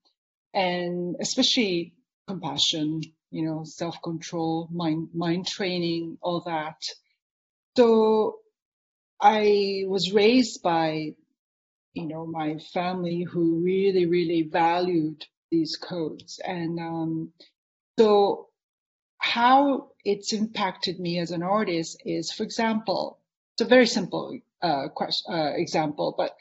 and 0.54 1.16
especially 1.20 1.94
compassion, 2.28 3.02
you 3.30 3.44
know, 3.46 3.64
self-control, 3.64 4.70
mind, 4.72 5.10
mind 5.14 5.46
training, 5.48 6.18
all 6.22 6.42
that. 6.48 6.82
So 7.78 8.40
I 9.22 9.84
was 9.88 10.12
raised 10.12 10.64
by, 10.64 11.14
you 11.94 12.08
know, 12.08 12.26
my 12.26 12.58
family 12.74 13.22
who 13.22 13.62
really, 13.64 14.06
really 14.08 14.44
valued 14.44 15.24
these 15.52 15.76
codes. 15.76 16.40
And 16.44 16.80
um, 16.80 17.34
so 18.00 18.48
how 19.20 19.92
it's 20.04 20.34
impacted 20.34 21.00
me 21.00 21.20
as 21.20 21.32
an 21.32 21.44
artist 21.44 22.02
is, 22.06 22.32
for 22.32 22.44
example, 22.44 23.20
it's 23.54 23.62
a 23.62 23.66
very 23.66 23.86
simple 23.86 24.40
uh, 24.62 24.88
question, 24.90 25.34
uh, 25.34 25.52
example, 25.56 26.16
but 26.18 26.36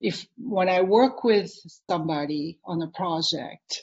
if 0.00 0.26
when 0.38 0.68
I 0.68 0.80
work 0.80 1.24
with 1.24 1.52
somebody 1.88 2.58
on 2.64 2.80
a 2.80 2.86
project, 2.86 3.82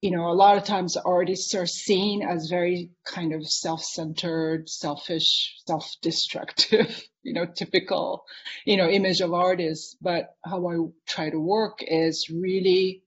you 0.00 0.12
know, 0.12 0.30
a 0.30 0.34
lot 0.34 0.56
of 0.56 0.64
times 0.64 0.96
artists 0.96 1.54
are 1.54 1.66
seen 1.66 2.22
as 2.22 2.48
very 2.48 2.90
kind 3.04 3.32
of 3.32 3.48
self-centered, 3.48 4.68
selfish, 4.68 5.56
self-destructive, 5.66 7.02
you 7.22 7.32
know, 7.32 7.46
typical, 7.46 8.24
you 8.64 8.76
know, 8.76 8.88
image 8.88 9.20
of 9.20 9.34
artists. 9.34 9.96
But 10.00 10.36
how 10.44 10.68
I 10.68 10.76
try 11.06 11.30
to 11.30 11.40
work 11.40 11.82
is 11.82 12.30
really 12.30 13.02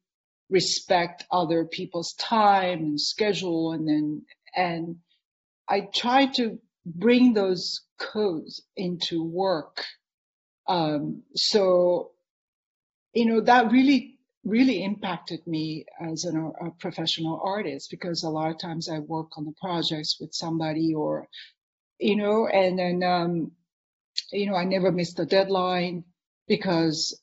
respect 0.51 1.25
other 1.31 1.65
people's 1.65 2.13
time 2.13 2.79
and 2.79 3.01
schedule 3.01 3.71
and 3.71 3.87
then, 3.87 4.21
and 4.55 4.97
I 5.67 5.87
try 5.93 6.27
to 6.35 6.59
bring 6.85 7.33
those 7.33 7.81
codes 7.97 8.61
into 8.75 9.23
work. 9.23 9.85
Um, 10.67 11.23
so, 11.35 12.11
you 13.13 13.25
know, 13.25 13.41
that 13.41 13.71
really, 13.71 14.19
really 14.43 14.83
impacted 14.83 15.45
me 15.47 15.85
as 15.99 16.25
an, 16.25 16.51
a 16.61 16.71
professional 16.71 17.39
artist 17.43 17.89
because 17.89 18.23
a 18.23 18.29
lot 18.29 18.51
of 18.51 18.59
times 18.59 18.89
I 18.89 18.99
work 18.99 19.37
on 19.37 19.45
the 19.45 19.53
projects 19.61 20.17
with 20.19 20.33
somebody 20.33 20.93
or, 20.93 21.27
you 21.99 22.15
know, 22.15 22.47
and 22.47 22.77
then, 22.77 23.03
um, 23.03 23.51
you 24.31 24.47
know, 24.47 24.55
I 24.55 24.65
never 24.65 24.91
missed 24.91 25.19
a 25.19 25.25
deadline 25.25 26.03
because, 26.47 27.20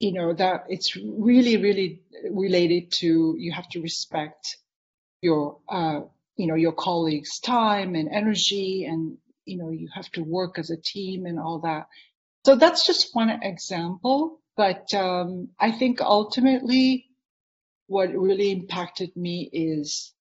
you 0.00 0.12
know, 0.12 0.32
that 0.34 0.64
it's 0.68 0.96
really, 0.96 1.56
really 1.56 2.02
related 2.30 2.92
to 2.92 3.34
you 3.38 3.52
have 3.52 3.68
to 3.70 3.80
respect 3.80 4.58
your, 5.22 5.58
uh, 5.68 6.00
you 6.36 6.46
know, 6.46 6.54
your 6.54 6.72
colleagues' 6.72 7.40
time 7.40 7.94
and 7.94 8.08
energy 8.10 8.84
and 8.84 9.18
you 9.44 9.58
know, 9.58 9.70
you 9.70 9.88
have 9.94 10.10
to 10.12 10.22
work 10.22 10.58
as 10.58 10.70
a 10.70 10.76
team 10.76 11.26
and 11.26 11.38
all 11.38 11.60
that. 11.60 11.86
So 12.44 12.56
that's 12.56 12.86
just 12.86 13.14
one 13.14 13.30
example. 13.30 14.40
But 14.56 14.92
um, 14.94 15.48
I 15.58 15.72
think 15.72 16.00
ultimately 16.00 17.06
what 17.86 18.14
really 18.14 18.50
impacted 18.52 19.16
me 19.16 19.48
is 19.52 20.12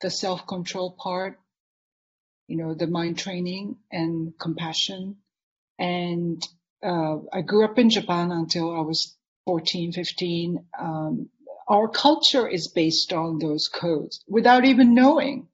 the 0.00 0.10
self-control 0.10 0.96
part, 0.98 1.38
you 2.48 2.56
know, 2.56 2.74
the 2.74 2.86
mind 2.86 3.18
training 3.18 3.76
and 3.92 4.32
compassion. 4.38 5.16
And 5.78 6.46
uh, 6.82 7.18
I 7.32 7.42
grew 7.42 7.64
up 7.64 7.78
in 7.78 7.90
Japan 7.90 8.32
until 8.32 8.74
I 8.74 8.80
was 8.80 9.16
14, 9.46 9.92
15. 9.92 10.64
Um, 10.78 11.28
our 11.68 11.88
culture 11.88 12.48
is 12.48 12.68
based 12.68 13.12
on 13.12 13.38
those 13.38 13.68
codes 13.68 14.24
without 14.28 14.64
even 14.64 14.94
knowing. 14.94 15.48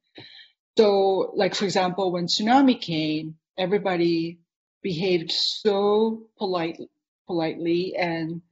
So, 0.78 1.32
like, 1.34 1.54
for 1.54 1.64
example, 1.64 2.12
when 2.12 2.26
tsunami 2.26 2.80
came, 2.80 3.36
everybody 3.56 4.40
behaved 4.82 5.32
so 5.32 6.28
polite, 6.38 6.80
politely 7.26 7.96
and 7.96 8.42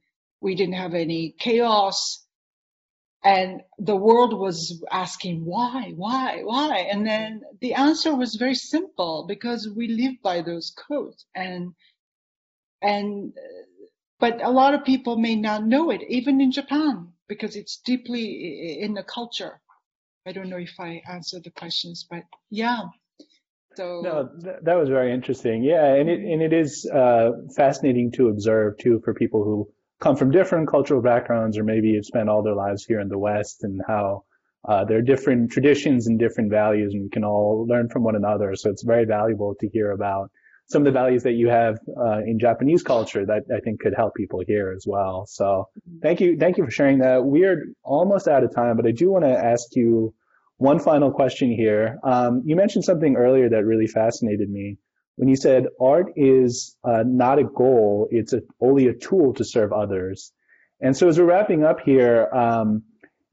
we 0.41 0.55
didn't 0.55 0.75
have 0.75 0.93
any 0.93 1.35
chaos. 1.39 2.23
And 3.23 3.61
the 3.79 3.95
world 3.95 4.37
was 4.37 4.83
asking 4.91 5.45
why, 5.45 5.93
why, 5.95 6.41
why? 6.43 6.87
And 6.91 7.05
then 7.05 7.41
the 7.61 7.73
answer 7.73 8.15
was 8.15 8.35
very 8.35 8.53
simple 8.53 9.25
because 9.27 9.67
we 9.67 9.87
live 9.87 10.21
by 10.21 10.41
those 10.41 10.71
codes 10.87 11.25
and, 11.33 11.73
and, 12.81 13.33
but 14.19 14.43
a 14.43 14.49
lot 14.49 14.73
of 14.73 14.85
people 14.85 15.17
may 15.17 15.35
not 15.35 15.65
know 15.65 15.91
it, 15.91 16.01
even 16.07 16.41
in 16.41 16.51
Japan, 16.51 17.09
because 17.27 17.55
it's 17.55 17.77
deeply 17.77 18.79
in 18.81 18.93
the 18.93 19.03
culture. 19.03 19.61
I 20.25 20.31
don't 20.31 20.49
know 20.49 20.57
if 20.57 20.79
I 20.79 21.01
answered 21.07 21.43
the 21.43 21.51
questions, 21.51 22.05
but 22.09 22.23
yeah. 22.49 22.83
So 23.75 24.01
no, 24.01 24.29
th- 24.41 24.63
that 24.63 24.75
was 24.75 24.89
very 24.89 25.13
interesting. 25.13 25.63
Yeah, 25.63 25.93
and 25.93 26.09
it 26.09 26.19
and 26.19 26.41
it 26.41 26.53
is 26.53 26.89
uh, 26.91 27.31
fascinating 27.55 28.11
to 28.13 28.29
observe 28.29 28.77
too 28.77 29.01
for 29.03 29.13
people 29.13 29.43
who 29.43 29.69
come 29.99 30.15
from 30.15 30.31
different 30.31 30.67
cultural 30.69 31.01
backgrounds 31.01 31.57
or 31.57 31.63
maybe 31.63 31.95
have 31.95 32.05
spent 32.05 32.29
all 32.29 32.41
their 32.41 32.55
lives 32.55 32.85
here 32.85 32.99
in 32.99 33.09
the 33.09 33.17
West 33.17 33.63
and 33.63 33.81
how 33.87 34.23
uh, 34.67 34.83
there 34.85 34.97
are 34.97 35.01
different 35.01 35.51
traditions 35.51 36.07
and 36.07 36.19
different 36.19 36.49
values 36.49 36.93
and 36.93 37.03
we 37.03 37.09
can 37.09 37.23
all 37.23 37.65
learn 37.67 37.89
from 37.89 38.03
one 38.03 38.15
another. 38.15 38.55
So 38.55 38.69
it's 38.69 38.83
very 38.83 39.05
valuable 39.05 39.55
to 39.59 39.69
hear 39.69 39.91
about 39.91 40.31
some 40.67 40.81
of 40.81 40.85
the 40.85 40.91
values 40.91 41.23
that 41.23 41.33
you 41.33 41.49
have 41.49 41.77
uh, 41.97 42.19
in 42.19 42.39
Japanese 42.39 42.83
culture 42.83 43.25
that 43.25 43.43
I 43.55 43.59
think 43.59 43.81
could 43.81 43.93
help 43.95 44.15
people 44.15 44.41
here 44.45 44.73
as 44.75 44.85
well. 44.87 45.25
So 45.27 45.69
thank 46.01 46.21
you, 46.21 46.37
thank 46.37 46.57
you 46.57 46.65
for 46.65 46.71
sharing 46.71 46.99
that. 46.99 47.23
We're 47.23 47.67
almost 47.83 48.27
out 48.27 48.43
of 48.43 48.53
time, 48.53 48.75
but 48.75 48.87
I 48.87 48.91
do 48.91 49.11
want 49.11 49.25
to 49.25 49.31
ask 49.31 49.75
you 49.75 50.13
one 50.57 50.79
final 50.79 51.11
question 51.11 51.51
here. 51.51 51.99
Um, 52.03 52.41
you 52.45 52.55
mentioned 52.55 52.85
something 52.85 53.15
earlier 53.15 53.49
that 53.49 53.65
really 53.65 53.87
fascinated 53.87 54.49
me 54.49 54.77
when 55.17 55.29
you 55.29 55.35
said 55.35 55.67
art 55.79 56.07
is 56.15 56.75
uh, 56.83 57.03
not 57.05 57.39
a 57.39 57.43
goal; 57.43 58.07
it's 58.11 58.33
a, 58.33 58.41
only 58.59 58.87
a 58.87 58.93
tool 58.93 59.33
to 59.35 59.43
serve 59.43 59.71
others. 59.71 60.31
And 60.81 60.95
so 60.95 61.07
as 61.07 61.17
we're 61.17 61.25
wrapping 61.25 61.63
up 61.63 61.79
here, 61.79 62.27
um, 62.33 62.83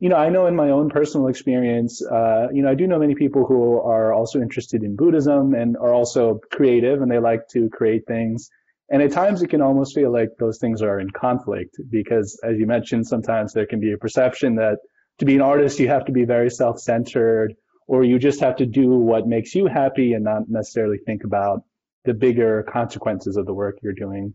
you 0.02 0.08
know, 0.08 0.16
I 0.16 0.30
know 0.30 0.48
in 0.48 0.56
my 0.56 0.70
own 0.70 0.90
personal 0.90 1.28
experience, 1.28 2.04
uh, 2.04 2.48
you 2.52 2.60
know, 2.60 2.68
I 2.68 2.74
do 2.74 2.88
know 2.88 2.98
many 2.98 3.14
people 3.14 3.46
who 3.46 3.80
are 3.80 4.12
also 4.12 4.40
interested 4.40 4.82
in 4.82 4.96
Buddhism 4.96 5.54
and 5.54 5.76
are 5.76 5.94
also 5.94 6.40
creative 6.50 7.02
and 7.02 7.08
they 7.08 7.20
like 7.20 7.46
to 7.52 7.68
create 7.68 8.04
things. 8.08 8.50
And 8.90 9.00
at 9.00 9.12
times 9.12 9.42
it 9.42 9.46
can 9.50 9.62
almost 9.62 9.94
feel 9.94 10.12
like 10.12 10.30
those 10.40 10.58
things 10.58 10.82
are 10.82 10.98
in 10.98 11.10
conflict 11.10 11.76
because 11.88 12.36
as 12.42 12.58
you 12.58 12.66
mentioned, 12.66 13.06
sometimes 13.06 13.52
there 13.52 13.64
can 13.64 13.78
be 13.78 13.92
a 13.92 13.96
perception 13.96 14.56
that 14.56 14.78
to 15.20 15.24
be 15.24 15.36
an 15.36 15.40
artist, 15.40 15.78
you 15.78 15.86
have 15.86 16.06
to 16.06 16.12
be 16.12 16.24
very 16.24 16.50
self-centered 16.50 17.54
or 17.86 18.02
you 18.02 18.18
just 18.18 18.40
have 18.40 18.56
to 18.56 18.66
do 18.66 18.88
what 18.88 19.28
makes 19.28 19.54
you 19.54 19.66
happy 19.66 20.14
and 20.14 20.24
not 20.24 20.48
necessarily 20.48 20.98
think 20.98 21.22
about 21.22 21.62
the 22.04 22.12
bigger 22.12 22.64
consequences 22.64 23.36
of 23.36 23.46
the 23.46 23.54
work 23.54 23.78
you're 23.82 23.92
doing. 23.92 24.34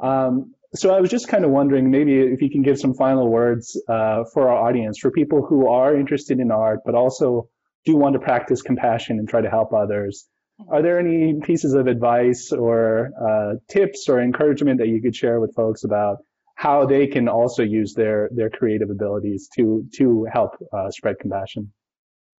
Um, 0.00 0.54
so 0.74 0.94
I 0.94 1.00
was 1.00 1.10
just 1.10 1.28
kind 1.28 1.44
of 1.44 1.50
wondering 1.50 1.90
maybe 1.90 2.18
if 2.18 2.42
you 2.42 2.50
can 2.50 2.62
give 2.62 2.78
some 2.78 2.94
final 2.94 3.28
words 3.28 3.80
uh, 3.88 4.24
for 4.32 4.50
our 4.50 4.68
audience, 4.68 4.98
for 4.98 5.10
people 5.10 5.44
who 5.46 5.68
are 5.68 5.96
interested 5.96 6.40
in 6.40 6.50
art, 6.50 6.80
but 6.84 6.94
also 6.94 7.48
do 7.86 7.96
want 7.96 8.14
to 8.14 8.18
practice 8.18 8.60
compassion 8.60 9.18
and 9.18 9.28
try 9.28 9.40
to 9.40 9.48
help 9.48 9.72
others. 9.72 10.26
Are 10.68 10.82
there 10.82 10.98
any 10.98 11.40
pieces 11.40 11.74
of 11.74 11.86
advice 11.86 12.52
or 12.52 13.12
uh, 13.20 13.54
tips 13.68 14.08
or 14.08 14.20
encouragement 14.20 14.78
that 14.80 14.88
you 14.88 15.00
could 15.00 15.14
share 15.14 15.40
with 15.40 15.54
folks 15.54 15.84
about 15.84 16.18
how 16.56 16.84
they 16.84 17.06
can 17.06 17.28
also 17.28 17.62
use 17.62 17.94
their 17.94 18.28
their 18.32 18.50
creative 18.50 18.90
abilities 18.90 19.48
to 19.56 19.86
to 19.96 20.26
help 20.32 20.56
uh, 20.72 20.90
spread 20.90 21.20
compassion? 21.20 21.72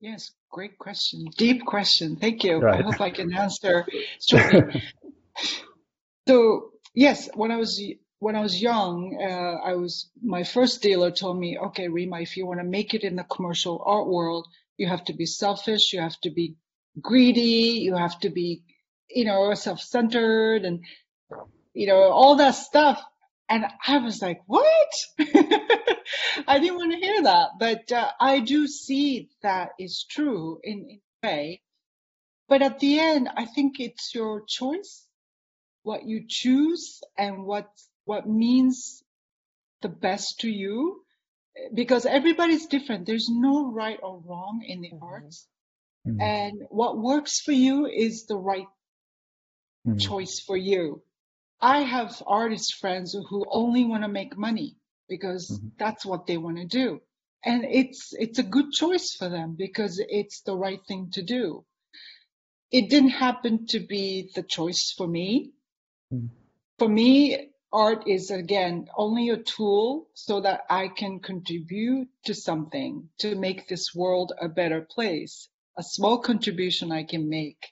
Yes, 0.02 0.32
great 0.52 0.78
question. 0.78 1.26
Deep 1.38 1.66
question. 1.66 2.18
Thank 2.18 2.44
you. 2.44 2.58
Right. 2.58 2.82
I 2.82 2.84
hope 2.84 3.00
I 3.02 3.10
can 3.10 3.34
answer 3.46 3.86
so 6.28 6.72
yes, 6.94 7.30
when 7.34 7.52
I 7.52 7.58
was 7.58 7.82
when 8.20 8.36
I 8.36 8.42
was 8.42 8.62
young, 8.62 9.18
uh, 9.22 9.66
I 9.66 9.76
was 9.76 10.10
my 10.22 10.44
first 10.44 10.82
dealer 10.82 11.10
told 11.12 11.40
me, 11.40 11.58
okay, 11.58 11.88
Rima, 11.88 12.20
if 12.20 12.36
you 12.36 12.46
want 12.46 12.60
to 12.60 12.66
make 12.66 12.94
it 12.94 13.04
in 13.04 13.16
the 13.16 13.24
commercial 13.24 13.82
art 13.86 14.08
world, 14.08 14.48
you 14.78 14.88
have 14.88 15.06
to 15.06 15.14
be 15.14 15.26
selfish, 15.26 15.94
you 15.94 16.02
have 16.02 16.20
to 16.22 16.30
be 16.30 16.56
greedy, 17.02 17.80
you 17.82 17.96
have 17.96 18.20
to 18.20 18.30
be, 18.30 18.64
you 19.10 19.24
know, 19.26 19.54
self-centered, 19.54 20.66
and 20.66 20.84
you 21.74 21.88
know 21.88 22.02
all 22.12 22.36
that 22.36 22.52
stuff. 22.52 23.02
And 23.48 23.66
I 23.88 23.98
was 23.98 24.22
like, 24.22 24.42
what? 24.46 24.94
I 26.48 26.60
didn't 26.60 26.78
want 26.78 26.92
to 26.92 27.00
hear 27.00 27.24
that, 27.24 27.52
but 27.58 27.92
uh, 27.92 28.12
I 28.20 28.42
do 28.42 28.68
see 28.68 29.30
that 29.42 29.72
is 29.80 30.06
true 30.10 30.60
in, 30.64 30.86
in 30.90 31.00
a 31.24 31.28
way. 31.28 31.62
But 32.48 32.62
at 32.62 32.80
the 32.80 33.00
end, 33.00 33.30
I 33.36 33.46
think 33.46 33.80
it's 33.80 34.14
your 34.14 34.44
choice, 34.46 35.06
what 35.84 36.06
you 36.06 36.26
choose, 36.28 37.02
and 37.18 37.44
what 37.46 37.70
what 38.10 38.28
means 38.28 39.04
the 39.82 39.90
best 39.90 40.40
to 40.42 40.50
you, 40.50 41.06
because 41.74 42.06
everybody's 42.06 42.68
different. 42.68 43.06
There's 43.06 43.30
no 43.30 43.72
right 43.72 44.00
or 44.02 44.20
wrong 44.26 44.64
in 44.66 44.82
the 44.82 44.92
Mhm. 44.92 45.02
arts, 45.02 45.48
Mm, 46.08 46.32
and 46.36 46.62
what 46.70 46.98
works 46.98 47.40
for 47.42 47.54
you 47.54 47.86
is 47.88 48.26
the 48.26 48.38
right 48.38 48.68
mm, 49.86 49.96
choice 49.98 50.40
for 50.40 50.58
you. 50.58 51.04
I 51.62 51.82
have 51.82 52.24
artist 52.28 52.76
friends 52.76 53.14
who 53.30 53.46
only 53.50 53.86
want 53.86 54.04
to 54.04 54.10
make 54.10 54.38
money 54.38 54.78
because 55.08 55.62
Mhm. 55.62 55.72
that's 55.78 56.06
what 56.06 56.26
they 56.28 56.38
want 56.38 56.58
to 56.58 56.66
do. 56.66 57.02
And 57.46 57.66
it's 57.66 58.14
it's 58.14 58.40
a 58.40 58.44
good 58.44 58.72
choice 58.72 59.14
for 59.16 59.30
them 59.30 59.56
because 59.58 60.02
it's 60.10 60.42
the 60.42 60.56
right 60.56 60.82
thing 60.88 61.12
to 61.14 61.22
do. 61.24 61.66
It 62.72 62.90
didn't 62.90 63.10
happen 63.12 63.68
to 63.68 63.80
be 63.80 64.32
the 64.36 64.44
choice 64.44 64.94
for 64.98 65.08
me. 65.08 65.54
Mm. 66.14 66.30
For 66.80 66.88
me, 66.90 67.49
art 67.72 68.08
is 68.08 68.32
again 68.32 68.88
only 68.98 69.30
a 69.30 69.38
tool 69.38 70.10
so 70.14 70.42
that 70.42 70.62
I 70.70 70.88
can 70.88 71.20
contribute 71.20 72.10
to 72.26 72.34
something 72.34 73.10
to 73.20 73.36
make 73.36 73.68
this 73.68 73.94
world 73.94 74.34
a 74.42 74.50
better 74.50 74.82
place. 74.82 75.50
A 75.78 75.84
small 75.84 76.20
contribution 76.20 76.92
I 76.92 77.04
can 77.04 77.30
make. 77.30 77.72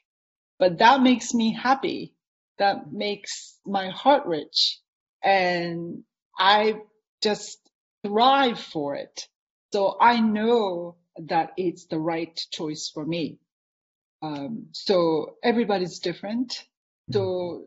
But 0.58 0.78
that 0.78 1.02
makes 1.02 1.34
me 1.34 1.52
happy 1.52 2.14
that 2.58 2.92
makes 2.92 3.58
my 3.64 3.88
heart 3.90 4.26
rich 4.26 4.80
and 5.22 6.02
I 6.38 6.80
just 7.22 7.58
thrive 8.04 8.58
for 8.58 8.96
it. 8.96 9.28
So 9.72 9.96
I 10.00 10.20
know 10.20 10.96
that 11.26 11.52
it's 11.56 11.86
the 11.86 11.98
right 11.98 12.38
choice 12.50 12.90
for 12.92 13.04
me. 13.04 13.38
Um, 14.22 14.66
so 14.72 15.36
everybody's 15.42 16.00
different. 16.00 16.64
So 17.12 17.64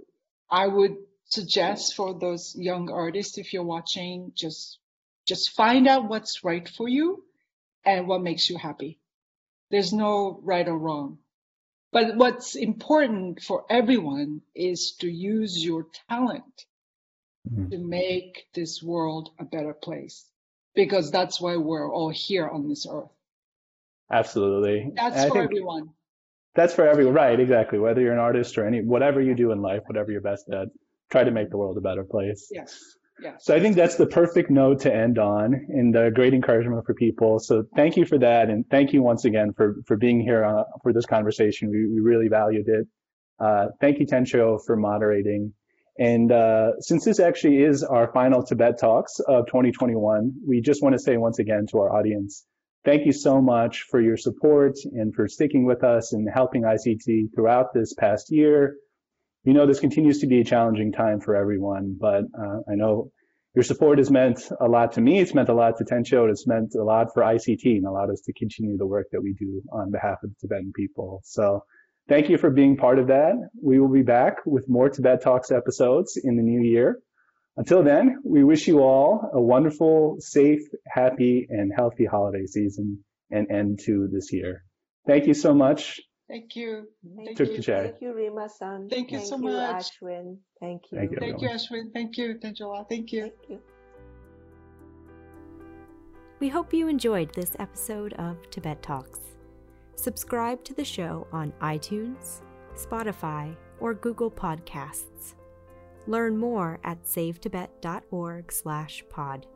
I 0.49 0.67
would 0.67 0.95
suggest 1.31 1.95
for 1.95 2.17
those 2.17 2.55
young 2.55 2.91
artists, 2.91 3.37
if 3.37 3.53
you're 3.53 3.63
watching, 3.63 4.33
just, 4.35 4.79
just 5.27 5.51
find 5.51 5.87
out 5.87 6.09
what's 6.09 6.43
right 6.43 6.67
for 6.67 6.87
you 6.87 7.23
and 7.85 8.07
what 8.07 8.21
makes 8.21 8.49
you 8.49 8.57
happy. 8.57 8.99
There's 9.69 9.93
no 9.93 10.39
right 10.43 10.67
or 10.67 10.77
wrong. 10.77 11.19
But 11.91 12.15
what's 12.15 12.55
important 12.55 13.41
for 13.41 13.65
everyone 13.69 14.41
is 14.55 14.93
to 14.99 15.09
use 15.09 15.63
your 15.63 15.87
talent 16.09 16.65
mm. 17.49 17.71
to 17.71 17.77
make 17.77 18.47
this 18.53 18.81
world 18.81 19.31
a 19.39 19.45
better 19.45 19.73
place. 19.73 20.25
Because 20.73 21.11
that's 21.11 21.41
why 21.41 21.57
we're 21.57 21.91
all 21.91 22.09
here 22.09 22.47
on 22.47 22.69
this 22.69 22.87
earth. 22.89 23.11
Absolutely. 24.09 24.91
That's 24.95 25.17
And 25.17 25.31
for 25.31 25.41
everyone. 25.41 25.89
that's 26.55 26.73
for 26.73 26.87
everyone, 26.87 27.13
right? 27.13 27.39
Exactly. 27.39 27.77
Whether 27.77 28.01
you're 28.01 28.13
an 28.13 28.19
artist 28.19 28.57
or 28.57 28.65
any, 28.65 28.81
whatever 28.81 29.21
you 29.21 29.35
do 29.35 29.51
in 29.51 29.61
life, 29.61 29.81
whatever 29.87 30.11
you're 30.11 30.21
best 30.21 30.49
at, 30.49 30.69
try 31.11 31.23
to 31.23 31.31
make 31.31 31.49
the 31.49 31.57
world 31.57 31.77
a 31.77 31.81
better 31.81 32.03
place. 32.03 32.47
Yes. 32.51 32.79
Yes. 33.21 33.45
So 33.45 33.55
I 33.55 33.59
think 33.59 33.75
that's 33.75 33.97
the 33.97 34.07
perfect 34.07 34.49
note 34.49 34.79
to 34.81 34.93
end 34.93 35.19
on 35.19 35.53
and 35.53 35.95
a 35.95 36.09
great 36.09 36.33
encouragement 36.33 36.83
for 36.85 36.95
people. 36.95 37.39
So 37.39 37.63
thank 37.75 37.95
you 37.95 38.05
for 38.05 38.17
that. 38.17 38.49
And 38.49 38.65
thank 38.71 38.93
you 38.93 39.03
once 39.03 39.25
again 39.25 39.53
for, 39.55 39.75
for 39.85 39.95
being 39.95 40.21
here 40.21 40.43
uh, 40.43 40.63
for 40.81 40.91
this 40.91 41.05
conversation. 41.05 41.69
We, 41.69 41.87
we 41.87 41.99
really 41.99 42.29
valued 42.29 42.67
it. 42.67 42.87
Uh, 43.39 43.67
thank 43.79 43.99
you, 43.99 44.07
Tencho, 44.07 44.59
for 44.65 44.75
moderating. 44.75 45.53
And 45.99 46.31
uh, 46.31 46.79
since 46.79 47.05
this 47.05 47.19
actually 47.19 47.63
is 47.63 47.83
our 47.83 48.11
final 48.11 48.43
Tibet 48.43 48.79
Talks 48.79 49.19
of 49.19 49.45
2021, 49.47 50.33
we 50.47 50.61
just 50.61 50.81
want 50.81 50.93
to 50.93 50.99
say 50.99 51.17
once 51.17 51.37
again 51.37 51.67
to 51.71 51.77
our 51.79 51.95
audience, 51.95 52.45
thank 52.85 53.05
you 53.05 53.11
so 53.11 53.39
much 53.39 53.83
for 53.89 54.01
your 54.01 54.17
support 54.17 54.73
and 54.93 55.13
for 55.13 55.27
sticking 55.27 55.65
with 55.65 55.83
us 55.83 56.13
and 56.13 56.27
helping 56.33 56.63
ICT 56.63 57.35
throughout 57.35 57.73
this 57.73 57.93
past 57.93 58.31
year. 58.31 58.77
We 59.45 59.53
know 59.53 59.65
this 59.65 59.79
continues 59.79 60.19
to 60.19 60.27
be 60.27 60.41
a 60.41 60.43
challenging 60.43 60.91
time 60.91 61.19
for 61.19 61.35
everyone, 61.35 61.97
but 61.99 62.23
uh, 62.39 62.59
I 62.69 62.75
know 62.75 63.11
your 63.55 63.63
support 63.63 63.97
has 63.97 64.09
meant 64.09 64.49
a 64.61 64.67
lot 64.67 64.93
to 64.93 65.01
me. 65.01 65.19
It's 65.19 65.33
meant 65.33 65.49
a 65.49 65.53
lot 65.53 65.77
to 65.77 65.83
Tencho. 65.83 66.29
It's 66.29 66.47
meant 66.47 66.73
a 66.75 66.83
lot 66.83 67.07
for 67.13 67.23
ICT 67.23 67.65
and 67.65 67.85
allowed 67.85 68.11
us 68.11 68.21
to 68.21 68.33
continue 68.33 68.77
the 68.77 68.85
work 68.85 69.07
that 69.11 69.21
we 69.21 69.33
do 69.33 69.61
on 69.73 69.91
behalf 69.91 70.19
of 70.23 70.29
the 70.29 70.35
Tibetan 70.41 70.71
people. 70.73 71.21
So 71.25 71.63
thank 72.07 72.29
you 72.29 72.37
for 72.37 72.49
being 72.49 72.77
part 72.77 72.99
of 72.99 73.07
that. 73.07 73.33
We 73.61 73.79
will 73.79 73.91
be 73.91 74.03
back 74.03 74.37
with 74.45 74.69
more 74.69 74.89
Tibet 74.89 75.21
Talks 75.21 75.51
episodes 75.51 76.19
in 76.23 76.37
the 76.37 76.43
new 76.43 76.61
year. 76.61 76.99
Until 77.57 77.83
then, 77.83 78.19
we 78.23 78.43
wish 78.43 78.67
you 78.67 78.79
all 78.79 79.29
a 79.33 79.41
wonderful, 79.41 80.17
safe, 80.19 80.61
happy, 80.87 81.47
and 81.49 81.71
healthy 81.75 82.05
holiday 82.05 82.45
season 82.45 83.03
and 83.29 83.51
end 83.51 83.79
to 83.85 84.07
this 84.09 84.31
year. 84.31 84.63
Thank 85.05 85.27
you 85.27 85.33
so 85.33 85.53
much. 85.53 85.99
Thank 86.31 86.55
you. 86.55 86.87
Thank 87.17 87.35
Took 87.35 87.49
you. 87.49 87.57
the 87.57 87.61
chair. 87.61 87.83
Thank 87.83 88.01
you, 88.01 88.13
Rima-san. 88.13 88.87
Thank 88.87 89.11
you 89.11 89.19
so 89.19 89.37
much. 89.37 89.91
Ashwin. 89.91 90.37
Thank 90.61 90.83
you. 90.89 90.97
Thank 90.97 91.11
you. 91.11 91.17
Thank 91.19 91.41
you, 91.41 91.49
Ashwin. 91.49 91.91
Thank 91.93 92.17
you, 92.17 92.35
Tenchola. 92.35 92.87
Thank 92.87 93.11
you. 93.11 93.23
Thank 93.23 93.49
you. 93.49 93.59
We 96.39 96.47
hope 96.47 96.73
you 96.73 96.87
enjoyed 96.87 97.33
this 97.33 97.51
episode 97.59 98.13
of 98.13 98.49
Tibet 98.49 98.81
Talks. 98.81 99.19
Subscribe 99.95 100.63
to 100.63 100.73
the 100.73 100.85
show 100.85 101.27
on 101.33 101.51
iTunes, 101.61 102.39
Spotify, 102.75 103.53
or 103.81 103.93
Google 103.93 104.31
Podcasts. 104.31 105.35
Learn 106.07 106.37
more 106.37 106.79
at 106.85 107.03
savetibet.org/pod. 107.03 109.47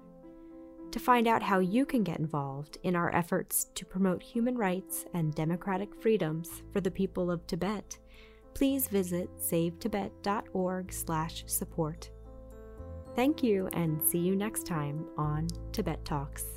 To 0.96 1.00
find 1.02 1.28
out 1.28 1.44
how 1.44 1.60
you 1.60 1.86
can 1.86 2.06
get 2.06 2.20
involved 2.20 2.78
in 2.84 2.96
our 2.96 3.14
efforts 3.14 3.66
to 3.76 3.86
promote 3.86 4.24
human 4.24 4.58
rights 4.58 5.04
and 5.14 5.36
democratic 5.36 5.94
freedoms 5.94 6.64
for 6.72 6.80
the 6.80 6.90
people 6.90 7.30
of 7.30 7.46
Tibet, 7.48 7.98
please 8.54 8.88
visit 8.88 9.30
savetibet.org/support. 9.38 12.10
Thank 13.14 13.44
you 13.44 13.68
and 13.74 14.02
see 14.02 14.20
you 14.20 14.38
next 14.38 14.66
time 14.66 15.06
on 15.18 15.50
Tibet 15.74 16.06
Talks. 16.06 16.55